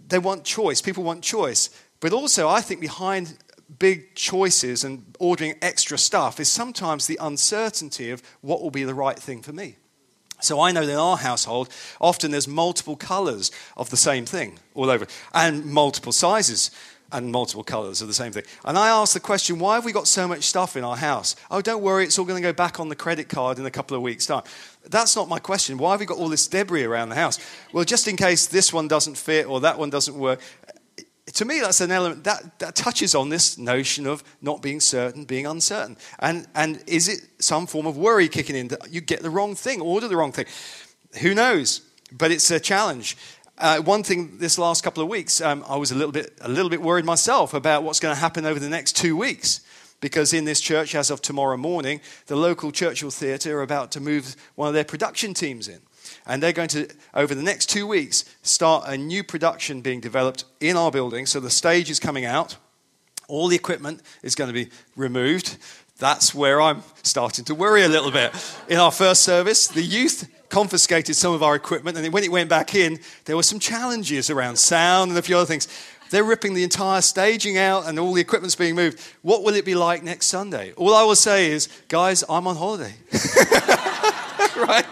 they 0.09 0.19
want 0.19 0.43
choice. 0.43 0.81
People 0.81 1.03
want 1.03 1.23
choice. 1.23 1.69
But 1.99 2.13
also, 2.13 2.47
I 2.47 2.61
think 2.61 2.81
behind 2.81 3.37
big 3.77 4.15
choices 4.15 4.83
and 4.83 5.15
ordering 5.19 5.53
extra 5.61 5.97
stuff 5.97 6.39
is 6.39 6.49
sometimes 6.49 7.07
the 7.07 7.19
uncertainty 7.21 8.09
of 8.11 8.21
what 8.41 8.61
will 8.61 8.71
be 8.71 8.83
the 8.83 8.95
right 8.95 9.17
thing 9.17 9.41
for 9.41 9.53
me. 9.53 9.75
So 10.41 10.61
I 10.61 10.71
know 10.71 10.85
that 10.85 10.91
in 10.93 10.97
our 10.97 11.17
household, 11.17 11.69
often 11.99 12.31
there's 12.31 12.47
multiple 12.47 12.95
colors 12.95 13.51
of 13.77 13.89
the 13.89 13.97
same 13.97 14.25
thing 14.25 14.57
all 14.73 14.89
over, 14.89 15.05
and 15.33 15.65
multiple 15.65 16.13
sizes 16.13 16.71
and 17.11 17.31
multiple 17.31 17.63
colors 17.63 18.01
of 18.01 18.07
the 18.07 18.13
same 18.13 18.31
thing. 18.31 18.43
And 18.63 18.77
I 18.77 18.87
ask 18.87 19.13
the 19.13 19.19
question, 19.19 19.59
why 19.59 19.75
have 19.75 19.83
we 19.83 19.91
got 19.91 20.07
so 20.07 20.27
much 20.27 20.43
stuff 20.43 20.77
in 20.77 20.83
our 20.83 20.95
house? 20.95 21.35
Oh, 21.51 21.59
don't 21.61 21.81
worry, 21.81 22.05
it's 22.05 22.17
all 22.17 22.23
going 22.25 22.41
to 22.41 22.47
go 22.47 22.53
back 22.53 22.79
on 22.79 22.87
the 22.87 22.95
credit 22.95 23.27
card 23.27 23.59
in 23.59 23.65
a 23.65 23.71
couple 23.71 23.97
of 23.97 24.03
weeks' 24.03 24.27
time. 24.27 24.43
That's 24.89 25.15
not 25.15 25.29
my 25.29 25.37
question. 25.39 25.77
Why 25.77 25.91
have 25.91 25.99
we 25.99 26.05
got 26.07 26.17
all 26.17 26.29
this 26.29 26.47
debris 26.47 26.83
around 26.83 27.09
the 27.09 27.15
house? 27.15 27.39
Well, 27.71 27.83
just 27.85 28.07
in 28.07 28.15
case 28.17 28.47
this 28.47 28.73
one 28.73 28.87
doesn't 28.87 29.17
fit 29.17 29.45
or 29.45 29.61
that 29.61 29.77
one 29.77 29.91
doesn't 29.91 30.17
work. 30.17 30.41
To 31.35 31.45
me, 31.45 31.59
that's 31.59 31.79
an 31.79 31.91
element 31.91 32.23
that, 32.23 32.57
that 32.57 32.73
touches 32.75 33.13
on 33.13 33.29
this 33.29 33.59
notion 33.59 34.07
of 34.07 34.23
not 34.41 34.63
being 34.63 34.79
certain, 34.79 35.25
being 35.25 35.45
uncertain. 35.45 35.95
And, 36.17 36.47
and 36.55 36.83
is 36.87 37.07
it 37.07 37.19
some 37.37 37.67
form 37.67 37.85
of 37.85 37.97
worry 37.97 38.27
kicking 38.27 38.55
in 38.55 38.69
that 38.69 38.91
you 38.91 38.99
get 38.99 39.21
the 39.21 39.29
wrong 39.29 39.53
thing, 39.53 39.79
order 39.79 40.07
the 40.07 40.17
wrong 40.17 40.31
thing? 40.31 40.47
Who 41.21 41.35
knows? 41.35 41.81
But 42.11 42.31
it's 42.31 42.49
a 42.49 42.59
challenge. 42.59 43.15
Uh, 43.59 43.77
one 43.81 44.01
thing 44.01 44.39
this 44.39 44.57
last 44.57 44.83
couple 44.83 45.03
of 45.03 45.09
weeks, 45.09 45.39
um, 45.39 45.63
I 45.67 45.75
was 45.77 45.91
a 45.91 45.95
little 45.95 46.13
bit 46.13 46.31
a 46.41 46.49
little 46.49 46.69
bit 46.69 46.81
worried 46.81 47.05
myself 47.05 47.53
about 47.53 47.83
what's 47.83 47.99
going 47.99 48.15
to 48.15 48.19
happen 48.19 48.43
over 48.45 48.59
the 48.59 48.69
next 48.69 48.95
two 48.95 49.15
weeks 49.15 49.61
because 50.01 50.33
in 50.33 50.45
this 50.45 50.59
church, 50.61 50.95
as 50.95 51.09
of 51.09 51.21
tomorrow 51.21 51.57
morning, 51.57 52.01
the 52.27 52.35
local 52.35 52.71
Churchill 52.71 53.11
Theatre 53.11 53.59
are 53.59 53.63
about 53.63 53.91
to 53.93 53.99
move 53.99 54.35
one 54.55 54.67
of 54.67 54.73
their 54.73 54.83
production 54.83 55.33
teams 55.33 55.67
in. 55.67 55.79
And 56.25 56.41
they're 56.41 56.53
going 56.53 56.69
to, 56.69 56.87
over 57.13 57.35
the 57.35 57.43
next 57.43 57.69
two 57.69 57.85
weeks, 57.85 58.23
start 58.41 58.85
a 58.87 58.97
new 58.97 59.23
production 59.23 59.81
being 59.81 59.99
developed 59.99 60.45
in 60.59 60.77
our 60.77 60.91
building. 60.91 61.25
So 61.25 61.39
the 61.39 61.49
stage 61.49 61.89
is 61.89 61.99
coming 61.99 62.25
out, 62.25 62.55
all 63.27 63.47
the 63.47 63.55
equipment 63.55 64.01
is 64.23 64.35
going 64.35 64.47
to 64.47 64.53
be 64.53 64.69
removed. 64.95 65.57
That's 65.99 66.33
where 66.33 66.61
I'm 66.61 66.81
starting 67.03 67.43
to 67.45 67.55
worry 67.55 67.83
a 67.83 67.89
little 67.89 68.09
bit. 68.11 68.33
In 68.69 68.77
our 68.77 68.91
first 68.91 69.23
service, 69.23 69.67
the 69.67 69.83
youth 69.83 70.29
confiscated 70.49 71.15
some 71.15 71.33
of 71.33 71.43
our 71.43 71.55
equipment, 71.55 71.95
and 71.97 72.11
when 72.11 72.23
it 72.23 72.31
went 72.31 72.49
back 72.49 72.73
in, 72.73 72.99
there 73.25 73.35
were 73.35 73.43
some 73.43 73.59
challenges 73.59 74.29
around 74.31 74.55
sound 74.57 75.09
and 75.11 75.17
a 75.19 75.21
few 75.21 75.35
other 75.37 75.45
things. 75.45 75.67
They're 76.09 76.23
ripping 76.23 76.53
the 76.53 76.63
entire 76.63 77.01
staging 77.01 77.57
out 77.57 77.87
and 77.87 77.99
all 77.99 78.13
the 78.13 78.21
equipment's 78.21 78.55
being 78.55 78.75
moved. 78.75 78.99
What 79.21 79.43
will 79.43 79.55
it 79.55 79.65
be 79.65 79.75
like 79.75 80.03
next 80.03 80.27
Sunday? 80.27 80.73
All 80.75 80.93
I 80.95 81.03
will 81.03 81.15
say 81.15 81.51
is, 81.51 81.67
guys, 81.87 82.23
I'm 82.27 82.47
on 82.47 82.55
holiday. 82.55 82.95
right? 84.59 84.85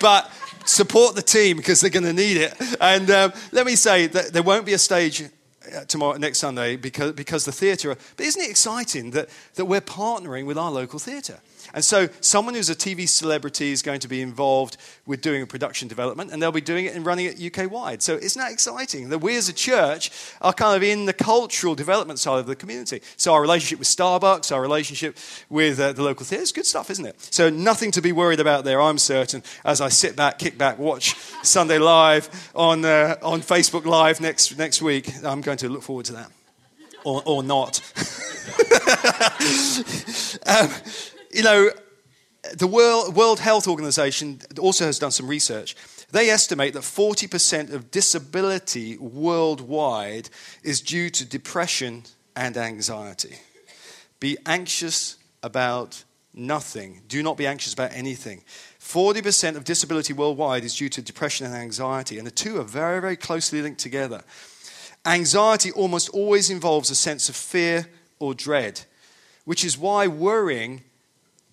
But 0.00 0.30
support 0.64 1.14
the 1.14 1.22
team 1.22 1.56
because 1.58 1.80
they're 1.80 1.90
going 1.90 2.04
to 2.06 2.12
need 2.12 2.38
it. 2.38 2.54
And 2.80 3.10
um, 3.10 3.32
let 3.52 3.66
me 3.66 3.76
say 3.76 4.06
that 4.06 4.32
there 4.32 4.42
won't 4.42 4.64
be 4.64 4.72
a 4.72 4.78
stage 4.78 5.22
uh, 5.22 5.84
tomorrow 5.86 6.16
next 6.16 6.38
Sunday 6.38 6.76
because, 6.76 7.12
because 7.12 7.44
the 7.44 7.52
theatre. 7.52 7.96
But 8.16 8.26
isn't 8.26 8.40
it 8.42 8.50
exciting 8.50 9.10
that, 9.10 9.28
that 9.56 9.66
we're 9.66 9.80
partnering 9.82 10.46
with 10.46 10.56
our 10.56 10.70
local 10.70 10.98
theatre? 10.98 11.38
And 11.74 11.84
so, 11.84 12.08
someone 12.20 12.54
who's 12.54 12.70
a 12.70 12.74
TV 12.76 13.08
celebrity 13.08 13.72
is 13.72 13.82
going 13.82 13.98
to 14.00 14.08
be 14.08 14.22
involved 14.22 14.76
with 15.06 15.20
doing 15.20 15.42
a 15.42 15.46
production 15.46 15.88
development, 15.88 16.30
and 16.32 16.40
they'll 16.40 16.52
be 16.52 16.60
doing 16.60 16.84
it 16.84 16.94
and 16.94 17.04
running 17.04 17.26
it 17.26 17.40
UK 17.58 17.68
wide. 17.70 18.00
So, 18.00 18.14
isn't 18.14 18.40
that 18.40 18.52
exciting 18.52 19.08
that 19.08 19.18
we 19.18 19.34
as 19.36 19.48
a 19.48 19.52
church 19.52 20.12
are 20.40 20.52
kind 20.52 20.76
of 20.76 20.82
in 20.84 21.06
the 21.06 21.12
cultural 21.12 21.74
development 21.74 22.20
side 22.20 22.38
of 22.38 22.46
the 22.46 22.54
community? 22.54 23.02
So, 23.16 23.34
our 23.34 23.42
relationship 23.42 23.80
with 23.80 23.88
Starbucks, 23.88 24.54
our 24.54 24.60
relationship 24.62 25.18
with 25.50 25.80
uh, 25.80 25.92
the 25.92 26.02
local 26.04 26.24
theatre, 26.24 26.42
it's 26.42 26.52
good 26.52 26.64
stuff, 26.66 26.90
isn't 26.90 27.04
it? 27.06 27.16
So, 27.34 27.50
nothing 27.50 27.90
to 27.92 28.00
be 28.00 28.12
worried 28.12 28.38
about 28.40 28.64
there, 28.64 28.80
I'm 28.80 28.98
certain, 28.98 29.42
as 29.64 29.80
I 29.80 29.88
sit 29.88 30.14
back, 30.14 30.38
kick 30.38 30.56
back, 30.56 30.78
watch 30.78 31.16
Sunday 31.42 31.78
Live 31.78 32.52
on, 32.54 32.84
uh, 32.84 33.16
on 33.20 33.40
Facebook 33.40 33.84
Live 33.84 34.20
next, 34.20 34.56
next 34.56 34.80
week. 34.80 35.10
I'm 35.24 35.40
going 35.40 35.58
to 35.58 35.68
look 35.68 35.82
forward 35.82 36.04
to 36.06 36.12
that. 36.12 36.30
Or, 37.02 37.20
or 37.26 37.42
not. 37.42 37.80
um, 40.46 40.70
you 41.34 41.42
know, 41.42 41.70
the 42.56 42.66
World, 42.66 43.14
World 43.14 43.40
Health 43.40 43.66
Organization 43.66 44.40
also 44.58 44.86
has 44.86 44.98
done 44.98 45.10
some 45.10 45.26
research. 45.26 45.74
They 46.12 46.30
estimate 46.30 46.74
that 46.74 46.82
40% 46.82 47.72
of 47.72 47.90
disability 47.90 48.96
worldwide 48.98 50.30
is 50.62 50.80
due 50.80 51.10
to 51.10 51.24
depression 51.24 52.04
and 52.36 52.56
anxiety. 52.56 53.36
Be 54.20 54.36
anxious 54.46 55.16
about 55.42 56.04
nothing. 56.32 57.02
Do 57.08 57.22
not 57.22 57.36
be 57.36 57.46
anxious 57.46 57.72
about 57.72 57.92
anything. 57.92 58.44
40% 58.78 59.56
of 59.56 59.64
disability 59.64 60.12
worldwide 60.12 60.62
is 60.64 60.76
due 60.76 60.88
to 60.90 61.02
depression 61.02 61.46
and 61.46 61.54
anxiety, 61.54 62.18
and 62.18 62.26
the 62.26 62.30
two 62.30 62.58
are 62.60 62.64
very, 62.64 63.00
very 63.00 63.16
closely 63.16 63.60
linked 63.62 63.80
together. 63.80 64.22
Anxiety 65.06 65.72
almost 65.72 66.10
always 66.10 66.48
involves 66.50 66.90
a 66.90 66.94
sense 66.94 67.28
of 67.28 67.34
fear 67.34 67.86
or 68.18 68.34
dread, 68.34 68.82
which 69.44 69.64
is 69.64 69.76
why 69.76 70.06
worrying 70.06 70.82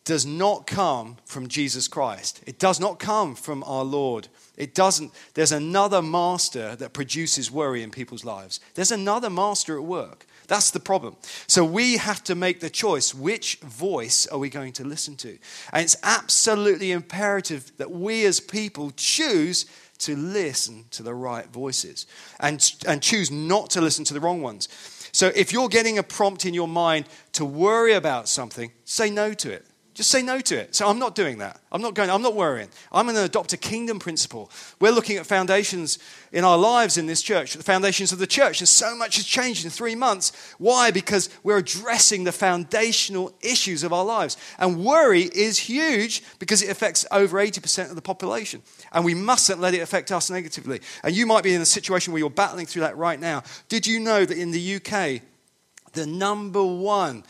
does 0.04 0.26
not 0.26 0.66
come 0.66 1.18
from 1.26 1.48
Jesus 1.48 1.88
Christ. 1.88 2.42
It 2.48 2.58
does 2.60 2.80
not 2.80 2.98
come 2.98 3.36
from 3.36 3.64
our 3.64 3.84
Lord. 3.84 4.28
It 4.58 4.74
doesn't. 4.74 5.12
There's 5.36 5.52
another 5.52 6.02
master 6.02 6.76
that 6.78 6.94
produces 6.94 7.52
worry 7.52 7.84
in 7.84 7.92
people's 7.92 8.26
lives. 8.26 8.60
There's 8.74 8.92
another 8.92 9.30
master 9.30 9.78
at 9.78 9.84
work. 9.84 10.26
That's 10.48 10.72
the 10.72 10.80
problem. 10.80 11.16
So 11.48 11.64
we 11.64 11.98
have 11.98 12.24
to 12.26 12.36
make 12.36 12.60
the 12.60 12.70
choice 12.70 13.14
which 13.14 13.58
voice 13.60 14.28
are 14.28 14.40
we 14.40 14.50
going 14.50 14.74
to 14.74 14.84
listen 14.84 15.16
to? 15.18 15.38
And 15.72 15.84
it's 15.84 15.96
absolutely 16.04 16.92
imperative 16.92 17.72
that 17.78 17.92
we 17.92 18.26
as 18.26 18.40
people 18.40 18.92
choose 18.96 19.66
to 20.00 20.16
listen 20.16 20.86
to 20.92 21.04
the 21.04 21.14
right 21.14 21.48
voices 21.54 22.08
and, 22.40 22.74
and 22.88 23.04
choose 23.04 23.30
not 23.30 23.70
to 23.70 23.82
listen 23.82 24.04
to 24.06 24.16
the 24.16 24.20
wrong 24.20 24.42
ones. 24.42 24.68
So 25.14 25.28
if 25.36 25.54
you're 25.54 25.68
getting 25.70 26.00
a 26.00 26.04
prompt 26.04 26.44
in 26.46 26.56
your 26.56 26.68
mind 26.68 27.06
to 27.34 27.46
worry 27.46 27.94
about 27.94 28.28
something, 28.28 28.72
say 28.84 29.12
no 29.12 29.34
to 29.34 29.52
it. 29.52 29.66
Just 29.94 30.10
say 30.10 30.22
no 30.22 30.40
to 30.40 30.56
it. 30.58 30.74
So 30.74 30.88
I'm 30.88 31.00
not 31.00 31.16
doing 31.16 31.40
that. 31.40 31.60
I'm 31.70 31.82
not 31.82 31.96
going, 31.96 32.10
I'm 32.10 32.22
not 32.22 32.34
worrying. 32.34 32.70
I'm 32.94 33.08
going 33.08 33.16
to 33.18 33.26
adopt 33.26 33.52
a 33.52 33.58
kingdom 33.58 34.00
principle. 34.00 34.50
We're 34.80 34.92
looking 34.94 35.18
at 35.18 35.26
foundations 35.26 36.00
in 36.32 36.46
our 36.46 36.58
lives 36.58 36.98
in 36.98 37.08
this 37.08 37.22
church, 37.22 37.56
the 37.56 37.64
foundations 37.64 38.14
of 38.14 38.20
the 38.20 38.28
church, 38.28 38.62
and 38.62 38.70
so 38.70 38.96
much 38.96 39.18
has 39.18 39.26
changed 39.26 39.66
in 39.66 39.70
three 39.70 39.96
months. 39.96 40.32
Why? 40.60 40.92
Because 40.92 41.30
we're 41.44 41.58
addressing 41.58 42.24
the 42.24 42.32
foundational 42.32 43.34
issues 43.42 43.84
of 43.84 43.92
our 43.92 44.06
lives. 44.06 44.38
And 44.60 44.78
worry 44.86 45.24
is 45.24 45.58
huge 45.58 46.24
because 46.40 46.62
it 46.64 46.70
affects 46.72 47.06
over 47.12 47.38
80% 47.38 47.90
of 47.90 47.96
the 47.98 48.02
population. 48.02 48.62
And 48.94 49.04
we 49.04 49.14
mustn't 49.14 49.60
let 49.60 49.74
it 49.74 49.82
affect 49.82 50.10
us 50.14 50.30
negatively. 50.30 50.80
And 51.04 51.14
you 51.14 51.26
might 51.26 51.44
be 51.44 51.54
in 51.54 51.62
a 51.62 51.66
situation 51.66 52.14
where 52.14 52.22
you're 52.22 52.30
battling 52.30 52.66
through 52.66 52.84
that 52.84 52.98
right 52.98 53.20
now. 53.20 53.44
Did 53.68 53.86
you 53.86 54.00
know 54.00 54.24
that 54.24 54.38
in 54.38 54.52
the 54.52 54.76
UK, 54.76 55.22
the 55.92 56.06
number 56.08 56.64
one 56.64 57.26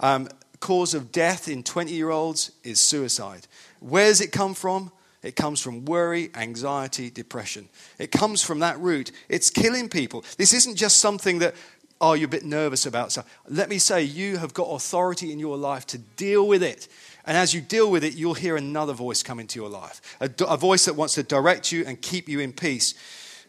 um, 0.00 0.26
cause 0.60 0.92
of 0.94 1.10
death 1.10 1.48
in 1.48 1.62
20 1.62 1.90
year 1.92 2.10
olds 2.10 2.52
is 2.62 2.78
suicide. 2.78 3.46
Where 3.80 4.06
does 4.06 4.20
it 4.20 4.30
come 4.30 4.54
from? 4.54 4.92
It 5.22 5.36
comes 5.36 5.60
from 5.60 5.84
worry, 5.84 6.30
anxiety, 6.34 7.10
depression. 7.10 7.68
It 7.98 8.10
comes 8.12 8.42
from 8.42 8.60
that 8.60 8.78
root. 8.78 9.10
It's 9.28 9.50
killing 9.50 9.88
people. 9.88 10.24
This 10.38 10.54
isn't 10.54 10.76
just 10.76 10.98
something 10.98 11.40
that, 11.40 11.54
oh, 12.00 12.14
you're 12.14 12.26
a 12.26 12.28
bit 12.28 12.44
nervous 12.44 12.86
about. 12.86 13.12
So 13.12 13.22
let 13.48 13.68
me 13.68 13.78
say, 13.78 14.02
you 14.02 14.38
have 14.38 14.54
got 14.54 14.64
authority 14.64 15.30
in 15.32 15.38
your 15.38 15.58
life 15.58 15.86
to 15.88 15.98
deal 15.98 16.46
with 16.48 16.62
it. 16.62 16.88
And 17.26 17.36
as 17.36 17.52
you 17.52 17.60
deal 17.60 17.90
with 17.90 18.02
it, 18.02 18.14
you'll 18.14 18.32
hear 18.32 18.56
another 18.56 18.94
voice 18.94 19.22
come 19.22 19.38
into 19.40 19.60
your 19.60 19.68
life 19.68 20.00
a, 20.20 20.30
a 20.48 20.56
voice 20.56 20.86
that 20.86 20.94
wants 20.96 21.14
to 21.14 21.22
direct 21.22 21.70
you 21.70 21.84
and 21.86 22.00
keep 22.00 22.26
you 22.28 22.40
in 22.40 22.54
peace. 22.54 22.94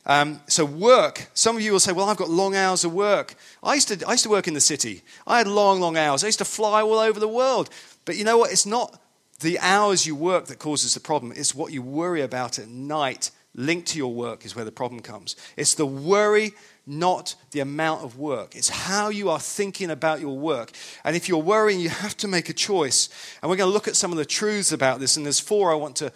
Um, 0.05 0.41
so 0.47 0.65
work. 0.65 1.29
Some 1.33 1.55
of 1.55 1.61
you 1.61 1.71
will 1.71 1.79
say, 1.79 1.91
"Well, 1.91 2.09
I've 2.09 2.17
got 2.17 2.29
long 2.29 2.55
hours 2.55 2.83
of 2.83 2.93
work." 2.93 3.35
I 3.61 3.75
used 3.75 3.87
to, 3.89 4.07
I 4.07 4.13
used 4.13 4.23
to 4.23 4.29
work 4.29 4.47
in 4.47 4.53
the 4.53 4.61
city. 4.61 5.03
I 5.27 5.37
had 5.37 5.47
long, 5.47 5.79
long 5.79 5.97
hours. 5.97 6.23
I 6.23 6.27
used 6.27 6.39
to 6.39 6.45
fly 6.45 6.81
all 6.81 6.97
over 6.99 7.19
the 7.19 7.27
world. 7.27 7.69
But 8.05 8.17
you 8.17 8.23
know 8.23 8.37
what? 8.37 8.51
It's 8.51 8.65
not 8.65 8.99
the 9.41 9.59
hours 9.59 10.05
you 10.07 10.15
work 10.15 10.45
that 10.45 10.57
causes 10.59 10.93
the 10.93 10.99
problem. 10.99 11.33
It's 11.35 11.53
what 11.53 11.71
you 11.71 11.81
worry 11.81 12.21
about 12.21 12.57
at 12.57 12.67
night, 12.67 13.29
linked 13.53 13.89
to 13.89 13.97
your 13.97 14.13
work, 14.13 14.43
is 14.45 14.55
where 14.55 14.65
the 14.65 14.71
problem 14.71 15.01
comes. 15.01 15.35
It's 15.55 15.75
the 15.75 15.85
worry, 15.85 16.53
not 16.87 17.35
the 17.51 17.59
amount 17.59 18.03
of 18.03 18.17
work. 18.17 18.55
It's 18.55 18.69
how 18.69 19.09
you 19.09 19.29
are 19.29 19.39
thinking 19.39 19.91
about 19.91 20.19
your 20.19 20.35
work. 20.35 20.71
And 21.03 21.15
if 21.15 21.27
you're 21.29 21.39
worrying, 21.41 21.79
you 21.79 21.89
have 21.89 22.17
to 22.17 22.27
make 22.27 22.49
a 22.49 22.53
choice. 22.53 23.09
And 23.41 23.49
we're 23.51 23.57
going 23.57 23.69
to 23.69 23.73
look 23.73 23.87
at 23.87 23.95
some 23.95 24.11
of 24.11 24.17
the 24.17 24.25
truths 24.25 24.71
about 24.71 24.99
this. 24.99 25.15
And 25.15 25.25
there's 25.25 25.39
four 25.39 25.71
I 25.71 25.75
want 25.75 25.95
to 25.97 26.11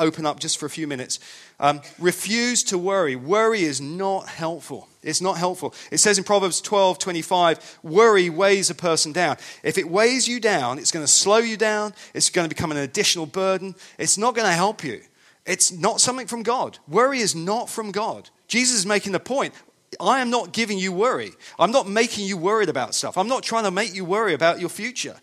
open 0.00 0.26
up 0.26 0.40
just 0.40 0.58
for 0.58 0.66
a 0.66 0.70
few 0.70 0.88
minutes. 0.88 1.20
Um, 1.60 1.80
refuse 1.98 2.64
to 2.64 2.78
worry. 2.78 3.14
Worry 3.14 3.62
is 3.62 3.80
not 3.80 4.26
helpful. 4.26 4.88
It's 5.02 5.20
not 5.20 5.36
helpful. 5.36 5.74
It 5.90 5.98
says 5.98 6.18
in 6.18 6.24
Proverbs 6.24 6.60
12 6.60 6.98
25, 6.98 7.78
worry 7.82 8.30
weighs 8.30 8.70
a 8.70 8.74
person 8.74 9.12
down. 9.12 9.36
If 9.62 9.78
it 9.78 9.88
weighs 9.88 10.26
you 10.26 10.40
down, 10.40 10.78
it's 10.78 10.90
going 10.90 11.04
to 11.06 11.10
slow 11.10 11.38
you 11.38 11.56
down, 11.56 11.94
it's 12.14 12.30
going 12.30 12.48
to 12.48 12.54
become 12.54 12.70
an 12.72 12.78
additional 12.78 13.26
burden, 13.26 13.74
it's 13.98 14.18
not 14.18 14.34
going 14.34 14.48
to 14.48 14.54
help 14.54 14.82
you. 14.82 15.02
It's 15.46 15.70
not 15.72 16.00
something 16.00 16.26
from 16.26 16.42
God. 16.42 16.78
Worry 16.88 17.20
is 17.20 17.34
not 17.34 17.68
from 17.70 17.92
God. 17.92 18.28
Jesus 18.48 18.78
is 18.80 18.86
making 18.86 19.12
the 19.12 19.20
point 19.20 19.54
I 19.98 20.20
am 20.20 20.30
not 20.30 20.52
giving 20.52 20.78
you 20.78 20.92
worry. 20.92 21.32
I'm 21.58 21.72
not 21.72 21.88
making 21.88 22.24
you 22.24 22.36
worried 22.36 22.68
about 22.68 22.94
stuff. 22.94 23.18
I'm 23.18 23.26
not 23.26 23.42
trying 23.42 23.64
to 23.64 23.72
make 23.72 23.92
you 23.92 24.04
worry 24.04 24.34
about 24.34 24.60
your 24.60 24.68
future. 24.68 25.16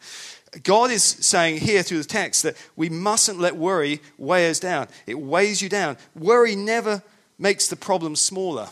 God 0.64 0.92
is 0.92 1.04
saying 1.04 1.58
here 1.60 1.84
through 1.84 2.00
the 2.00 2.04
text 2.04 2.44
that 2.44 2.56
we 2.76 2.90
mustn't 2.90 3.40
let 3.40 3.56
worry 3.56 4.02
weigh 4.18 4.50
us 4.50 4.60
down. 4.60 4.88
It 5.06 5.20
weighs 5.20 5.62
you 5.62 5.70
down. 5.70 5.98
Worry 6.16 6.56
never 6.56 7.04
makes 7.40 7.68
the 7.68 7.76
problem 7.76 8.16
smaller. 8.16 8.70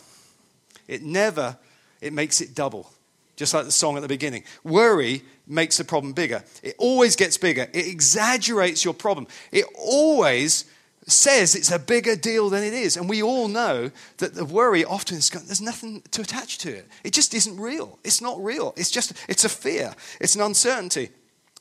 It 0.88 1.02
never, 1.02 1.56
it 2.00 2.12
makes 2.12 2.40
it 2.40 2.54
double. 2.54 2.90
Just 3.36 3.52
like 3.52 3.64
the 3.66 3.72
song 3.72 3.96
at 3.96 4.00
the 4.02 4.08
beginning. 4.08 4.44
Worry 4.64 5.22
makes 5.46 5.76
the 5.76 5.84
problem 5.84 6.12
bigger. 6.12 6.42
It 6.62 6.74
always 6.78 7.16
gets 7.16 7.36
bigger. 7.36 7.68
It 7.72 7.86
exaggerates 7.86 8.84
your 8.84 8.94
problem. 8.94 9.26
It 9.52 9.66
always 9.76 10.64
says 11.08 11.54
it's 11.54 11.70
a 11.70 11.78
bigger 11.78 12.16
deal 12.16 12.48
than 12.48 12.64
it 12.64 12.72
is. 12.72 12.96
And 12.96 13.08
we 13.08 13.22
all 13.22 13.46
know 13.46 13.90
that 14.16 14.34
the 14.34 14.44
worry 14.44 14.84
often 14.84 15.18
is, 15.18 15.28
there's 15.30 15.60
nothing 15.60 16.02
to 16.12 16.22
attach 16.22 16.58
to 16.58 16.74
it. 16.74 16.88
It 17.04 17.12
just 17.12 17.32
isn't 17.34 17.60
real. 17.60 17.98
It's 18.02 18.20
not 18.20 18.42
real. 18.42 18.72
It's 18.76 18.90
just, 18.90 19.12
it's 19.28 19.44
a 19.44 19.48
fear. 19.50 19.94
It's 20.18 20.34
an 20.34 20.40
uncertainty. 20.40 21.10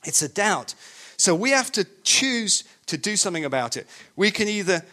It's 0.06 0.22
a 0.22 0.30
doubt. 0.30 0.76
So 1.18 1.36
we 1.36 1.50
have 1.52 1.72
to 1.74 1.86
choose 2.04 2.64
to 2.86 2.98
do 2.98 3.16
something 3.18 3.44
about 3.46 3.76
it. 3.78 3.88
We 4.16 4.32
can 4.32 4.48
either 4.48 4.84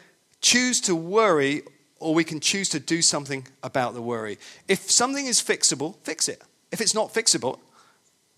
choose 0.40 0.80
to 0.82 0.94
worry 0.96 1.62
or 2.00 2.14
we 2.14 2.24
can 2.24 2.40
choose 2.40 2.68
to 2.70 2.80
do 2.80 3.02
something 3.02 3.46
about 3.62 3.94
the 3.94 4.02
worry. 4.02 4.38
If 4.66 4.90
something 4.90 5.26
is 5.26 5.40
fixable, 5.40 5.96
fix 6.02 6.28
it. 6.28 6.42
If 6.72 6.80
it's 6.80 6.94
not 6.94 7.12
fixable, 7.12 7.58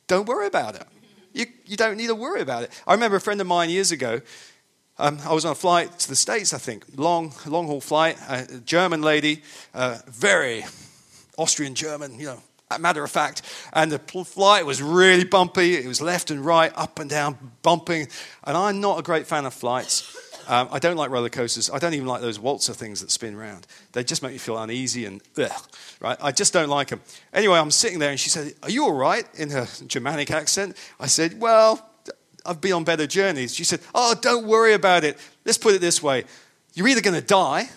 don't 0.06 0.26
worry 0.26 0.46
about 0.46 0.74
it. 0.74 0.84
You, 1.32 1.46
you 1.64 1.76
don't 1.76 1.96
need 1.96 2.08
to 2.08 2.14
worry 2.14 2.40
about 2.40 2.64
it. 2.64 2.82
I 2.86 2.92
remember 2.92 3.16
a 3.16 3.20
friend 3.20 3.40
of 3.40 3.46
mine 3.46 3.70
years 3.70 3.90
ago, 3.90 4.20
um, 4.98 5.18
I 5.26 5.32
was 5.32 5.44
on 5.44 5.52
a 5.52 5.56
flight 5.56 5.98
to 6.00 6.08
the 6.08 6.14
States, 6.16 6.52
I 6.54 6.58
think, 6.58 6.84
long, 6.96 7.32
long 7.46 7.66
haul 7.66 7.80
flight. 7.80 8.16
A 8.28 8.46
German 8.64 9.02
lady, 9.02 9.42
uh, 9.74 9.98
very 10.06 10.64
Austrian 11.36 11.74
German, 11.74 12.18
you 12.20 12.26
know, 12.26 12.42
matter 12.80 13.04
of 13.04 13.10
fact. 13.10 13.42
And 13.72 13.90
the 13.90 13.98
flight 13.98 14.66
was 14.66 14.82
really 14.82 15.24
bumpy. 15.24 15.74
It 15.74 15.86
was 15.86 16.00
left 16.00 16.30
and 16.30 16.44
right, 16.44 16.72
up 16.76 16.98
and 16.98 17.08
down, 17.08 17.52
bumping. 17.62 18.08
And 18.44 18.56
I'm 18.56 18.80
not 18.80 18.98
a 18.98 19.02
great 19.02 19.26
fan 19.26 19.46
of 19.46 19.54
flights. 19.54 20.16
Um, 20.46 20.68
I 20.70 20.78
don't 20.78 20.96
like 20.96 21.10
roller 21.10 21.30
coasters. 21.30 21.70
I 21.70 21.78
don't 21.78 21.94
even 21.94 22.06
like 22.06 22.20
those 22.20 22.38
waltzer 22.38 22.74
things 22.74 23.00
that 23.00 23.10
spin 23.10 23.34
round. 23.34 23.66
They 23.92 24.04
just 24.04 24.22
make 24.22 24.32
me 24.32 24.38
feel 24.38 24.58
uneasy 24.62 25.06
and 25.06 25.22
ugh, 25.38 25.50
right? 26.00 26.18
I 26.20 26.32
just 26.32 26.52
don't 26.52 26.68
like 26.68 26.88
them. 26.88 27.00
Anyway, 27.32 27.58
I'm 27.58 27.70
sitting 27.70 27.98
there 27.98 28.10
and 28.10 28.20
she 28.20 28.28
said, 28.28 28.52
Are 28.62 28.68
you 28.68 28.84
all 28.84 28.92
right? 28.92 29.24
in 29.38 29.50
her 29.50 29.66
Germanic 29.86 30.30
accent. 30.30 30.76
I 31.00 31.06
said, 31.06 31.40
Well, 31.40 31.88
I've 32.44 32.60
been 32.60 32.74
on 32.74 32.84
better 32.84 33.06
journeys. 33.06 33.54
She 33.54 33.64
said, 33.64 33.80
Oh, 33.94 34.14
don't 34.20 34.46
worry 34.46 34.74
about 34.74 35.02
it. 35.02 35.16
Let's 35.46 35.56
put 35.58 35.74
it 35.74 35.80
this 35.80 36.02
way 36.02 36.24
you're 36.76 36.88
either 36.88 37.00
going 37.00 37.14
to 37.18 37.26
die 37.26 37.68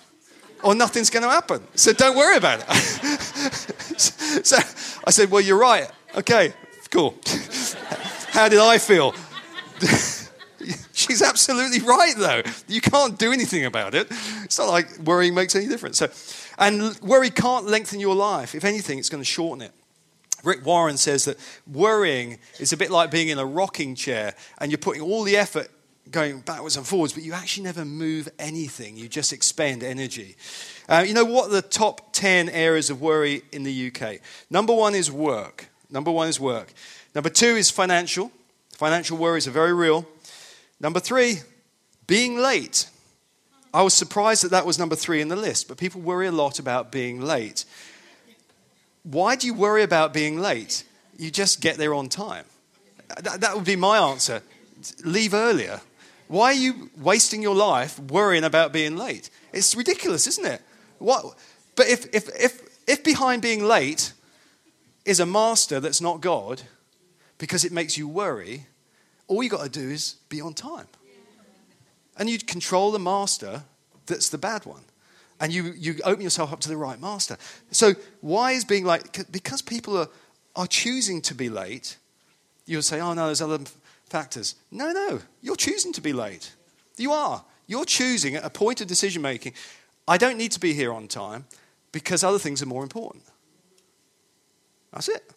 or 0.63 0.73
nothing's 0.75 1.09
going 1.11 1.21
to 1.23 1.29
happen. 1.29 1.61
So 1.75 1.93
don't 1.93 2.17
worry 2.17 2.35
about 2.35 2.61
it. 2.61 2.67
so 4.41 4.57
I 5.07 5.09
said, 5.11 5.31
Well, 5.31 5.39
you're 5.39 5.57
right. 5.57 5.89
Okay, 6.17 6.53
cool. 6.91 7.15
How 8.31 8.49
did 8.49 8.59
I 8.59 8.77
feel? 8.77 9.15
She's 10.91 11.21
absolutely 11.21 11.79
right, 11.79 12.13
though. 12.17 12.41
You 12.67 12.81
can't 12.81 13.17
do 13.17 13.31
anything 13.31 13.63
about 13.63 13.95
it. 13.95 14.07
It's 14.43 14.59
not 14.59 14.67
like 14.67 14.97
worrying 14.99 15.33
makes 15.33 15.55
any 15.55 15.67
difference. 15.67 15.99
So, 15.99 16.09
and 16.59 16.99
worry 16.99 17.29
can't 17.29 17.67
lengthen 17.67 18.01
your 18.01 18.15
life. 18.15 18.53
If 18.53 18.65
anything, 18.65 18.99
it's 18.99 19.07
going 19.09 19.21
to 19.21 19.25
shorten 19.29 19.61
it. 19.61 19.71
Rick 20.43 20.65
Warren 20.65 20.97
says 20.97 21.23
that 21.23 21.37
worrying 21.65 22.39
is 22.59 22.73
a 22.73 22.77
bit 22.77 22.91
like 22.91 23.09
being 23.09 23.29
in 23.29 23.39
a 23.39 23.45
rocking 23.45 23.95
chair 23.95 24.35
and 24.57 24.71
you're 24.71 24.77
putting 24.77 25.01
all 25.01 25.23
the 25.23 25.37
effort 25.37 25.69
going 26.11 26.39
backwards 26.41 26.75
and 26.77 26.85
forwards, 26.85 27.13
but 27.13 27.23
you 27.23 27.31
actually 27.33 27.63
never 27.63 27.85
move 27.85 28.27
anything. 28.39 28.97
You 28.97 29.07
just 29.07 29.31
expend 29.31 29.83
energy. 29.83 30.35
Uh, 30.89 31.03
you 31.05 31.13
know 31.13 31.25
what 31.25 31.51
the 31.51 31.61
top 31.61 32.13
10 32.13 32.49
areas 32.49 32.89
of 32.89 33.01
worry 33.01 33.41
in 33.51 33.63
the 33.63 33.91
UK? 33.91 34.21
Number 34.49 34.73
one 34.73 34.95
is 34.95 35.11
work. 35.11 35.67
Number 35.89 36.11
one 36.11 36.29
is 36.29 36.39
work. 36.39 36.73
Number 37.13 37.29
two 37.29 37.47
is 37.57 37.69
financial. 37.69 38.31
Financial 38.73 39.17
worries 39.17 39.47
are 39.47 39.51
very 39.51 39.73
real. 39.73 40.07
Number 40.79 40.99
three, 41.01 41.39
being 42.05 42.37
late. 42.39 42.89
I 43.73 43.81
was 43.81 43.93
surprised 43.93 44.43
that 44.43 44.51
that 44.51 44.65
was 44.65 44.79
number 44.79 44.95
three 44.95 45.19
in 45.19 45.27
the 45.27 45.35
list, 45.35 45.67
but 45.67 45.77
people 45.77 45.99
worry 45.99 46.27
a 46.27 46.31
lot 46.31 46.57
about 46.57 46.91
being 46.91 47.19
late. 47.19 47.65
Why 49.03 49.35
do 49.35 49.45
you 49.45 49.53
worry 49.53 49.83
about 49.83 50.13
being 50.13 50.39
late? 50.39 50.85
You 51.17 51.31
just 51.31 51.59
get 51.59 51.77
there 51.77 51.93
on 51.93 52.07
time. 52.07 52.45
That, 53.23 53.41
that 53.41 53.55
would 53.55 53.65
be 53.65 53.75
my 53.75 53.97
answer. 53.97 54.41
Leave 55.03 55.33
earlier. 55.33 55.81
Why 56.29 56.51
are 56.51 56.53
you 56.53 56.91
wasting 56.97 57.41
your 57.41 57.55
life 57.55 57.99
worrying 57.99 58.43
about 58.45 58.71
being 58.71 58.95
late? 58.95 59.29
It's 59.51 59.75
ridiculous, 59.75 60.27
isn't 60.27 60.45
it? 60.45 60.61
What? 60.99 61.37
But 61.75 61.87
if, 61.87 62.13
if, 62.13 62.29
if, 62.41 62.61
if 62.87 63.03
behind 63.03 63.41
being 63.41 63.63
late 63.63 64.13
is 65.05 65.19
a 65.19 65.25
master 65.25 65.79
that's 65.79 66.01
not 66.01 66.21
God 66.21 66.61
because 67.37 67.63
it 67.63 67.71
makes 67.71 67.97
you 67.97 68.07
worry, 68.07 68.65
all 69.27 69.43
you 69.43 69.49
got 69.49 69.63
to 69.63 69.69
do 69.69 69.89
is 69.89 70.15
be 70.29 70.41
on 70.41 70.53
time. 70.53 70.87
And 72.17 72.29
you 72.29 72.39
control 72.39 72.91
the 72.91 72.99
master 72.99 73.63
that's 74.07 74.29
the 74.29 74.37
bad 74.37 74.65
one. 74.65 74.81
And 75.39 75.53
you, 75.53 75.73
you 75.77 75.95
open 76.03 76.23
yourself 76.23 76.51
up 76.51 76.59
to 76.61 76.67
the 76.69 76.77
right 76.77 76.99
master. 76.99 77.37
So, 77.69 77.93
why 78.21 78.53
is 78.53 78.65
being 78.65 78.85
late? 78.85 79.23
Because 79.29 79.61
people 79.61 79.95
are, 79.95 80.07
are 80.55 80.65
choosing 80.65 81.21
to 81.23 81.35
be 81.35 81.47
late, 81.47 81.97
you'll 82.65 82.81
say, 82.81 82.99
oh 82.99 83.13
no, 83.13 83.27
there's 83.27 83.41
other 83.43 83.59
factors. 84.09 84.55
No, 84.71 84.91
no, 84.91 85.19
you're 85.43 85.55
choosing 85.55 85.93
to 85.93 86.01
be 86.01 86.11
late. 86.11 86.53
You 86.95 87.11
are. 87.11 87.45
You're 87.67 87.85
choosing 87.85 88.33
at 88.35 88.43
a 88.45 88.49
point 88.49 88.81
of 88.81 88.87
decision 88.87 89.21
making. 89.21 89.53
I 90.07 90.17
don't 90.17 90.37
need 90.37 90.51
to 90.53 90.59
be 90.59 90.73
here 90.73 90.93
on 90.93 91.07
time 91.07 91.45
because 91.91 92.23
other 92.23 92.39
things 92.39 92.61
are 92.61 92.65
more 92.67 92.83
important. 92.83 93.23
That's 94.93 95.09
it. 95.09 95.31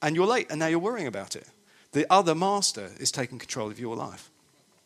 And 0.00 0.16
you're 0.16 0.26
late, 0.26 0.46
and 0.50 0.58
now 0.58 0.66
you're 0.68 0.78
worrying 0.78 1.06
about 1.06 1.36
it. 1.36 1.46
The 1.92 2.06
other 2.10 2.34
master 2.34 2.92
is 2.98 3.10
taking 3.10 3.38
control 3.38 3.70
of 3.70 3.78
your 3.78 3.94
life. 3.96 4.30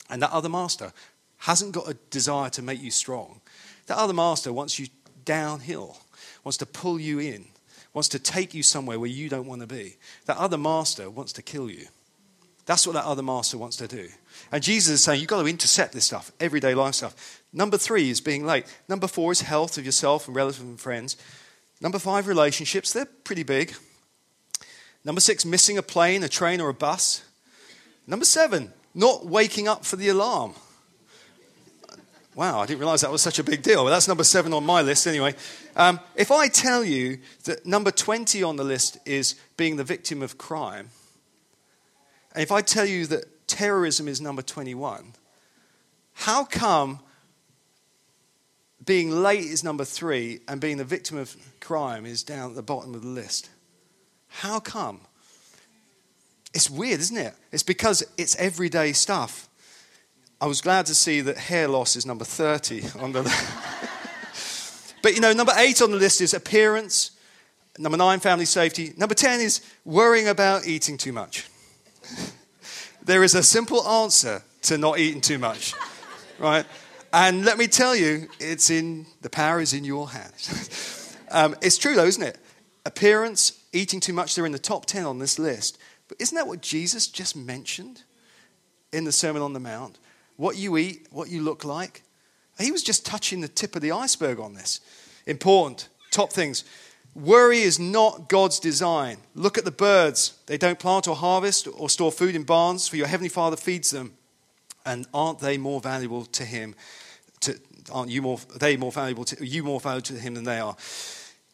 And 0.09 0.21
that 0.23 0.31
other 0.33 0.49
master 0.49 0.93
hasn't 1.39 1.73
got 1.73 1.89
a 1.89 1.95
desire 2.11 2.51
to 2.51 2.63
make 2.63 2.83
you 2.83 2.91
strong. 2.91 3.41
That 3.87 3.97
other 3.97 4.13
master 4.13 4.53
wants 4.53 4.79
you 4.79 4.89
downhill, 5.25 5.99
wants 6.45 6.57
to 6.59 6.67
pull 6.67 6.99
you 6.99 7.19
in, 7.19 7.47
wants 7.95 8.09
to 8.11 8.19
take 8.19 8.53
you 8.55 8.63
somewhere 8.63 8.99
where 8.99 9.09
you 9.09 9.29
don't 9.29 9.47
want 9.47 9.61
to 9.61 9.67
be. 9.67 9.97
That 10.27 10.37
other 10.37 10.59
master 10.59 11.09
wants 11.09 11.33
to 11.35 11.43
kill 11.43 11.71
you. 11.71 11.87
That's 12.67 12.87
what 12.87 12.93
that 12.93 13.05
other 13.05 13.23
master 13.23 13.59
wants 13.59 13.77
to 13.79 13.89
do. 13.89 14.09
And 14.53 14.63
Jesus 14.63 14.95
is 14.95 15.05
saying, 15.05 15.21
you've 15.21 15.29
got 15.31 15.43
to 15.43 15.49
intercept 15.49 15.93
this 15.93 16.05
stuff, 16.05 16.31
everyday 16.41 16.75
life 16.75 16.95
stuff. 16.95 17.40
Number 17.53 17.77
three 17.77 18.11
is 18.11 18.21
being 18.21 18.45
late. 18.47 18.65
Number 18.89 19.07
four 19.07 19.33
is 19.33 19.41
health 19.41 19.77
of 19.77 19.85
yourself 19.85 20.27
and 20.27 20.37
relatives 20.37 20.61
and 20.63 20.81
friends. 20.81 21.17
Number 21.81 21.99
five, 21.99 22.27
relationships. 22.29 22.93
They're 22.93 23.07
pretty 23.07 23.43
big. 23.43 23.75
Number 25.05 25.21
six, 25.21 25.45
missing 25.45 25.77
a 25.79 25.83
plane, 25.83 26.23
a 26.23 26.29
train, 26.29 26.61
or 26.61 26.69
a 26.69 26.75
bus. 26.75 27.25
Number 28.07 28.25
seven, 28.25 28.73
not 28.95 29.27
waking 29.27 29.67
up 29.67 29.85
for 29.85 29.97
the 29.97 30.09
alarm. 30.11 30.55
Wow, 32.37 32.61
I 32.61 32.67
didn't 32.67 32.79
realize 32.79 33.01
that 33.01 33.11
was 33.11 33.23
such 33.23 33.41
a 33.41 33.45
big 33.45 33.63
deal. 33.63 33.83
Well, 33.83 33.93
that's 33.93 34.07
number 34.07 34.25
seven 34.25 34.53
on 34.53 34.65
my 34.65 34.83
list 34.83 35.07
anyway. 35.09 35.35
Um, 35.75 35.99
if 36.15 36.31
I 36.31 36.47
tell 36.49 36.85
you 36.85 37.19
that 37.45 37.67
number 37.67 37.91
20 37.91 38.43
on 38.45 38.57
the 38.57 38.65
list 38.65 38.99
is 39.05 39.35
being 39.57 39.77
the 39.77 39.85
victim 39.85 40.23
of 40.23 40.39
crime, 40.39 40.91
and 42.35 42.43
if 42.43 42.53
I 42.53 42.61
tell 42.61 42.87
you 42.87 43.07
that 43.07 43.49
terrorism 43.49 44.07
is 44.07 44.21
number 44.21 44.43
21, 44.43 45.15
how 46.13 46.45
come 46.45 47.01
being 48.91 49.23
late 49.23 49.45
is 49.45 49.63
number 49.63 49.85
three, 49.85 50.41
and 50.49 50.61
being 50.61 50.77
the 50.79 50.85
victim 50.85 51.17
of 51.17 51.37
crime 51.61 52.05
is 52.05 52.25
down 52.25 52.51
at 52.51 52.57
the 52.57 52.63
bottom 52.63 52.93
of 52.93 53.03
the 53.03 53.07
list. 53.09 53.49
How 54.27 54.59
come? 54.59 55.03
It's 56.55 56.69
weird, 56.69 56.99
isn't 56.99 57.17
it? 57.17 57.35
It's 57.53 57.63
because 57.63 58.03
it's 58.19 58.35
everyday 58.35 58.91
stuff. 58.91 59.49
I 60.41 60.47
was 60.47 60.61
glad 60.61 60.87
to 60.87 60.97
see 60.97 61.21
that 61.21 61.37
hair 61.37 61.69
loss 61.69 61.95
is 61.95 62.05
number 62.05 62.25
30 62.25 62.83
on 62.99 63.13
the 63.13 63.23
list. 63.23 64.95
but 65.05 65.15
you 65.15 65.21
know, 65.21 65.33
number 65.33 65.53
eight 65.59 65.81
on 65.81 65.93
the 65.93 65.97
list 65.97 66.21
is 66.21 66.35
appearance. 66.35 67.13
Number 67.79 67.97
nine, 67.97 68.19
family 68.19 68.45
safety. 68.45 68.93
Number 68.97 69.15
10 69.15 69.41
is 69.41 69.61
worrying 69.85 70.27
about 70.27 70.67
eating 70.67 70.99
too 70.99 71.13
much. 71.13 71.47
there 73.05 73.23
is 73.23 73.37
a 73.37 73.43
simple 73.45 73.87
answer 73.87 74.43
to 74.63 74.77
not 74.77 74.99
eating 74.99 75.21
too 75.21 75.39
much, 75.39 75.75
right? 76.41 76.67
And 77.13 77.45
let 77.45 77.59
me 77.59 77.67
tell 77.67 77.97
you, 77.97 78.29
it's 78.39 78.71
in 78.71 79.07
the 79.23 79.31
power 79.31 79.61
is 79.61 79.73
in 79.75 79.83
your 79.85 80.11
hands. 80.11 81.17
um, 81.31 81.57
it's 81.61 81.77
true 81.77 81.95
though, 81.97 82.05
isn't 82.05 82.23
it? 82.23 82.39
Appearance, 82.87 83.61
eating 83.73 83.99
too 84.01 84.13
much, 84.13 84.35
they're 84.35 84.47
in 84.47 84.53
the 84.53 84.59
top 84.59 84.87
10 84.87 85.05
on 85.05 85.19
this 85.19 85.39
list. 85.39 85.77
But 86.09 86.19
isn't 86.21 86.35
that 86.37 86.47
what 86.47 86.61
Jesus 86.61 87.07
just 87.09 87.37
mentioned 87.37 88.05
in 88.93 89.05
the 89.05 89.13
Sermon 89.13 89.43
on 89.43 89.53
the 89.53 89.61
Mount? 89.61 89.99
What 90.37 90.57
you 90.57 90.77
eat, 90.79 91.07
what 91.11 91.29
you 91.29 91.43
look 91.43 91.65
like. 91.65 92.03
He 92.59 92.71
was 92.71 92.83
just 92.83 93.05
touching 93.05 93.41
the 93.41 93.49
tip 93.49 93.75
of 93.75 93.83
the 93.83 93.93
iceberg 93.93 94.39
on 94.39 94.55
this. 94.55 94.81
Important, 95.27 95.89
top 96.11 96.33
things. 96.33 96.65
Worry 97.15 97.59
is 97.61 97.79
not 97.81 98.29
God's 98.29 98.61
design. 98.61 99.19
Look 99.35 99.59
at 99.59 99.65
the 99.65 99.71
birds. 99.73 100.39
They 100.47 100.57
don't 100.57 100.79
plant 100.79 101.09
or 101.09 101.17
harvest 101.17 101.67
or 101.75 101.91
store 101.91 102.13
food 102.13 102.37
in 102.37 102.45
barns, 102.45 102.87
for 102.87 102.97
your 102.97 103.09
heavenly 103.09 103.29
Father 103.31 103.57
feeds 103.57 103.91
them 103.91 104.15
and 104.91 105.07
aren't 105.15 105.39
they 105.39 105.57
more 105.57 105.81
valuable 105.81 106.25
to 106.25 106.45
him? 106.45 106.75
To, 107.41 107.59
aren't 107.93 108.11
you 108.11 108.23
more, 108.23 108.39
they 108.59 108.77
more 108.77 108.93
valuable 108.93 109.25
to, 109.25 109.47
you 109.47 109.63
more 109.63 109.81
valuable 109.81 110.07
to 110.07 110.15
him 110.15 110.35
than 110.35 110.45
they 110.45 110.59
are? 110.61 110.77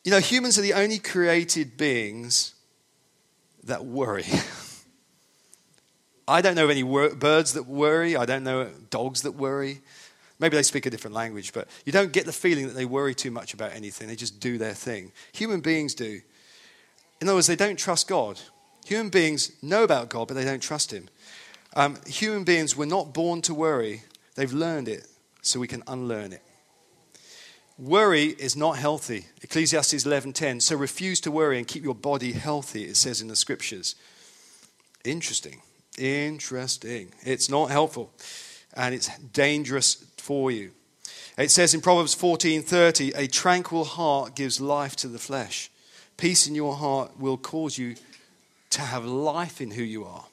You 0.05 0.13
know, 0.13 0.19
humans 0.21 0.59
are 0.59 0.63
the 0.63 0.73
only 0.75 0.99
created 0.99 1.77
beings 1.77 2.55
that 3.65 3.85
worry. 3.85 4.25
I 6.29 6.41
don't 6.41 6.55
know 6.55 6.69
any 6.69 6.83
wor- 6.83 7.15
birds 7.15 7.53
that 7.53 7.67
worry. 7.67 8.17
I 8.17 8.25
don't 8.25 8.43
know 8.45 8.69
dogs 8.91 9.23
that 9.23 9.33
worry. 9.33 9.81
Maybe 10.39 10.57
they 10.57 10.63
speak 10.63 10.87
a 10.87 10.91
different 10.91 11.15
language, 11.15 11.53
but 11.53 11.69
you 11.85 11.93
don't 11.93 12.13
get 12.13 12.27
the 12.27 12.33
feeling 12.33 12.67
that 12.67 12.75
they 12.75 12.85
worry 12.85 13.15
too 13.15 13.31
much 13.31 13.55
about 13.55 13.73
anything. 13.75 14.07
They 14.09 14.17
just 14.17 14.41
do 14.41 14.59
their 14.59 14.75
thing. 14.75 15.13
Human 15.33 15.61
beings 15.61 15.95
do. 15.95 16.21
In 17.21 17.29
other 17.29 17.37
words, 17.37 17.47
they 17.47 17.57
don't 17.57 17.79
trust 17.79 18.09
God. 18.09 18.41
Human 18.87 19.09
beings 19.09 19.53
know 19.63 19.83
about 19.83 20.09
God, 20.09 20.29
but 20.29 20.35
they 20.35 20.45
don't 20.45 20.63
trust 20.63 20.93
Him. 20.93 21.09
Um, 21.77 21.99
human 22.07 22.43
beings 22.43 22.75
were 22.75 22.87
not 22.87 23.13
born 23.13 23.43
to 23.43 23.53
worry, 23.53 24.03
they've 24.35 24.53
learned 24.53 24.89
it, 24.89 25.07
so 25.43 25.61
we 25.61 25.69
can 25.69 25.83
unlearn 25.87 26.33
it. 26.33 26.43
Worry 27.79 28.29
is 28.39 28.57
not 28.57 28.79
healthy. 28.79 29.27
Ecclesiastes 29.43 30.05
11:10. 30.07 30.61
So 30.63 30.75
refuse 30.75 31.21
to 31.21 31.31
worry 31.31 31.59
and 31.59 31.69
keep 31.69 31.85
your 31.85 31.95
body 31.95 32.33
healthy, 32.33 32.85
it 32.85 32.97
says 32.97 33.21
in 33.21 33.29
the 33.29 33.37
scriptures. 33.37 33.95
Interesting. 35.05 35.61
Interesting. 35.99 37.13
It's 37.23 37.51
not 37.51 37.67
helpful 37.71 38.11
and 38.73 38.95
it's 38.95 39.11
dangerous 39.19 40.03
for 40.17 40.51
you. 40.51 40.71
It 41.37 41.51
says 41.51 41.75
in 41.75 41.83
Proverbs 41.83 42.15
14:30, 42.15 43.13
a 43.15 43.29
tranquil 43.29 43.85
heart 43.85 44.35
gives 44.35 44.63
life 44.63 44.97
to 44.97 45.09
the 45.09 45.19
flesh. 45.19 45.71
Peace 46.17 46.47
in 46.47 46.55
your 46.55 46.77
heart 46.77 47.21
will 47.21 47.37
cause 47.37 47.77
you 47.77 47.97
to 48.71 48.81
have 48.81 49.05
life 49.05 49.61
in 49.61 49.73
who 49.73 49.83
you 49.83 50.07
are. 50.07 50.25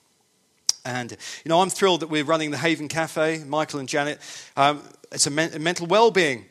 And, 0.86 1.12
you 1.12 1.50
know, 1.50 1.62
I'm 1.62 1.69
thrilled 1.69 2.02
that 2.02 2.08
we're 2.10 2.26
running 2.26 2.52
the 2.52 2.58
Haven 2.58 2.88
Cafe, 2.89 3.43
Michael 3.46 3.80
and 3.80 3.88
Janet. 3.88 4.19
Um, 4.58 4.82
it's 5.13 5.26
a, 5.28 5.32
men- 5.32 5.54
a 5.54 5.60
mental 5.60 5.88
well-being 5.88 6.46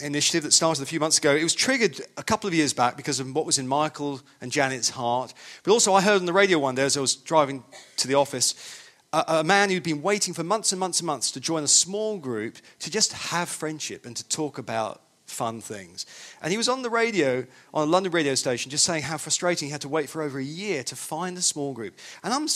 initiative 0.00 0.42
that 0.42 0.52
started 0.52 0.82
a 0.82 0.86
few 0.86 0.98
months 0.98 1.18
ago. 1.18 1.32
It 1.34 1.44
was 1.44 1.54
triggered 1.54 2.00
a 2.16 2.24
couple 2.24 2.48
of 2.48 2.54
years 2.54 2.72
back 2.72 2.96
because 2.96 3.20
of 3.20 3.32
what 3.32 3.46
was 3.46 3.58
in 3.60 3.68
Michael 3.68 4.20
and 4.40 4.50
Janet's 4.50 4.90
heart. 4.90 5.32
But 5.62 5.70
also, 5.72 5.94
I 5.94 6.00
heard 6.00 6.18
on 6.18 6.26
the 6.26 6.32
radio 6.32 6.58
one 6.58 6.74
day 6.74 6.82
as 6.82 6.96
I 6.96 7.00
was 7.00 7.14
driving 7.14 7.62
to 7.98 8.08
the 8.08 8.14
office 8.14 8.54
a, 9.12 9.24
a, 9.28 9.44
man 9.44 9.70
who'd 9.70 9.82
been 9.84 10.02
waiting 10.02 10.34
for 10.34 10.42
months 10.42 10.72
and 10.72 10.80
months 10.80 10.98
and 10.98 11.06
months 11.06 11.30
to 11.30 11.38
join 11.38 11.62
a 11.62 11.68
small 11.68 12.18
group 12.18 12.56
to 12.80 12.90
just 12.90 13.12
have 13.12 13.48
friendship 13.48 14.06
and 14.06 14.16
to 14.16 14.26
talk 14.28 14.58
about 14.58 15.02
fun 15.28 15.60
things. 15.60 16.04
And 16.42 16.50
he 16.50 16.56
was 16.58 16.68
on 16.68 16.82
the 16.82 16.90
radio, 16.90 17.46
on 17.72 17.86
a 17.86 17.90
London 17.90 18.10
radio 18.10 18.34
station, 18.34 18.72
just 18.72 18.84
saying 18.84 19.02
how 19.04 19.18
frustrating 19.18 19.68
he 19.68 19.72
had 19.72 19.82
to 19.82 19.88
wait 19.88 20.08
for 20.08 20.20
over 20.20 20.40
a 20.40 20.44
year 20.44 20.82
to 20.82 20.96
find 20.96 21.36
a 21.38 21.42
small 21.42 21.72
group. 21.74 21.96
And 22.24 22.32
I'm 22.34 22.48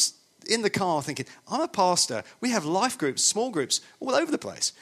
in 0.47 0.63
the 0.63 0.71
car 0.71 1.03
thinking, 1.03 1.27
I'm 1.51 1.61
a 1.61 1.69
pastor. 1.69 2.23
We 2.41 2.51
have 2.51 2.65
life 2.65 2.97
groups, 2.97 3.23
small 3.23 3.51
groups 3.51 3.81
all 4.01 4.15
over 4.15 4.31
the 4.31 4.39
place. 4.39 4.73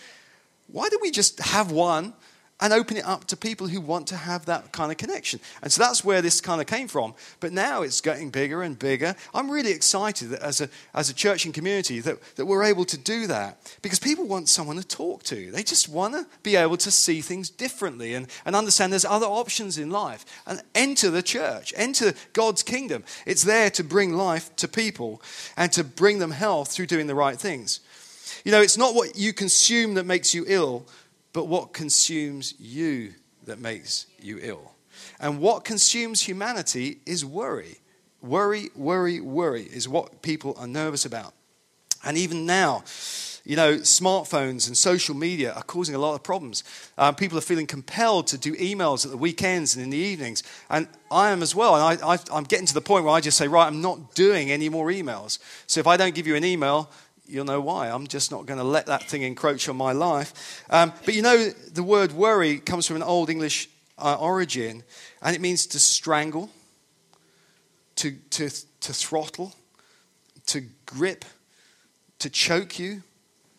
Why 0.71 0.89
don't 0.89 1.03
we 1.03 1.11
just 1.11 1.39
have 1.41 1.71
one 1.71 2.15
and 2.61 2.73
open 2.73 2.97
it 2.97 3.05
up 3.05 3.25
to 3.27 3.37
people 3.37 3.67
who 3.67 3.81
want 3.81 4.07
to 4.07 4.17
have 4.17 4.47
that 4.47 4.73
kind 4.73 4.93
of 4.93 4.97
connection. 4.99 5.41
And 5.63 5.73
so 5.73 5.83
that's 5.83 6.05
where 6.05 6.23
this 6.23 6.41
kind 6.41 6.61
of 6.61 6.67
came 6.67 6.87
from. 6.87 7.15
But 7.41 7.53
now 7.53 7.83
it's 7.83 8.01
getting 8.01 8.31
bigger 8.31 8.63
and 8.63 8.79
bigger. 8.79 9.17
I'm 9.35 9.51
really 9.51 9.73
excited 9.73 10.31
that 10.31 10.41
as 10.41 10.61
a, 10.61 10.69
as 10.95 11.11
a 11.11 11.15
church 11.15 11.45
and 11.45 11.53
community 11.53 11.99
that, 12.01 12.19
that 12.37 12.47
we're 12.47 12.63
able 12.63 12.85
to 12.87 12.97
do 12.97 13.27
that 13.27 13.59
because 13.83 13.99
people 13.99 14.27
want 14.27 14.49
someone 14.49 14.77
to 14.77 14.87
talk 14.87 15.25
to. 15.25 15.51
They 15.51 15.63
just 15.65 15.89
want 15.89 16.15
to 16.15 16.27
be 16.45 16.55
able 16.55 16.77
to 16.79 16.91
see 16.93 17.21
things 17.21 17.51
differently 17.51 18.15
and, 18.15 18.29
and 18.45 18.55
understand 18.55 18.93
there's 18.93 19.05
other 19.05 19.27
options 19.27 19.77
in 19.77 19.91
life 19.91 20.25
and 20.47 20.63
enter 20.77 21.11
the 21.11 21.23
church, 21.23 21.75
enter 21.77 22.13
God's 22.35 22.63
kingdom. 22.63 23.03
It's 23.27 23.43
there 23.45 23.71
to 23.71 23.83
bring 23.83 24.13
life 24.13 24.55
to 24.57 24.69
people 24.69 25.21
and 25.57 25.73
to 25.73 25.83
bring 25.83 26.19
them 26.21 26.31
health 26.31 26.71
through 26.71 26.87
doing 26.87 27.09
the 27.09 27.15
right 27.17 27.37
things. 27.37 27.81
You 28.45 28.53
know, 28.53 28.61
it's 28.61 28.79
not 28.79 28.95
what 28.95 29.17
you 29.17 29.33
consume 29.33 29.95
that 29.95 30.05
makes 30.07 30.35
you 30.35 30.45
ill, 30.47 30.87
but 31.35 31.49
what 31.49 31.75
consumes 31.75 32.55
you 32.59 33.13
that 33.45 33.59
makes 33.59 34.07
you 34.23 34.39
ill. 34.41 34.73
And 35.21 35.41
what 35.41 35.65
consumes 35.65 36.23
humanity 36.23 37.01
is 37.05 37.25
worry. 37.25 37.79
Worry, 38.23 38.71
worry, 38.75 39.21
worry 39.21 39.65
is 39.65 39.87
what 39.87 40.23
people 40.23 40.55
are 40.59 40.69
nervous 40.69 41.05
about. 41.05 41.35
And 42.05 42.17
even 42.17 42.47
now, 42.47 42.85
you 43.45 43.57
know, 43.57 43.75
smartphones 43.79 44.69
and 44.69 44.77
social 44.77 45.15
media 45.17 45.53
are 45.53 45.63
causing 45.65 45.97
a 45.97 45.99
lot 45.99 46.15
of 46.15 46.23
problems. 46.23 46.63
Um, 46.97 47.17
people 47.17 47.37
are 47.37 47.41
feeling 47.43 47.67
compelled 47.67 48.29
to 48.29 48.39
do 48.39 48.55
emails 48.55 49.05
at 49.05 49.11
the 49.11 49.17
weekends 49.17 49.75
and 49.75 49.83
in 49.83 49.91
the 49.91 49.97
evenings. 49.99 50.43
And 50.71 50.87
I 51.11 51.31
am 51.31 51.43
as 51.43 51.55
well. 51.55 51.75
And 51.77 52.01
I, 52.01 52.19
am 52.35 52.45
getting 52.45 52.67
to 52.67 52.75
the 52.75 52.81
point 52.81 53.05
where 53.05 53.13
I 53.13 53.21
just 53.21 53.37
say, 53.37 53.49
right, 53.49 53.67
I'm 53.67 53.83
not 53.83 54.15
doing 54.15 54.53
any 54.53 54.69
more 54.69 54.87
emails. 54.89 55.41
So 55.67 55.81
if 55.81 55.87
I 55.89 55.97
don't 55.97 56.15
give 56.15 56.29
you 56.29 56.37
an 56.37 56.45
email, 56.45 56.91
you'll 57.27 57.45
know 57.45 57.61
why. 57.61 57.89
I'm 57.89 58.07
just 58.07 58.31
not 58.31 58.47
going 58.47 58.59
to 58.59 58.65
let 58.65 58.87
that 58.87 59.05
thing 59.05 59.23
encroach 59.23 59.69
on 59.69 59.77
my 59.77 59.93
life. 59.93 60.65
Um, 60.71 60.93
but 61.05 61.15
you 61.15 61.23
know, 61.23 61.49
the 61.73 61.83
word 61.83 62.13
worry 62.13 62.59
comes 62.59 62.87
from 62.87 62.97
an 62.97 63.03
old 63.03 63.31
English 63.31 63.69
uh, 63.99 64.17
origin, 64.19 64.83
and 65.23 65.35
it 65.35 65.41
means 65.41 65.67
to 65.69 65.79
strangle, 65.79 66.51
to, 67.97 68.13
to, 68.31 68.49
to 68.81 68.93
throttle, 68.93 69.55
to 70.47 70.63
grip, 70.87 71.25
to 72.19 72.29
choke 72.29 72.79
you. 72.79 73.03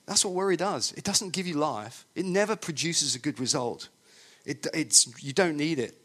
That's 0.06 0.24
what 0.24 0.34
worry 0.34 0.58
does. 0.58 0.92
It 0.98 1.04
doesn't 1.04 1.32
give 1.32 1.48
you 1.48 1.56
life, 1.56 2.06
it 2.16 2.26
never 2.26 2.56
produces 2.56 3.16
a 3.16 3.20
good 3.20 3.40
result. 3.40 3.90
It, 4.46 4.68
it's, 4.76 5.12
you 5.24 5.34
don't 5.34 5.58
need 5.58 5.80
it. 5.80 5.98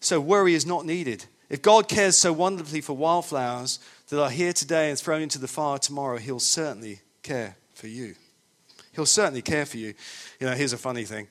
So, 0.00 0.20
worry 0.20 0.52
is 0.54 0.66
not 0.66 0.84
needed. 0.84 1.24
If 1.48 1.62
God 1.62 1.88
cares 1.88 2.14
so 2.18 2.30
wonderfully 2.30 2.82
for 2.82 2.94
wildflowers, 2.94 3.78
that 4.08 4.22
are 4.22 4.30
here 4.30 4.52
today 4.52 4.90
and 4.90 4.98
thrown 4.98 5.22
into 5.22 5.38
the 5.38 5.48
fire 5.48 5.78
tomorrow, 5.78 6.18
he'll 6.18 6.40
certainly 6.40 7.00
care 7.22 7.56
for 7.74 7.86
you. 7.88 8.14
He'll 8.92 9.06
certainly 9.06 9.42
care 9.42 9.66
for 9.66 9.76
you. 9.76 9.94
You 10.40 10.46
know, 10.46 10.52
here's 10.52 10.72
a 10.72 10.78
funny 10.78 11.04
thing 11.04 11.28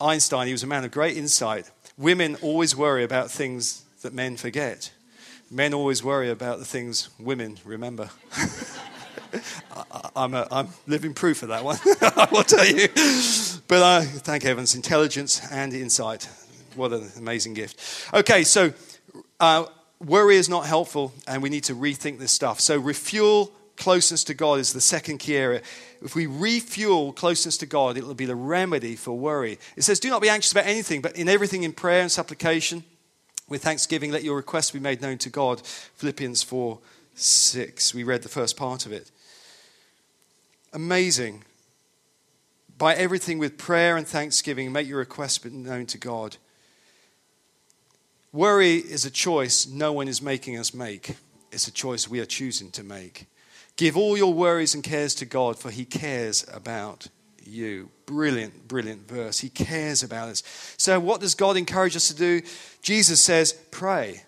Einstein, 0.00 0.46
he 0.46 0.52
was 0.52 0.62
a 0.62 0.66
man 0.66 0.84
of 0.84 0.90
great 0.90 1.16
insight. 1.16 1.70
Women 1.96 2.36
always 2.42 2.76
worry 2.76 3.04
about 3.04 3.30
things 3.30 3.82
that 4.02 4.12
men 4.12 4.36
forget, 4.36 4.92
men 5.50 5.72
always 5.72 6.02
worry 6.02 6.30
about 6.30 6.58
the 6.58 6.64
things 6.64 7.08
women 7.18 7.58
remember. 7.64 8.10
I, 10.16 10.24
am 10.24 10.34
a, 10.34 10.46
I'm 10.50 10.68
living 10.86 11.12
proof 11.14 11.42
of 11.42 11.48
that 11.50 11.64
one, 11.64 11.78
I 12.00 12.28
will 12.30 12.44
tell 12.44 12.66
you. 12.66 12.88
But 13.68 13.82
I 13.82 13.96
uh, 13.98 14.02
thank 14.02 14.42
heavens, 14.44 14.74
intelligence 14.74 15.40
and 15.50 15.72
insight. 15.74 16.28
What 16.74 16.92
an 16.92 17.10
amazing 17.18 17.54
gift. 17.54 17.80
Okay, 18.14 18.44
so 18.44 18.72
uh, 19.40 19.64
worry 20.04 20.36
is 20.36 20.48
not 20.48 20.66
helpful, 20.66 21.12
and 21.26 21.42
we 21.42 21.48
need 21.48 21.64
to 21.64 21.74
rethink 21.74 22.18
this 22.18 22.32
stuff. 22.32 22.60
So, 22.60 22.76
refuel 22.76 23.52
closeness 23.76 24.24
to 24.24 24.34
God 24.34 24.58
is 24.58 24.72
the 24.72 24.80
second 24.80 25.18
key 25.18 25.36
area. 25.36 25.60
If 26.02 26.14
we 26.14 26.26
refuel 26.26 27.12
closeness 27.12 27.56
to 27.58 27.66
God, 27.66 27.96
it'll 27.96 28.14
be 28.14 28.24
the 28.24 28.36
remedy 28.36 28.96
for 28.96 29.12
worry. 29.12 29.58
It 29.76 29.82
says, 29.82 30.00
Do 30.00 30.10
not 30.10 30.22
be 30.22 30.28
anxious 30.28 30.52
about 30.52 30.66
anything, 30.66 31.00
but 31.00 31.16
in 31.16 31.28
everything, 31.28 31.62
in 31.62 31.72
prayer 31.72 32.00
and 32.02 32.10
supplication, 32.12 32.84
with 33.48 33.62
thanksgiving, 33.62 34.10
let 34.10 34.24
your 34.24 34.36
requests 34.36 34.70
be 34.72 34.80
made 34.80 35.00
known 35.00 35.18
to 35.18 35.30
God. 35.30 35.64
Philippians 35.64 36.42
4 36.42 36.78
6. 37.14 37.94
We 37.94 38.04
read 38.04 38.22
the 38.22 38.28
first 38.28 38.56
part 38.56 38.86
of 38.86 38.92
it. 38.92 39.10
Amazing. 40.72 41.42
By 42.78 42.94
everything 42.94 43.38
with 43.38 43.56
prayer 43.56 43.96
and 43.96 44.06
thanksgiving, 44.06 44.70
make 44.70 44.86
your 44.86 44.98
requests 44.98 45.42
known 45.46 45.86
to 45.86 45.96
God. 45.96 46.36
Worry 48.32 48.76
is 48.76 49.04
a 49.04 49.10
choice 49.10 49.66
no 49.66 49.92
one 49.92 50.08
is 50.08 50.20
making 50.20 50.58
us 50.58 50.74
make, 50.74 51.14
it's 51.52 51.68
a 51.68 51.72
choice 51.72 52.08
we 52.08 52.20
are 52.20 52.26
choosing 52.26 52.70
to 52.72 52.82
make. 52.82 53.26
Give 53.76 53.96
all 53.96 54.16
your 54.16 54.32
worries 54.32 54.74
and 54.74 54.82
cares 54.82 55.14
to 55.16 55.24
God, 55.24 55.58
for 55.58 55.70
He 55.70 55.84
cares 55.84 56.44
about 56.52 57.06
you. 57.44 57.90
Brilliant, 58.06 58.66
brilliant 58.66 59.06
verse. 59.06 59.38
He 59.40 59.50
cares 59.50 60.02
about 60.02 60.28
us. 60.28 60.42
So, 60.78 60.98
what 60.98 61.20
does 61.20 61.34
God 61.34 61.56
encourage 61.56 61.94
us 61.94 62.08
to 62.08 62.14
do? 62.14 62.42
Jesus 62.82 63.20
says, 63.20 63.52
pray. 63.70 64.22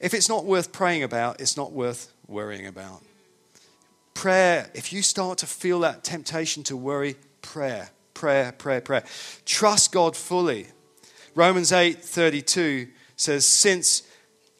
If 0.00 0.14
it's 0.14 0.28
not 0.28 0.44
worth 0.44 0.70
praying 0.72 1.02
about, 1.02 1.40
it's 1.40 1.56
not 1.56 1.72
worth 1.72 2.12
worrying 2.28 2.66
about. 2.66 3.02
Prayer, 4.14 4.70
if 4.74 4.92
you 4.92 5.02
start 5.02 5.38
to 5.38 5.46
feel 5.46 5.80
that 5.80 6.04
temptation 6.04 6.62
to 6.64 6.76
worry, 6.76 7.16
prayer, 7.42 7.90
prayer, 8.14 8.52
prayer, 8.52 8.80
prayer. 8.80 9.02
Trust 9.44 9.90
God 9.92 10.16
fully. 10.16 10.68
Romans 11.34 11.72
8 11.72 12.02
32 12.02 12.88
says, 13.18 13.44
Since 13.44 14.02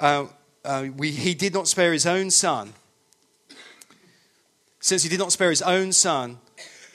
uh, 0.01 0.27
uh, 0.65 0.87
we, 0.95 1.11
he 1.13 1.33
did 1.35 1.55
not 1.55 1.67
spare 1.69 1.93
his 1.95 2.05
own 2.05 2.31
son, 2.31 2.75
since 4.81 5.03
he 5.05 5.09
did 5.09 5.19
not 5.19 5.33
spare 5.33 5.51
his 5.51 5.63
own 5.63 5.93
son, 5.93 6.39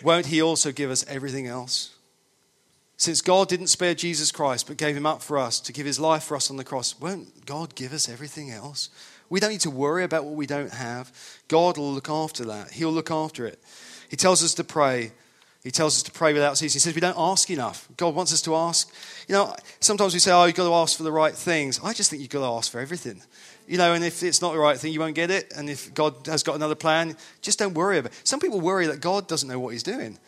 won't 0.04 0.28
he 0.28 0.42
also 0.42 0.72
give 0.72 0.92
us 0.92 1.06
everything 1.08 1.48
else? 1.48 1.90
Since 2.98 3.22
God 3.22 3.50
didn't 3.50 3.68
spare 3.68 3.96
Jesus 3.96 4.32
Christ 4.32 4.68
but 4.68 4.78
gave 4.78 4.96
him 4.96 5.06
up 5.06 5.22
for 5.22 5.38
us 5.38 5.60
to 5.62 5.74
give 5.74 5.86
his 5.86 6.00
life 6.00 6.24
for 6.24 6.36
us 6.38 6.50
on 6.52 6.58
the 6.58 6.64
cross, 6.64 6.96
won't 7.00 7.46
God 7.46 7.76
give 7.76 7.92
us 7.94 8.08
everything 8.08 8.52
else? 8.52 8.90
We 9.30 9.40
don't 9.40 9.50
need 9.52 9.62
to 9.62 9.70
worry 9.72 10.04
about 10.04 10.26
what 10.26 10.36
we 10.36 10.46
don't 10.46 10.72
have. 10.72 11.12
God 11.48 11.78
will 11.78 11.92
look 11.94 12.10
after 12.10 12.46
that. 12.46 12.72
He'll 12.72 12.92
look 12.94 13.10
after 13.12 13.46
it. 13.46 13.60
He 14.10 14.16
tells 14.16 14.44
us 14.44 14.54
to 14.56 14.64
pray, 14.64 15.12
he 15.64 15.72
tells 15.72 15.96
us 15.96 16.04
to 16.04 16.12
pray 16.12 16.34
without 16.34 16.58
ceasing. 16.58 16.76
He 16.76 16.80
says 16.80 16.94
we 16.94 17.00
don't 17.02 17.18
ask 17.18 17.50
enough. 17.50 17.88
God 17.96 18.14
wants 18.14 18.34
us 18.34 18.42
to 18.44 18.56
ask. 18.56 18.92
You 19.30 19.34
know, 19.34 19.56
sometimes 19.80 20.14
we 20.14 20.20
say, 20.20 20.32
oh, 20.32 20.44
you've 20.44 20.56
got 20.56 20.68
to 20.68 20.74
ask 20.74 20.98
for 20.98 21.04
the 21.04 21.12
right 21.12 21.34
things. 21.34 21.80
I 21.82 21.94
just 21.94 22.10
think 22.10 22.22
you've 22.22 22.32
got 22.32 22.42
to 22.46 22.54
ask 22.58 22.70
for 22.72 22.82
everything. 22.82 23.22
You 23.66 23.78
know, 23.78 23.94
and 23.94 24.04
if 24.04 24.22
it's 24.24 24.42
not 24.42 24.52
the 24.52 24.60
right 24.60 24.78
thing, 24.78 24.92
you 24.92 25.00
won't 25.00 25.16
get 25.16 25.32
it. 25.32 25.54
And 25.56 25.70
if 25.70 25.94
God 25.94 26.16
has 26.26 26.44
got 26.44 26.56
another 26.56 26.76
plan, 26.76 27.16
just 27.42 27.60
don't 27.60 27.74
worry 27.74 28.00
about 28.00 28.12
it. 28.12 28.28
Some 28.28 28.42
people 28.42 28.60
worry 28.60 28.88
that 28.88 29.00
God 29.00 29.30
doesn't 29.30 29.48
know 29.48 29.58
what 29.58 29.70
he's 29.70 29.84
doing. 29.84 30.20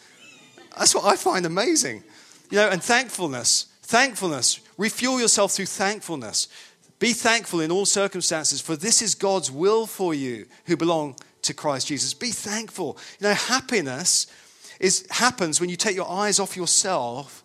That's 0.77 0.95
what 0.95 1.03
I 1.03 1.17
find 1.17 1.45
amazing. 1.45 2.03
You 2.49 2.59
know, 2.59 2.69
and 2.69 2.81
thankfulness, 2.81 3.65
thankfulness. 3.81 4.61
Refuel 4.77 5.19
yourself 5.19 5.51
through 5.51 5.65
thankfulness. 5.65 6.47
Be 6.99 7.11
thankful 7.11 7.59
in 7.59 7.71
all 7.73 7.85
circumstances, 7.85 8.61
for 8.61 8.77
this 8.77 9.01
is 9.01 9.15
God's 9.15 9.51
will 9.51 9.85
for 9.85 10.13
you 10.13 10.45
who 10.67 10.77
belong 10.77 11.17
to 11.41 11.53
Christ 11.53 11.87
Jesus. 11.87 12.13
Be 12.13 12.31
thankful. 12.31 12.97
You 13.19 13.27
know, 13.27 13.33
happiness 13.33 14.27
is, 14.79 15.05
happens 15.09 15.59
when 15.59 15.69
you 15.69 15.75
take 15.75 15.95
your 15.95 16.09
eyes 16.09 16.39
off 16.39 16.55
yourself 16.55 17.43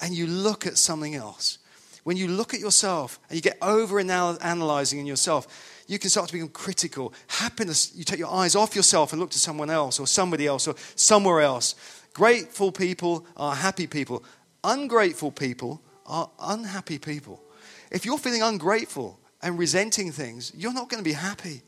and 0.00 0.14
you 0.14 0.26
look 0.26 0.66
at 0.66 0.76
something 0.76 1.14
else. 1.14 1.58
When 2.04 2.16
you 2.16 2.28
look 2.28 2.52
at 2.54 2.60
yourself 2.60 3.20
and 3.28 3.36
you 3.36 3.42
get 3.42 3.58
over 3.62 4.00
analyzing 4.00 4.98
in 4.98 5.06
yourself, 5.06 5.84
you 5.86 5.98
can 5.98 6.10
start 6.10 6.28
to 6.28 6.32
become 6.32 6.48
critical. 6.48 7.12
Happiness, 7.28 7.92
you 7.94 8.04
take 8.04 8.18
your 8.18 8.32
eyes 8.32 8.56
off 8.56 8.74
yourself 8.74 9.12
and 9.12 9.20
look 9.20 9.30
to 9.30 9.38
someone 9.38 9.70
else 9.70 10.00
or 10.00 10.06
somebody 10.06 10.46
else 10.46 10.66
or 10.66 10.74
somewhere 10.96 11.40
else. 11.40 11.74
Grateful 12.14 12.72
people 12.72 13.24
are 13.36 13.54
happy 13.54 13.86
people. 13.86 14.24
Ungrateful 14.64 15.30
people 15.30 15.80
are 16.06 16.28
unhappy 16.40 16.98
people. 16.98 17.42
If 17.90 18.04
you're 18.04 18.18
feeling 18.18 18.42
ungrateful 18.42 19.20
and 19.40 19.58
resenting 19.58 20.10
things, 20.12 20.52
you're 20.56 20.72
not 20.74 20.88
going 20.88 21.02
to 21.02 21.08
be 21.08 21.14
happy. 21.14 21.62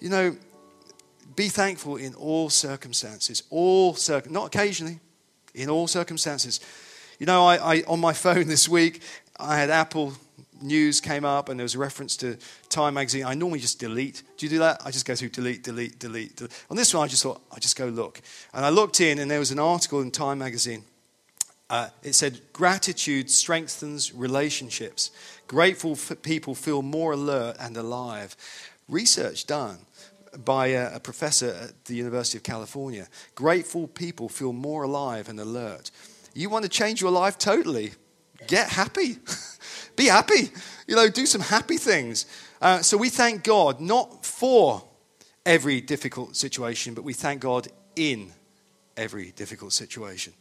You 0.00 0.08
know, 0.10 0.36
be 1.36 1.48
thankful 1.48 1.96
in 1.96 2.14
all 2.14 2.50
circumstances, 2.50 3.42
all 3.50 3.94
circ- 3.94 4.30
not 4.30 4.46
occasionally, 4.54 5.00
in 5.54 5.68
all 5.68 5.86
circumstances. 5.86 6.60
You 7.18 7.26
know, 7.26 7.44
I, 7.46 7.56
I 7.76 7.82
on 7.86 8.00
my 8.00 8.12
phone 8.12 8.48
this 8.48 8.68
week, 8.68 9.02
I 9.38 9.56
had 9.58 9.70
Apple 9.70 10.14
news 10.62 11.00
came 11.00 11.24
up 11.24 11.48
and 11.48 11.58
there 11.58 11.64
was 11.64 11.74
a 11.74 11.78
reference 11.78 12.16
to 12.18 12.36
Time 12.68 12.94
magazine. 12.94 13.24
I 13.24 13.32
normally 13.34 13.60
just 13.60 13.78
delete. 13.78 14.22
Do 14.36 14.44
you 14.44 14.50
do 14.50 14.58
that? 14.58 14.82
I 14.84 14.90
just 14.90 15.06
go 15.06 15.14
through 15.14 15.30
delete, 15.30 15.62
delete, 15.62 15.98
delete. 15.98 16.36
delete. 16.36 16.52
On 16.70 16.76
this 16.76 16.92
one, 16.92 17.02
I 17.02 17.08
just 17.08 17.22
thought, 17.22 17.40
I 17.54 17.58
just 17.58 17.76
go 17.76 17.86
look. 17.86 18.20
And 18.52 18.64
I 18.64 18.68
looked 18.68 19.00
in 19.00 19.18
and 19.18 19.30
there 19.30 19.38
was 19.38 19.50
an 19.52 19.58
article 19.58 20.02
in 20.02 20.10
Time 20.10 20.38
magazine. 20.40 20.84
Uh, 21.70 21.88
it 22.02 22.14
said, 22.14 22.40
Gratitude 22.52 23.30
strengthens 23.30 24.12
relationships. 24.12 25.10
Grateful 25.46 25.96
people 26.22 26.54
feel 26.54 26.82
more 26.82 27.12
alert 27.12 27.56
and 27.58 27.76
alive. 27.78 28.36
Research 28.88 29.46
done 29.46 29.78
by 30.38 30.68
a, 30.68 30.96
a 30.96 31.00
professor 31.00 31.50
at 31.62 31.84
the 31.86 31.94
University 31.94 32.38
of 32.38 32.44
California. 32.44 33.06
Grateful 33.34 33.86
people 33.88 34.28
feel 34.28 34.52
more 34.52 34.84
alive 34.84 35.28
and 35.28 35.40
alert. 35.40 35.90
You 36.34 36.48
want 36.50 36.62
to 36.64 36.68
change 36.68 37.00
your 37.00 37.10
life 37.10 37.38
totally? 37.38 37.92
Get 38.46 38.68
happy. 38.70 39.16
Be 39.96 40.06
happy. 40.06 40.50
You 40.86 40.96
know, 40.96 41.08
do 41.08 41.26
some 41.26 41.40
happy 41.40 41.76
things. 41.76 42.26
Uh, 42.62 42.80
so 42.82 42.96
we 42.96 43.08
thank 43.08 43.42
God 43.42 43.80
not 43.80 44.24
for 44.24 44.82
every 45.44 45.80
difficult 45.80 46.36
situation, 46.36 46.94
but 46.94 47.04
we 47.04 47.12
thank 47.12 47.40
God 47.40 47.68
in 47.96 48.30
every 48.96 49.32
difficult 49.32 49.72
situation. 49.72 50.32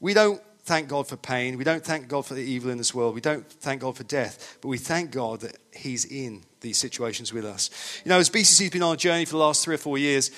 We 0.00 0.14
don't 0.14 0.40
thank 0.64 0.88
God 0.88 1.06
for 1.08 1.16
pain. 1.16 1.58
We 1.58 1.64
don't 1.64 1.84
thank 1.84 2.08
God 2.08 2.24
for 2.26 2.34
the 2.34 2.42
evil 2.42 2.70
in 2.70 2.78
this 2.78 2.94
world. 2.94 3.14
We 3.14 3.20
don't 3.20 3.46
thank 3.48 3.80
God 3.82 3.96
for 3.96 4.04
death. 4.04 4.58
But 4.60 4.68
we 4.68 4.78
thank 4.78 5.10
God 5.10 5.40
that 5.40 5.56
He's 5.72 6.04
in 6.04 6.42
these 6.60 6.78
situations 6.78 7.32
with 7.32 7.44
us. 7.44 7.70
You 8.04 8.10
know, 8.10 8.18
as 8.18 8.30
BCC 8.30 8.62
has 8.62 8.70
been 8.70 8.82
on 8.82 8.94
a 8.94 8.96
journey 8.96 9.24
for 9.24 9.32
the 9.32 9.36
last 9.38 9.64
three 9.64 9.74
or 9.74 9.78
four 9.78 9.98
years, 9.98 10.30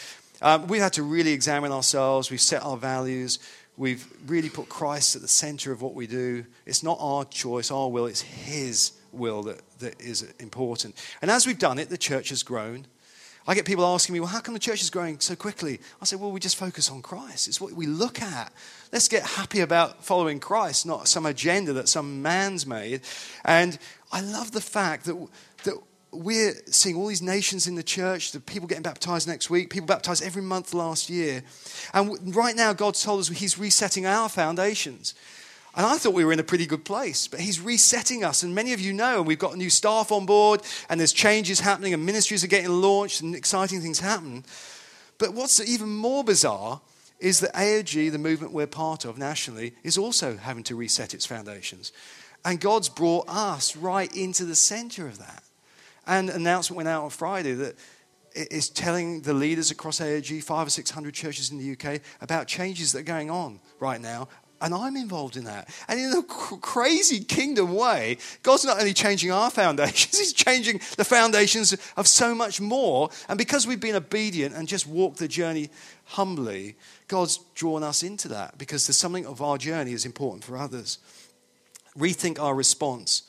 um, 0.42 0.66
we've 0.66 0.80
had 0.80 0.92
to 0.94 1.02
really 1.02 1.32
examine 1.32 1.72
ourselves. 1.72 2.30
We've 2.30 2.40
set 2.40 2.62
our 2.62 2.76
values. 2.76 3.38
We've 3.76 4.06
really 4.26 4.48
put 4.50 4.68
Christ 4.68 5.16
at 5.16 5.22
the 5.22 5.28
center 5.28 5.72
of 5.72 5.82
what 5.82 5.94
we 5.94 6.06
do. 6.06 6.46
It's 6.64 6.82
not 6.82 6.96
our 7.00 7.24
choice, 7.24 7.70
our 7.70 7.88
will, 7.88 8.06
it's 8.06 8.22
His 8.22 8.92
will 9.12 9.42
that, 9.44 9.58
that 9.80 10.00
is 10.00 10.22
important. 10.40 10.94
And 11.22 11.30
as 11.30 11.46
we've 11.46 11.58
done 11.58 11.78
it, 11.78 11.88
the 11.90 11.98
church 11.98 12.30
has 12.30 12.42
grown. 12.42 12.86
I 13.46 13.54
get 13.54 13.64
people 13.66 13.84
asking 13.84 14.14
me, 14.14 14.20
well, 14.20 14.28
how 14.28 14.40
come 14.40 14.54
the 14.54 14.60
church 14.60 14.80
is 14.80 14.88
growing 14.90 15.20
so 15.20 15.36
quickly? 15.36 15.80
I 16.00 16.04
say, 16.06 16.16
well, 16.16 16.30
we 16.32 16.40
just 16.40 16.56
focus 16.56 16.90
on 16.90 17.02
Christ. 17.02 17.46
It's 17.46 17.60
what 17.60 17.72
we 17.72 17.86
look 17.86 18.22
at. 18.22 18.50
Let's 18.90 19.06
get 19.08 19.22
happy 19.22 19.60
about 19.60 20.02
following 20.02 20.40
Christ, 20.40 20.86
not 20.86 21.08
some 21.08 21.26
agenda 21.26 21.72
that 21.74 21.88
some 21.88 22.22
man's 22.22 22.66
made. 22.66 23.02
And 23.44 23.78
I 24.10 24.22
love 24.22 24.52
the 24.52 24.62
fact 24.62 25.04
that, 25.04 25.28
that 25.64 25.74
we're 26.10 26.54
seeing 26.68 26.96
all 26.96 27.06
these 27.06 27.20
nations 27.20 27.66
in 27.66 27.74
the 27.74 27.82
church, 27.82 28.32
the 28.32 28.40
people 28.40 28.66
getting 28.66 28.82
baptized 28.82 29.28
next 29.28 29.50
week, 29.50 29.68
people 29.68 29.86
baptized 29.86 30.22
every 30.22 30.42
month 30.42 30.72
last 30.72 31.10
year. 31.10 31.42
And 31.92 32.34
right 32.34 32.56
now, 32.56 32.72
God's 32.72 33.02
told 33.02 33.20
us 33.20 33.28
He's 33.28 33.58
resetting 33.58 34.06
our 34.06 34.30
foundations. 34.30 35.14
And 35.76 35.84
I 35.84 35.98
thought 35.98 36.14
we 36.14 36.24
were 36.24 36.32
in 36.32 36.38
a 36.38 36.44
pretty 36.44 36.66
good 36.66 36.84
place, 36.84 37.26
but 37.26 37.40
he's 37.40 37.60
resetting 37.60 38.22
us. 38.24 38.42
And 38.44 38.54
many 38.54 38.72
of 38.72 38.80
you 38.80 38.92
know, 38.92 39.18
and 39.18 39.26
we've 39.26 39.38
got 39.38 39.56
new 39.56 39.70
staff 39.70 40.12
on 40.12 40.24
board, 40.24 40.60
and 40.88 41.00
there's 41.00 41.12
changes 41.12 41.60
happening, 41.60 41.92
and 41.94 42.04
ministries 42.06 42.44
are 42.44 42.48
getting 42.48 42.70
launched, 42.70 43.22
and 43.22 43.34
exciting 43.34 43.80
things 43.80 43.98
happen. 43.98 44.44
But 45.18 45.34
what's 45.34 45.58
even 45.60 45.88
more 45.88 46.22
bizarre 46.22 46.80
is 47.18 47.40
that 47.40 47.54
AOG, 47.54 48.12
the 48.12 48.18
movement 48.18 48.52
we're 48.52 48.66
part 48.66 49.04
of 49.04 49.18
nationally, 49.18 49.72
is 49.82 49.98
also 49.98 50.36
having 50.36 50.62
to 50.64 50.76
reset 50.76 51.12
its 51.14 51.26
foundations. 51.26 51.92
And 52.44 52.60
God's 52.60 52.88
brought 52.88 53.24
us 53.28 53.76
right 53.76 54.14
into 54.14 54.44
the 54.44 54.56
center 54.56 55.06
of 55.06 55.18
that. 55.18 55.42
And 56.06 56.28
an 56.28 56.36
announcement 56.36 56.76
went 56.76 56.88
out 56.88 57.02
on 57.02 57.10
Friday 57.10 57.52
that 57.54 57.76
is 58.34 58.68
telling 58.68 59.22
the 59.22 59.32
leaders 59.32 59.70
across 59.70 60.00
AOG, 60.00 60.42
five 60.44 60.66
or 60.66 60.70
six 60.70 60.90
hundred 60.90 61.14
churches 61.14 61.50
in 61.50 61.58
the 61.58 61.72
UK, 61.72 62.00
about 62.20 62.46
changes 62.46 62.92
that 62.92 62.98
are 63.00 63.02
going 63.02 63.30
on 63.30 63.58
right 63.80 64.00
now 64.00 64.28
and 64.64 64.72
I'm 64.74 64.96
involved 64.96 65.36
in 65.36 65.44
that. 65.44 65.68
And 65.88 66.00
in 66.00 66.10
a 66.18 66.22
cr- 66.22 66.54
crazy 66.56 67.22
kingdom 67.22 67.74
way, 67.74 68.16
God's 68.42 68.64
not 68.64 68.78
only 68.80 68.94
changing 68.94 69.30
our 69.30 69.50
foundations, 69.50 70.18
He's 70.18 70.32
changing 70.32 70.80
the 70.96 71.04
foundations 71.04 71.76
of 71.98 72.08
so 72.08 72.34
much 72.34 72.62
more. 72.62 73.10
And 73.28 73.36
because 73.36 73.66
we've 73.66 73.78
been 73.80 73.94
obedient 73.94 74.54
and 74.54 74.66
just 74.66 74.86
walked 74.86 75.18
the 75.18 75.28
journey 75.28 75.68
humbly, 76.06 76.76
God's 77.08 77.40
drawn 77.54 77.82
us 77.84 78.02
into 78.02 78.26
that 78.28 78.56
because 78.56 78.86
there's 78.86 78.96
something 78.96 79.26
of 79.26 79.42
our 79.42 79.58
journey 79.58 79.92
is 79.92 80.06
important 80.06 80.44
for 80.44 80.56
others. 80.56 80.96
Rethink 81.96 82.40
our 82.40 82.54
response 82.54 83.24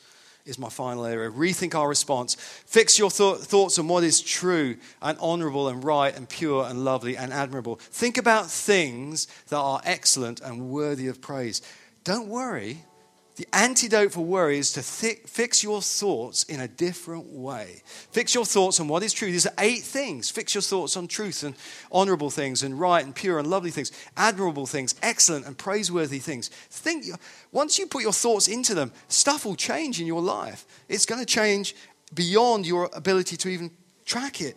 is 0.46 0.60
my 0.60 0.70
final 0.70 1.06
area. 1.06 1.30
Rethink 1.30 1.74
our 1.76 1.88
response. 1.90 2.36
Fix 2.36 3.00
your 3.00 3.10
th- 3.10 3.38
thoughts 3.38 3.80
on 3.80 3.88
what 3.88 4.04
is 4.04 4.22
true 4.22 4.78
and 5.02 5.18
honorable 5.20 5.68
and 5.70 5.84
right 5.84 6.16
and 6.16 6.30
pure 6.30 6.66
and 6.66 6.86
lovely 6.86 7.18
and 7.18 7.34
admirable. 7.34 7.78
Think 7.82 8.18
about 8.18 8.50
things 8.50 9.28
that 9.50 9.58
are 9.58 9.82
excellent 9.84 10.41
and 10.41 10.70
worthy 10.70 11.08
of 11.08 11.22
praise. 11.22 11.62
Don't 12.04 12.28
worry 12.28 12.82
the 13.36 13.48
antidote 13.52 14.14
for 14.14 14.22
worry 14.22 14.60
is 14.60 14.72
to 14.74 14.82
th- 14.82 15.20
fix 15.28 15.62
your 15.62 15.82
thoughts 15.82 16.44
in 16.46 16.62
a 16.62 16.70
different 16.70 17.26
way. 17.28 17.82
Fix 18.12 18.34
your 18.34 18.46
thoughts 18.46 18.80
on 18.80 18.88
what 18.88 19.04
is 19.04 19.12
true. 19.12 19.30
These 19.30 19.46
are 19.46 19.54
eight 19.60 19.82
things. 19.84 20.30
Fix 20.30 20.56
your 20.56 20.62
thoughts 20.62 20.96
on 20.96 21.08
truth 21.08 21.44
and 21.44 21.54
honorable 21.92 22.30
things 22.30 22.64
and 22.64 22.80
right 22.80 23.04
and 23.04 23.14
pure 23.14 23.38
and 23.40 23.50
lovely 23.50 23.72
things, 23.72 23.92
admirable 24.16 24.66
things, 24.66 24.96
excellent 25.04 25.46
and 25.46 25.58
praiseworthy 25.58 26.20
things. 26.20 26.48
Think 26.70 27.08
once 27.52 27.78
you 27.78 27.88
put 27.88 28.04
your 28.04 28.14
thoughts 28.14 28.48
into 28.48 28.74
them, 28.74 28.94
stuff 29.10 29.44
will 29.44 29.56
change 29.56 30.00
in 30.00 30.08
your 30.08 30.22
life. 30.22 30.66
It's 30.88 31.06
going 31.06 31.20
to 31.20 31.26
change 31.26 31.76
beyond 32.14 32.66
your 32.66 32.90
ability 32.94 33.36
to 33.38 33.50
even 33.50 33.72
track 34.06 34.40
it. 34.40 34.56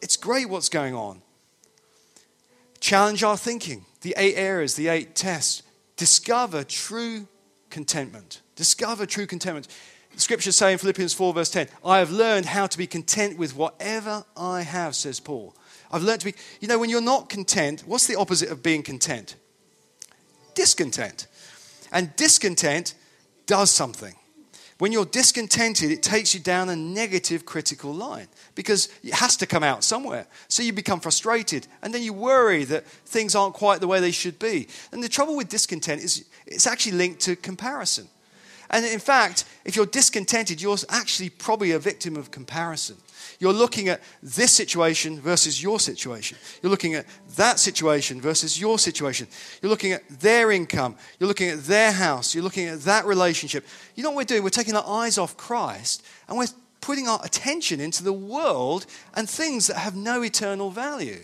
It's 0.00 0.16
great 0.16 0.48
what's 0.48 0.70
going 0.70 0.94
on. 0.94 1.20
Challenge 2.80 3.22
our 3.24 3.36
thinking. 3.36 3.84
The 4.00 4.14
eight 4.16 4.36
areas, 4.36 4.74
the 4.74 4.88
eight 4.88 5.14
tests. 5.14 5.62
Discover 5.96 6.64
true 6.64 7.28
contentment. 7.74 8.40
Discover 8.54 9.04
true 9.06 9.26
contentment. 9.26 9.66
Scriptures 10.16 10.54
say 10.54 10.70
in 10.72 10.78
Philippians 10.78 11.12
4, 11.12 11.34
verse 11.34 11.50
10, 11.50 11.66
I 11.84 11.98
have 11.98 12.12
learned 12.12 12.46
how 12.46 12.68
to 12.68 12.78
be 12.78 12.86
content 12.86 13.36
with 13.36 13.56
whatever 13.56 14.24
I 14.36 14.62
have, 14.62 14.94
says 14.94 15.18
Paul. 15.18 15.56
I've 15.90 16.04
learned 16.04 16.20
to 16.20 16.26
be, 16.26 16.34
you 16.60 16.68
know, 16.68 16.78
when 16.78 16.88
you're 16.88 17.00
not 17.00 17.28
content, 17.28 17.82
what's 17.84 18.06
the 18.06 18.14
opposite 18.14 18.50
of 18.50 18.62
being 18.62 18.84
content? 18.84 19.34
Discontent. 20.54 21.26
And 21.90 22.14
discontent 22.14 22.94
does 23.46 23.72
something. 23.72 24.14
When 24.78 24.90
you're 24.90 25.04
discontented, 25.04 25.92
it 25.92 26.02
takes 26.02 26.34
you 26.34 26.40
down 26.40 26.68
a 26.68 26.74
negative 26.74 27.46
critical 27.46 27.92
line 27.92 28.26
because 28.56 28.88
it 29.04 29.14
has 29.14 29.36
to 29.36 29.46
come 29.46 29.62
out 29.62 29.84
somewhere. 29.84 30.26
So 30.48 30.62
you 30.64 30.72
become 30.72 30.98
frustrated 30.98 31.68
and 31.82 31.94
then 31.94 32.02
you 32.02 32.12
worry 32.12 32.64
that 32.64 32.84
things 32.84 33.36
aren't 33.36 33.54
quite 33.54 33.80
the 33.80 33.86
way 33.86 34.00
they 34.00 34.10
should 34.10 34.38
be. 34.38 34.66
And 34.90 35.00
the 35.02 35.08
trouble 35.08 35.36
with 35.36 35.48
discontent 35.48 36.02
is 36.02 36.24
it's 36.46 36.66
actually 36.66 36.92
linked 36.92 37.20
to 37.22 37.36
comparison. 37.36 38.08
And 38.70 38.84
in 38.84 38.98
fact, 38.98 39.44
if 39.64 39.76
you're 39.76 39.86
discontented, 39.86 40.60
you're 40.60 40.78
actually 40.88 41.30
probably 41.30 41.70
a 41.70 41.78
victim 41.78 42.16
of 42.16 42.32
comparison. 42.32 42.96
You're 43.38 43.52
looking 43.52 43.88
at 43.88 44.00
this 44.22 44.52
situation 44.52 45.20
versus 45.20 45.62
your 45.62 45.80
situation. 45.80 46.38
You're 46.62 46.70
looking 46.70 46.94
at 46.94 47.06
that 47.36 47.58
situation 47.58 48.20
versus 48.20 48.60
your 48.60 48.78
situation. 48.78 49.26
You're 49.62 49.70
looking 49.70 49.92
at 49.92 50.06
their 50.20 50.50
income. 50.50 50.96
You're 51.18 51.28
looking 51.28 51.50
at 51.50 51.64
their 51.64 51.92
house. 51.92 52.34
You're 52.34 52.44
looking 52.44 52.66
at 52.66 52.80
that 52.82 53.04
relationship. 53.06 53.66
You 53.94 54.02
know 54.02 54.10
what 54.10 54.16
we're 54.18 54.24
doing? 54.24 54.42
We're 54.42 54.50
taking 54.50 54.76
our 54.76 54.86
eyes 55.04 55.18
off 55.18 55.36
Christ 55.36 56.04
and 56.28 56.38
we're 56.38 56.46
putting 56.80 57.08
our 57.08 57.20
attention 57.24 57.80
into 57.80 58.02
the 58.04 58.12
world 58.12 58.86
and 59.14 59.28
things 59.28 59.66
that 59.68 59.76
have 59.76 59.96
no 59.96 60.22
eternal 60.22 60.70
value. 60.70 61.20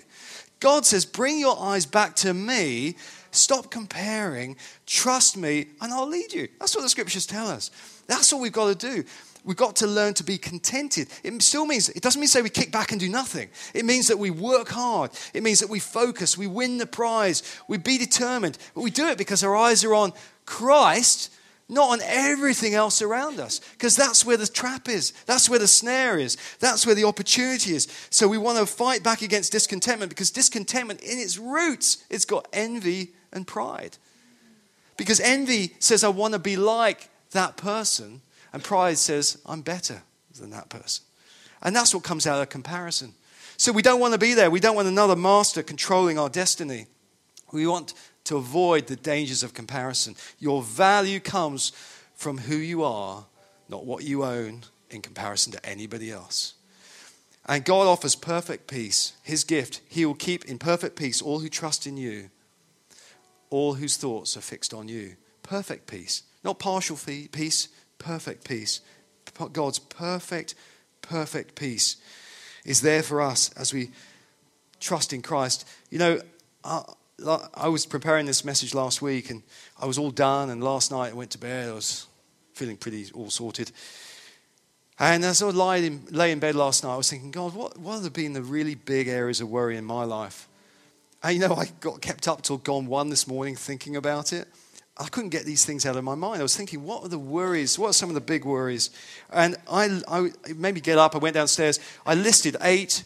God 0.58 0.84
says, 0.84 1.04
Bring 1.04 1.38
your 1.38 1.58
eyes 1.58 1.86
back 1.86 2.16
to 2.16 2.34
me. 2.34 2.96
Stop 3.32 3.70
comparing. 3.70 4.56
Trust 4.86 5.36
me, 5.36 5.66
and 5.80 5.92
I'll 5.92 6.08
lead 6.08 6.32
you. 6.32 6.48
That's 6.58 6.74
what 6.74 6.82
the 6.82 6.88
scriptures 6.88 7.26
tell 7.26 7.46
us. 7.46 7.70
That's 8.08 8.32
what 8.32 8.42
we've 8.42 8.52
got 8.52 8.76
to 8.78 8.94
do. 8.96 9.04
We've 9.44 9.56
got 9.56 9.76
to 9.76 9.86
learn 9.86 10.14
to 10.14 10.24
be 10.24 10.38
contented. 10.38 11.08
It 11.24 11.40
still 11.42 11.64
means, 11.66 11.88
it 11.88 12.02
doesn't 12.02 12.20
mean 12.20 12.28
say 12.28 12.42
we 12.42 12.50
kick 12.50 12.70
back 12.72 12.90
and 12.90 13.00
do 13.00 13.08
nothing. 13.08 13.48
It 13.74 13.84
means 13.84 14.08
that 14.08 14.18
we 14.18 14.30
work 14.30 14.68
hard. 14.68 15.10
It 15.32 15.42
means 15.42 15.60
that 15.60 15.68
we 15.70 15.78
focus. 15.80 16.36
We 16.36 16.46
win 16.46 16.78
the 16.78 16.86
prize. 16.86 17.42
We 17.68 17.78
be 17.78 17.96
determined. 17.96 18.58
But 18.74 18.82
we 18.82 18.90
do 18.90 19.08
it 19.08 19.18
because 19.18 19.42
our 19.42 19.56
eyes 19.56 19.82
are 19.84 19.94
on 19.94 20.12
Christ, 20.44 21.32
not 21.68 21.90
on 21.90 22.00
everything 22.02 22.74
else 22.74 23.00
around 23.00 23.40
us. 23.40 23.60
Because 23.72 23.96
that's 23.96 24.26
where 24.26 24.36
the 24.36 24.46
trap 24.46 24.88
is. 24.88 25.12
That's 25.26 25.48
where 25.48 25.58
the 25.58 25.66
snare 25.68 26.18
is. 26.18 26.36
That's 26.58 26.84
where 26.84 26.94
the 26.94 27.04
opportunity 27.04 27.74
is. 27.74 27.88
So 28.10 28.28
we 28.28 28.38
want 28.38 28.58
to 28.58 28.66
fight 28.66 29.02
back 29.02 29.22
against 29.22 29.52
discontentment 29.52 30.10
because 30.10 30.30
discontentment, 30.30 31.00
in 31.00 31.18
its 31.18 31.38
roots, 31.38 32.04
it's 32.10 32.24
got 32.26 32.46
envy 32.52 33.12
and 33.32 33.46
pride. 33.46 33.96
Because 34.98 35.18
envy 35.18 35.72
says, 35.78 36.04
I 36.04 36.08
want 36.08 36.34
to 36.34 36.38
be 36.38 36.56
like 36.56 37.08
that 37.32 37.56
person 37.56 38.20
and 38.52 38.62
pride 38.64 38.98
says, 38.98 39.38
I'm 39.46 39.62
better 39.62 40.02
than 40.38 40.50
that 40.50 40.68
person. 40.68 41.04
And 41.62 41.74
that's 41.74 41.94
what 41.94 42.02
comes 42.04 42.26
out 42.26 42.40
of 42.40 42.48
comparison. 42.48 43.14
So 43.56 43.72
we 43.72 43.82
don't 43.82 44.00
want 44.00 44.14
to 44.14 44.18
be 44.18 44.34
there. 44.34 44.50
We 44.50 44.60
don't 44.60 44.76
want 44.76 44.88
another 44.88 45.16
master 45.16 45.62
controlling 45.62 46.18
our 46.18 46.28
destiny. 46.30 46.86
We 47.52 47.66
want 47.66 47.94
to 48.24 48.36
avoid 48.36 48.86
the 48.86 48.96
dangers 48.96 49.42
of 49.42 49.54
comparison. 49.54 50.16
Your 50.38 50.62
value 50.62 51.20
comes 51.20 51.72
from 52.14 52.38
who 52.38 52.56
you 52.56 52.82
are, 52.82 53.26
not 53.68 53.84
what 53.84 54.04
you 54.04 54.24
own 54.24 54.62
in 54.88 55.02
comparison 55.02 55.52
to 55.52 55.66
anybody 55.66 56.10
else. 56.10 56.54
And 57.46 57.64
God 57.64 57.86
offers 57.86 58.14
perfect 58.16 58.68
peace, 58.70 59.12
his 59.22 59.44
gift. 59.44 59.80
He 59.88 60.06
will 60.06 60.14
keep 60.14 60.44
in 60.44 60.58
perfect 60.58 60.96
peace 60.96 61.20
all 61.20 61.40
who 61.40 61.48
trust 61.48 61.86
in 61.86 61.96
you, 61.96 62.30
all 63.50 63.74
whose 63.74 63.96
thoughts 63.96 64.36
are 64.36 64.40
fixed 64.42 64.72
on 64.72 64.88
you. 64.88 65.16
Perfect 65.42 65.86
peace, 65.90 66.22
not 66.44 66.58
partial 66.58 66.96
peace, 67.32 67.68
perfect 68.00 68.44
peace. 68.48 68.80
God's 69.52 69.78
perfect, 69.78 70.56
perfect 71.02 71.54
peace 71.54 71.96
is 72.64 72.80
there 72.80 73.02
for 73.04 73.22
us 73.22 73.50
as 73.52 73.72
we 73.72 73.90
trust 74.80 75.12
in 75.12 75.22
Christ. 75.22 75.66
You 75.90 75.98
know, 76.00 76.20
I, 76.64 76.82
I 77.54 77.68
was 77.68 77.86
preparing 77.86 78.26
this 78.26 78.44
message 78.44 78.74
last 78.74 79.00
week 79.00 79.30
and 79.30 79.42
I 79.80 79.86
was 79.86 79.96
all 79.98 80.10
done, 80.10 80.50
and 80.50 80.62
last 80.64 80.90
night 80.90 81.10
I 81.10 81.12
went 81.14 81.30
to 81.32 81.38
bed. 81.38 81.68
I 81.70 81.74
was 81.74 82.06
feeling 82.54 82.76
pretty 82.76 83.06
all 83.14 83.30
sorted. 83.30 83.70
And 84.98 85.24
as 85.24 85.42
I 85.42 85.46
lay 85.48 85.86
in, 85.86 86.02
lay 86.10 86.32
in 86.32 86.40
bed 86.40 86.54
last 86.54 86.82
night, 86.84 86.90
I 86.92 86.96
was 86.96 87.08
thinking, 87.08 87.30
God, 87.30 87.54
what, 87.54 87.78
what 87.78 88.02
have 88.02 88.12
been 88.12 88.32
the 88.34 88.42
really 88.42 88.74
big 88.74 89.08
areas 89.08 89.40
of 89.40 89.48
worry 89.48 89.76
in 89.78 89.84
my 89.86 90.04
life? 90.04 90.46
And 91.22 91.34
you 91.34 91.40
know, 91.48 91.54
I 91.54 91.66
got 91.80 92.00
kept 92.02 92.28
up 92.28 92.42
till 92.42 92.58
gone 92.58 92.86
one 92.86 93.08
this 93.08 93.26
morning 93.26 93.56
thinking 93.56 93.96
about 93.96 94.32
it. 94.34 94.46
I 95.00 95.08
couldn't 95.08 95.30
get 95.30 95.46
these 95.46 95.64
things 95.64 95.86
out 95.86 95.96
of 95.96 96.04
my 96.04 96.14
mind. 96.14 96.40
I 96.40 96.42
was 96.42 96.54
thinking, 96.54 96.82
what 96.84 97.02
are 97.02 97.08
the 97.08 97.18
worries? 97.18 97.78
What 97.78 97.88
are 97.88 97.92
some 97.94 98.10
of 98.10 98.14
the 98.14 98.20
big 98.20 98.44
worries? 98.44 98.90
And 99.32 99.56
I, 99.70 100.00
I 100.06 100.30
made 100.54 100.74
me 100.74 100.80
get 100.82 100.98
up. 100.98 101.14
I 101.14 101.18
went 101.18 101.34
downstairs. 101.34 101.80
I 102.04 102.14
listed 102.14 102.56
eight 102.60 103.04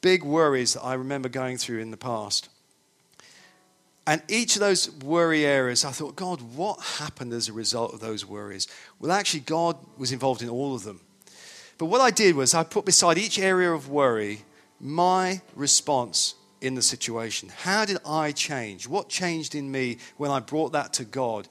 big 0.00 0.24
worries 0.24 0.74
that 0.74 0.82
I 0.82 0.94
remember 0.94 1.28
going 1.28 1.58
through 1.58 1.78
in 1.78 1.92
the 1.92 1.96
past. 1.96 2.48
And 4.04 4.20
each 4.28 4.56
of 4.56 4.60
those 4.60 4.90
worry 4.90 5.44
areas, 5.46 5.84
I 5.84 5.92
thought, 5.92 6.16
God, 6.16 6.40
what 6.56 6.80
happened 6.80 7.32
as 7.32 7.48
a 7.48 7.52
result 7.52 7.94
of 7.94 8.00
those 8.00 8.26
worries? 8.26 8.66
Well, 8.98 9.12
actually, 9.12 9.40
God 9.40 9.76
was 9.96 10.10
involved 10.10 10.42
in 10.42 10.48
all 10.48 10.74
of 10.74 10.82
them. 10.82 11.00
But 11.78 11.86
what 11.86 12.00
I 12.00 12.10
did 12.10 12.34
was 12.34 12.52
I 12.52 12.64
put 12.64 12.84
beside 12.84 13.16
each 13.16 13.38
area 13.38 13.70
of 13.70 13.88
worry 13.88 14.42
my 14.80 15.40
response 15.54 16.34
in 16.66 16.74
the 16.74 16.82
situation? 16.82 17.48
How 17.48 17.84
did 17.84 17.98
I 18.04 18.32
change? 18.32 18.86
What 18.88 19.08
changed 19.08 19.54
in 19.54 19.70
me 19.70 19.98
when 20.16 20.30
I 20.30 20.40
brought 20.40 20.72
that 20.72 20.92
to 20.94 21.04
God? 21.04 21.48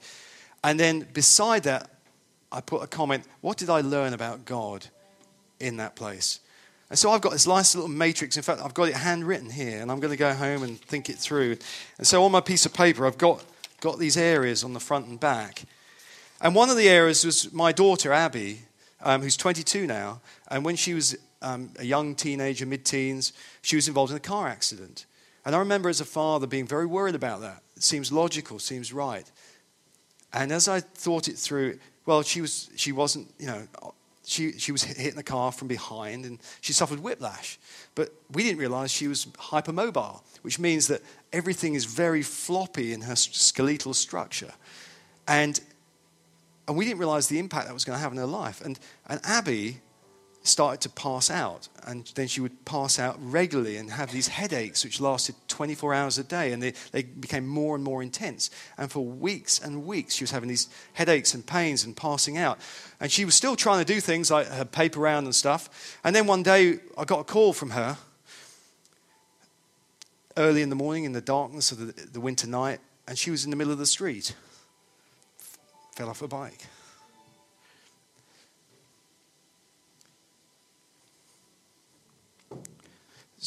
And 0.62 0.78
then 0.78 1.08
beside 1.12 1.62
that, 1.64 1.90
I 2.52 2.60
put 2.60 2.82
a 2.82 2.86
comment 2.86 3.24
what 3.40 3.58
did 3.58 3.68
I 3.70 3.80
learn 3.80 4.12
about 4.14 4.44
God 4.44 4.86
in 5.58 5.78
that 5.78 5.96
place? 5.96 6.38
And 6.90 6.98
so 6.98 7.10
I've 7.10 7.20
got 7.22 7.32
this 7.32 7.46
nice 7.48 7.74
little 7.74 7.88
matrix. 7.90 8.36
In 8.36 8.44
fact, 8.44 8.60
I've 8.62 8.74
got 8.74 8.88
it 8.88 8.94
handwritten 8.94 9.50
here, 9.50 9.80
and 9.80 9.90
I'm 9.90 9.98
going 9.98 10.12
to 10.12 10.16
go 10.18 10.32
home 10.32 10.62
and 10.62 10.78
think 10.80 11.08
it 11.10 11.16
through. 11.18 11.56
And 11.98 12.06
so 12.06 12.22
on 12.22 12.30
my 12.30 12.40
piece 12.40 12.64
of 12.64 12.72
paper, 12.74 13.04
I've 13.06 13.18
got, 13.18 13.42
got 13.80 13.98
these 13.98 14.16
areas 14.16 14.62
on 14.62 14.72
the 14.72 14.78
front 14.80 15.06
and 15.06 15.18
back. 15.18 15.62
And 16.40 16.54
one 16.54 16.70
of 16.70 16.76
the 16.76 16.88
areas 16.88 17.24
was 17.24 17.52
my 17.52 17.72
daughter, 17.72 18.12
Abby, 18.12 18.60
um, 19.02 19.22
who's 19.22 19.36
22 19.36 19.86
now. 19.88 20.20
And 20.48 20.64
when 20.64 20.76
she 20.76 20.94
was 20.94 21.16
um, 21.46 21.70
a 21.78 21.84
young 21.84 22.14
teenager, 22.14 22.66
mid 22.66 22.84
teens, 22.84 23.32
she 23.62 23.76
was 23.76 23.88
involved 23.88 24.10
in 24.10 24.16
a 24.16 24.20
car 24.20 24.48
accident. 24.48 25.06
And 25.44 25.54
I 25.54 25.60
remember 25.60 25.88
as 25.88 26.00
a 26.00 26.04
father 26.04 26.46
being 26.46 26.66
very 26.66 26.86
worried 26.86 27.14
about 27.14 27.40
that. 27.42 27.62
It 27.76 27.84
seems 27.84 28.10
logical, 28.10 28.58
seems 28.58 28.92
right. 28.92 29.30
And 30.32 30.50
as 30.50 30.66
I 30.66 30.80
thought 30.80 31.28
it 31.28 31.38
through, 31.38 31.78
well, 32.04 32.22
she, 32.22 32.40
was, 32.40 32.68
she 32.74 32.90
wasn't, 32.90 33.32
you 33.38 33.46
know, 33.46 33.62
she, 34.24 34.58
she 34.58 34.72
was 34.72 34.82
hit 34.82 34.98
in 35.08 35.14
the 35.14 35.22
car 35.22 35.52
from 35.52 35.68
behind 35.68 36.24
and 36.24 36.40
she 36.60 36.72
suffered 36.72 36.98
whiplash. 36.98 37.60
But 37.94 38.08
we 38.32 38.42
didn't 38.42 38.58
realize 38.58 38.90
she 38.90 39.06
was 39.06 39.26
hypermobile, 39.26 40.22
which 40.42 40.58
means 40.58 40.88
that 40.88 41.00
everything 41.32 41.74
is 41.74 41.84
very 41.84 42.22
floppy 42.22 42.92
in 42.92 43.02
her 43.02 43.14
skeletal 43.14 43.94
structure. 43.94 44.52
And, 45.28 45.60
and 46.66 46.76
we 46.76 46.84
didn't 46.86 46.98
realize 46.98 47.28
the 47.28 47.38
impact 47.38 47.66
that 47.68 47.72
was 47.74 47.84
going 47.84 47.96
to 47.96 48.02
have 48.02 48.10
in 48.10 48.18
her 48.18 48.26
life. 48.26 48.60
And, 48.62 48.80
and 49.08 49.20
Abby 49.22 49.76
started 50.46 50.80
to 50.82 50.88
pass 50.90 51.30
out. 51.30 51.68
And 51.86 52.04
then 52.14 52.26
she 52.28 52.40
would 52.40 52.64
pass 52.64 52.98
out 52.98 53.16
regularly 53.20 53.76
and 53.76 53.90
have 53.90 54.12
these 54.12 54.28
headaches, 54.28 54.84
which 54.84 55.00
lasted 55.00 55.34
24 55.48 55.94
hours 55.94 56.18
a 56.18 56.24
day. 56.24 56.52
And 56.52 56.62
they, 56.62 56.72
they 56.92 57.02
became 57.02 57.46
more 57.46 57.74
and 57.74 57.82
more 57.84 58.02
intense. 58.02 58.50
And 58.78 58.90
for 58.90 59.04
weeks 59.04 59.58
and 59.60 59.84
weeks, 59.84 60.14
she 60.14 60.24
was 60.24 60.30
having 60.30 60.48
these 60.48 60.68
headaches 60.94 61.34
and 61.34 61.46
pains 61.46 61.84
and 61.84 61.96
passing 61.96 62.38
out. 62.38 62.58
And 63.00 63.10
she 63.10 63.24
was 63.24 63.34
still 63.34 63.56
trying 63.56 63.84
to 63.84 63.92
do 63.92 64.00
things 64.00 64.30
like 64.30 64.46
her 64.48 64.64
paper 64.64 65.00
round 65.00 65.26
and 65.26 65.34
stuff. 65.34 65.98
And 66.04 66.14
then 66.14 66.26
one 66.26 66.42
day, 66.42 66.78
I 66.96 67.04
got 67.04 67.20
a 67.20 67.24
call 67.24 67.52
from 67.52 67.70
her 67.70 67.98
early 70.36 70.62
in 70.62 70.68
the 70.70 70.76
morning 70.76 71.04
in 71.04 71.12
the 71.12 71.20
darkness 71.20 71.72
of 71.72 71.78
the, 71.78 72.06
the 72.06 72.20
winter 72.20 72.46
night. 72.46 72.80
And 73.08 73.16
she 73.16 73.30
was 73.30 73.44
in 73.44 73.50
the 73.50 73.56
middle 73.56 73.72
of 73.72 73.78
the 73.78 73.86
street, 73.86 74.34
fell 75.94 76.08
off 76.10 76.22
a 76.22 76.28
bike. 76.28 76.60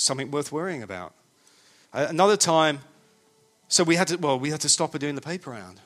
something 0.01 0.31
worth 0.31 0.51
worrying 0.51 0.81
about. 0.83 1.13
Another 1.93 2.37
time, 2.37 2.79
so 3.67 3.83
we 3.83 3.95
had 3.95 4.07
to, 4.09 4.15
well, 4.17 4.39
we 4.39 4.49
had 4.51 4.61
to 4.61 4.69
stop 4.69 4.93
her 4.93 4.99
doing 4.99 5.15
the 5.15 5.21
paper 5.21 5.49
round. 5.51 5.79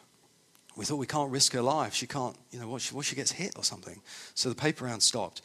We 0.75 0.85
thought 0.85 0.95
we 0.97 1.07
can't 1.07 1.31
risk 1.31 1.53
her 1.53 1.61
life. 1.61 1.93
She 1.93 2.07
can't, 2.07 2.35
you 2.51 2.59
know, 2.59 2.67
what 2.67 2.81
she, 2.81 2.93
what 2.95 3.05
she 3.05 3.15
gets 3.15 3.31
hit 3.31 3.53
or 3.57 3.63
something. 3.63 4.01
So 4.33 4.49
the 4.49 4.55
paper 4.55 4.85
round 4.85 5.03
stopped. 5.03 5.41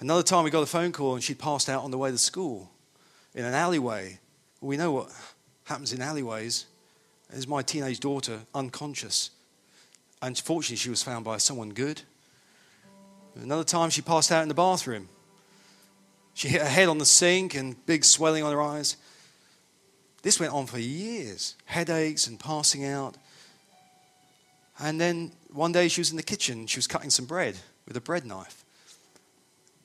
Another 0.00 0.22
time 0.22 0.44
we 0.44 0.50
got 0.50 0.62
a 0.62 0.66
phone 0.66 0.92
call 0.92 1.14
and 1.14 1.22
she 1.24 1.34
passed 1.34 1.68
out 1.68 1.82
on 1.82 1.90
the 1.90 1.98
way 1.98 2.10
to 2.10 2.18
school 2.18 2.70
in 3.34 3.44
an 3.44 3.54
alleyway. 3.54 4.18
We 4.60 4.76
know 4.76 4.92
what 4.92 5.10
happens 5.64 5.92
in 5.92 6.00
alleyways. 6.02 6.66
There's 7.30 7.48
my 7.48 7.62
teenage 7.62 8.00
daughter 8.00 8.40
unconscious. 8.54 9.30
Unfortunately, 10.22 10.76
she 10.76 10.90
was 10.90 11.02
found 11.02 11.24
by 11.24 11.38
someone 11.38 11.70
good. 11.70 12.02
Another 13.34 13.64
time 13.64 13.90
she 13.90 14.02
passed 14.02 14.30
out 14.32 14.42
in 14.42 14.48
the 14.48 14.54
bathroom. 14.54 15.08
She 16.38 16.46
hit 16.46 16.62
her 16.62 16.68
head 16.68 16.88
on 16.88 16.98
the 16.98 17.04
sink 17.04 17.56
and 17.56 17.84
big 17.84 18.04
swelling 18.04 18.44
on 18.44 18.52
her 18.52 18.62
eyes. 18.62 18.96
This 20.22 20.38
went 20.38 20.52
on 20.52 20.66
for 20.66 20.78
years 20.78 21.56
headaches 21.64 22.28
and 22.28 22.38
passing 22.38 22.84
out. 22.84 23.16
And 24.78 25.00
then 25.00 25.32
one 25.52 25.72
day 25.72 25.88
she 25.88 26.00
was 26.00 26.12
in 26.12 26.16
the 26.16 26.22
kitchen, 26.22 26.68
she 26.68 26.78
was 26.78 26.86
cutting 26.86 27.10
some 27.10 27.24
bread 27.24 27.56
with 27.88 27.96
a 27.96 28.00
bread 28.00 28.24
knife. 28.24 28.64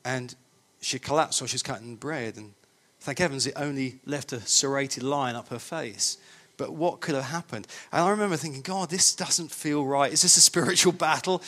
And 0.05 0.35
she 0.79 0.99
collapsed 0.99 1.41
while 1.41 1.47
she 1.47 1.55
was 1.55 1.63
cutting 1.63 1.95
bread. 1.95 2.37
And 2.37 2.53
thank 2.99 3.17
heavens 3.17 3.47
it 3.47 3.53
only 3.55 3.99
left 4.05 4.31
a 4.31 4.39
serrated 4.41 5.01
line 5.01 5.33
up 5.33 5.47
her 5.47 5.57
face. 5.57 6.19
But 6.57 6.73
what 6.73 7.01
could 7.01 7.15
have 7.15 7.23
happened? 7.31 7.65
And 7.91 8.03
I 8.03 8.09
remember 8.11 8.37
thinking, 8.37 8.61
God, 8.61 8.91
this 8.91 9.15
doesn't 9.15 9.49
feel 9.51 9.83
right. 9.87 10.13
Is 10.13 10.21
this 10.21 10.37
a 10.37 10.41
spiritual 10.41 10.93
battle? 10.93 11.41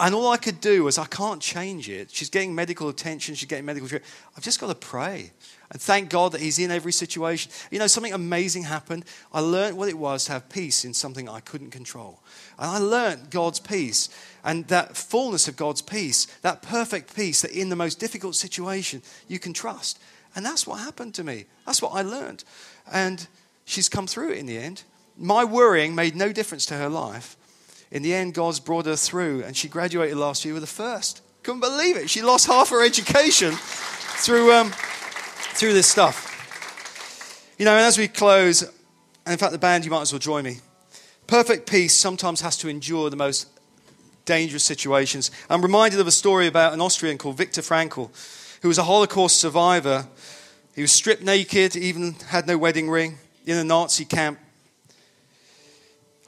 And 0.00 0.14
all 0.14 0.28
I 0.30 0.38
could 0.38 0.62
do 0.62 0.82
was, 0.84 0.96
I 0.96 1.04
can't 1.04 1.42
change 1.42 1.90
it. 1.90 2.08
She's 2.10 2.30
getting 2.30 2.54
medical 2.54 2.88
attention, 2.88 3.34
she's 3.34 3.46
getting 3.46 3.66
medical 3.66 3.86
treatment. 3.86 4.10
I've 4.34 4.42
just 4.42 4.58
got 4.58 4.68
to 4.68 4.74
pray. 4.74 5.30
And 5.70 5.80
thank 5.80 6.08
God 6.08 6.32
that 6.32 6.40
He's 6.40 6.58
in 6.58 6.70
every 6.70 6.90
situation. 6.90 7.52
You 7.70 7.78
know, 7.78 7.86
something 7.86 8.14
amazing 8.14 8.62
happened. 8.62 9.04
I 9.30 9.40
learned 9.40 9.76
what 9.76 9.90
it 9.90 9.98
was 9.98 10.24
to 10.24 10.32
have 10.32 10.48
peace 10.48 10.86
in 10.86 10.94
something 10.94 11.28
I 11.28 11.40
couldn't 11.40 11.68
control. 11.68 12.18
And 12.58 12.70
I 12.70 12.78
learned 12.78 13.28
God's 13.28 13.60
peace 13.60 14.08
and 14.42 14.66
that 14.68 14.96
fullness 14.96 15.48
of 15.48 15.56
God's 15.56 15.82
peace, 15.82 16.24
that 16.40 16.62
perfect 16.62 17.14
peace 17.14 17.42
that 17.42 17.50
in 17.50 17.68
the 17.68 17.76
most 17.76 18.00
difficult 18.00 18.34
situation 18.36 19.02
you 19.28 19.38
can 19.38 19.52
trust. 19.52 20.00
And 20.34 20.46
that's 20.46 20.66
what 20.66 20.80
happened 20.80 21.12
to 21.16 21.24
me. 21.24 21.44
That's 21.66 21.82
what 21.82 21.90
I 21.92 22.00
learned. 22.00 22.42
And 22.90 23.28
she's 23.66 23.90
come 23.90 24.06
through 24.06 24.32
it 24.32 24.38
in 24.38 24.46
the 24.46 24.56
end. 24.56 24.82
My 25.18 25.44
worrying 25.44 25.94
made 25.94 26.16
no 26.16 26.32
difference 26.32 26.64
to 26.66 26.74
her 26.74 26.88
life. 26.88 27.36
In 27.90 28.02
the 28.02 28.14
end, 28.14 28.34
God's 28.34 28.60
brought 28.60 28.86
her 28.86 28.94
through, 28.96 29.42
and 29.42 29.56
she 29.56 29.68
graduated 29.68 30.16
last 30.16 30.44
year 30.44 30.54
with 30.54 30.62
a 30.62 30.66
first. 30.68 31.22
Couldn't 31.42 31.60
believe 31.60 31.96
it. 31.96 32.08
She 32.08 32.22
lost 32.22 32.46
half 32.46 32.68
her 32.70 32.84
education 32.84 33.52
through, 33.56 34.52
um, 34.52 34.70
through 35.54 35.72
this 35.72 35.88
stuff. 35.88 36.26
You 37.58 37.64
know, 37.64 37.72
and 37.74 37.80
as 37.84 37.98
we 37.98 38.06
close, 38.06 38.62
and 38.62 38.70
in 39.32 39.38
fact, 39.38 39.52
the 39.52 39.58
band, 39.58 39.84
you 39.84 39.90
might 39.90 40.02
as 40.02 40.12
well 40.12 40.20
join 40.20 40.44
me. 40.44 40.58
Perfect 41.26 41.68
peace 41.68 41.94
sometimes 41.96 42.40
has 42.42 42.56
to 42.58 42.68
endure 42.68 43.10
the 43.10 43.16
most 43.16 43.48
dangerous 44.24 44.62
situations. 44.64 45.30
I'm 45.48 45.62
reminded 45.62 45.98
of 45.98 46.06
a 46.06 46.10
story 46.12 46.46
about 46.46 46.72
an 46.72 46.80
Austrian 46.80 47.18
called 47.18 47.36
Viktor 47.38 47.60
Frankl, 47.60 48.10
who 48.62 48.68
was 48.68 48.78
a 48.78 48.84
Holocaust 48.84 49.40
survivor. 49.40 50.06
He 50.76 50.82
was 50.82 50.92
stripped 50.92 51.22
naked, 51.24 51.74
even 51.74 52.12
had 52.28 52.46
no 52.46 52.56
wedding 52.56 52.88
ring, 52.88 53.18
in 53.46 53.56
a 53.56 53.64
Nazi 53.64 54.04
camp 54.04 54.38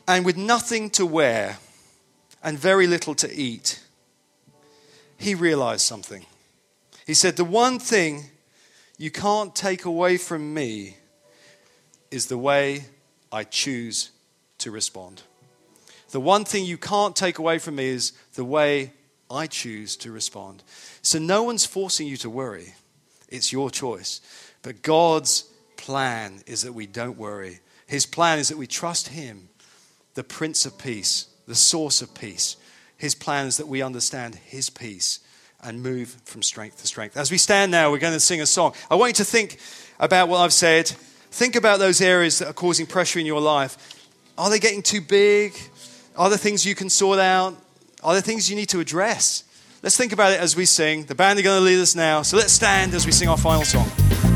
and 0.06 0.24
with 0.24 0.36
nothing 0.36 0.90
to 0.90 1.06
wear 1.06 1.58
and 2.42 2.58
very 2.58 2.86
little 2.86 3.14
to 3.16 3.32
eat, 3.32 3.82
he 5.16 5.34
realized 5.34 5.82
something. 5.82 6.26
He 7.06 7.14
said, 7.14 7.36
The 7.36 7.44
one 7.44 7.78
thing 7.78 8.24
you 8.98 9.10
can't 9.10 9.54
take 9.54 9.84
away 9.84 10.16
from 10.16 10.52
me 10.54 10.96
is 12.10 12.26
the 12.26 12.38
way 12.38 12.86
I 13.30 13.44
choose 13.44 14.10
to 14.58 14.70
respond. 14.70 15.22
The 16.10 16.20
one 16.20 16.44
thing 16.44 16.64
you 16.64 16.76
can't 16.76 17.16
take 17.16 17.38
away 17.38 17.58
from 17.58 17.76
me 17.76 17.86
is 17.86 18.12
the 18.34 18.44
way 18.44 18.92
I 19.30 19.46
choose 19.46 19.96
to 19.98 20.12
respond. 20.12 20.62
So 21.00 21.18
no 21.18 21.42
one's 21.42 21.64
forcing 21.64 22.06
you 22.06 22.16
to 22.18 22.30
worry, 22.30 22.74
it's 23.28 23.52
your 23.52 23.70
choice. 23.70 24.20
But 24.62 24.82
God's 24.82 25.48
plan 25.76 26.40
is 26.46 26.62
that 26.62 26.72
we 26.74 26.86
don't 26.86 27.16
worry. 27.18 27.60
His 27.86 28.06
plan 28.06 28.38
is 28.38 28.48
that 28.48 28.58
we 28.58 28.68
trust 28.68 29.08
Him 29.08 29.48
the 30.14 30.24
Prince 30.24 30.66
of 30.66 30.78
Peace, 30.78 31.26
the 31.46 31.54
source 31.54 32.02
of 32.02 32.14
peace. 32.14 32.56
His 32.96 33.14
plan 33.14 33.46
is 33.46 33.56
that 33.56 33.68
we 33.68 33.82
understand 33.82 34.36
His 34.36 34.70
peace 34.70 35.20
and 35.62 35.82
move 35.82 36.16
from 36.24 36.42
strength 36.42 36.80
to 36.80 36.86
strength. 36.86 37.16
As 37.16 37.30
we 37.30 37.38
stand 37.38 37.70
now, 37.70 37.90
we're 37.90 37.98
going 37.98 38.12
to 38.12 38.20
sing 38.20 38.40
a 38.40 38.46
song. 38.46 38.74
I 38.90 38.96
want 38.96 39.10
you 39.10 39.24
to 39.24 39.24
think 39.24 39.58
about 40.00 40.28
what 40.28 40.38
I've 40.38 40.52
said. 40.52 40.88
Think 40.88 41.56
about 41.56 41.78
those 41.78 42.00
areas 42.00 42.40
that 42.40 42.48
are 42.48 42.52
causing 42.52 42.86
pressure 42.86 43.18
in 43.20 43.26
your 43.26 43.40
life. 43.40 43.78
Are 44.36 44.50
they 44.50 44.58
getting 44.58 44.82
too 44.82 45.00
big? 45.00 45.54
Are 46.16 46.28
there 46.28 46.38
things 46.38 46.66
you 46.66 46.74
can 46.74 46.90
sort 46.90 47.18
out? 47.18 47.54
Are 48.02 48.12
there 48.12 48.22
things 48.22 48.50
you 48.50 48.56
need 48.56 48.68
to 48.70 48.80
address? 48.80 49.44
Let's 49.82 49.96
think 49.96 50.12
about 50.12 50.32
it 50.32 50.40
as 50.40 50.56
we 50.56 50.64
sing. 50.64 51.04
The 51.04 51.14
band 51.14 51.38
are 51.38 51.42
going 51.42 51.58
to 51.58 51.64
lead 51.64 51.80
us 51.80 51.94
now. 51.94 52.22
So 52.22 52.36
let's 52.36 52.52
stand 52.52 52.94
as 52.94 53.06
we 53.06 53.12
sing 53.12 53.28
our 53.28 53.36
final 53.38 53.64
song. 53.64 54.30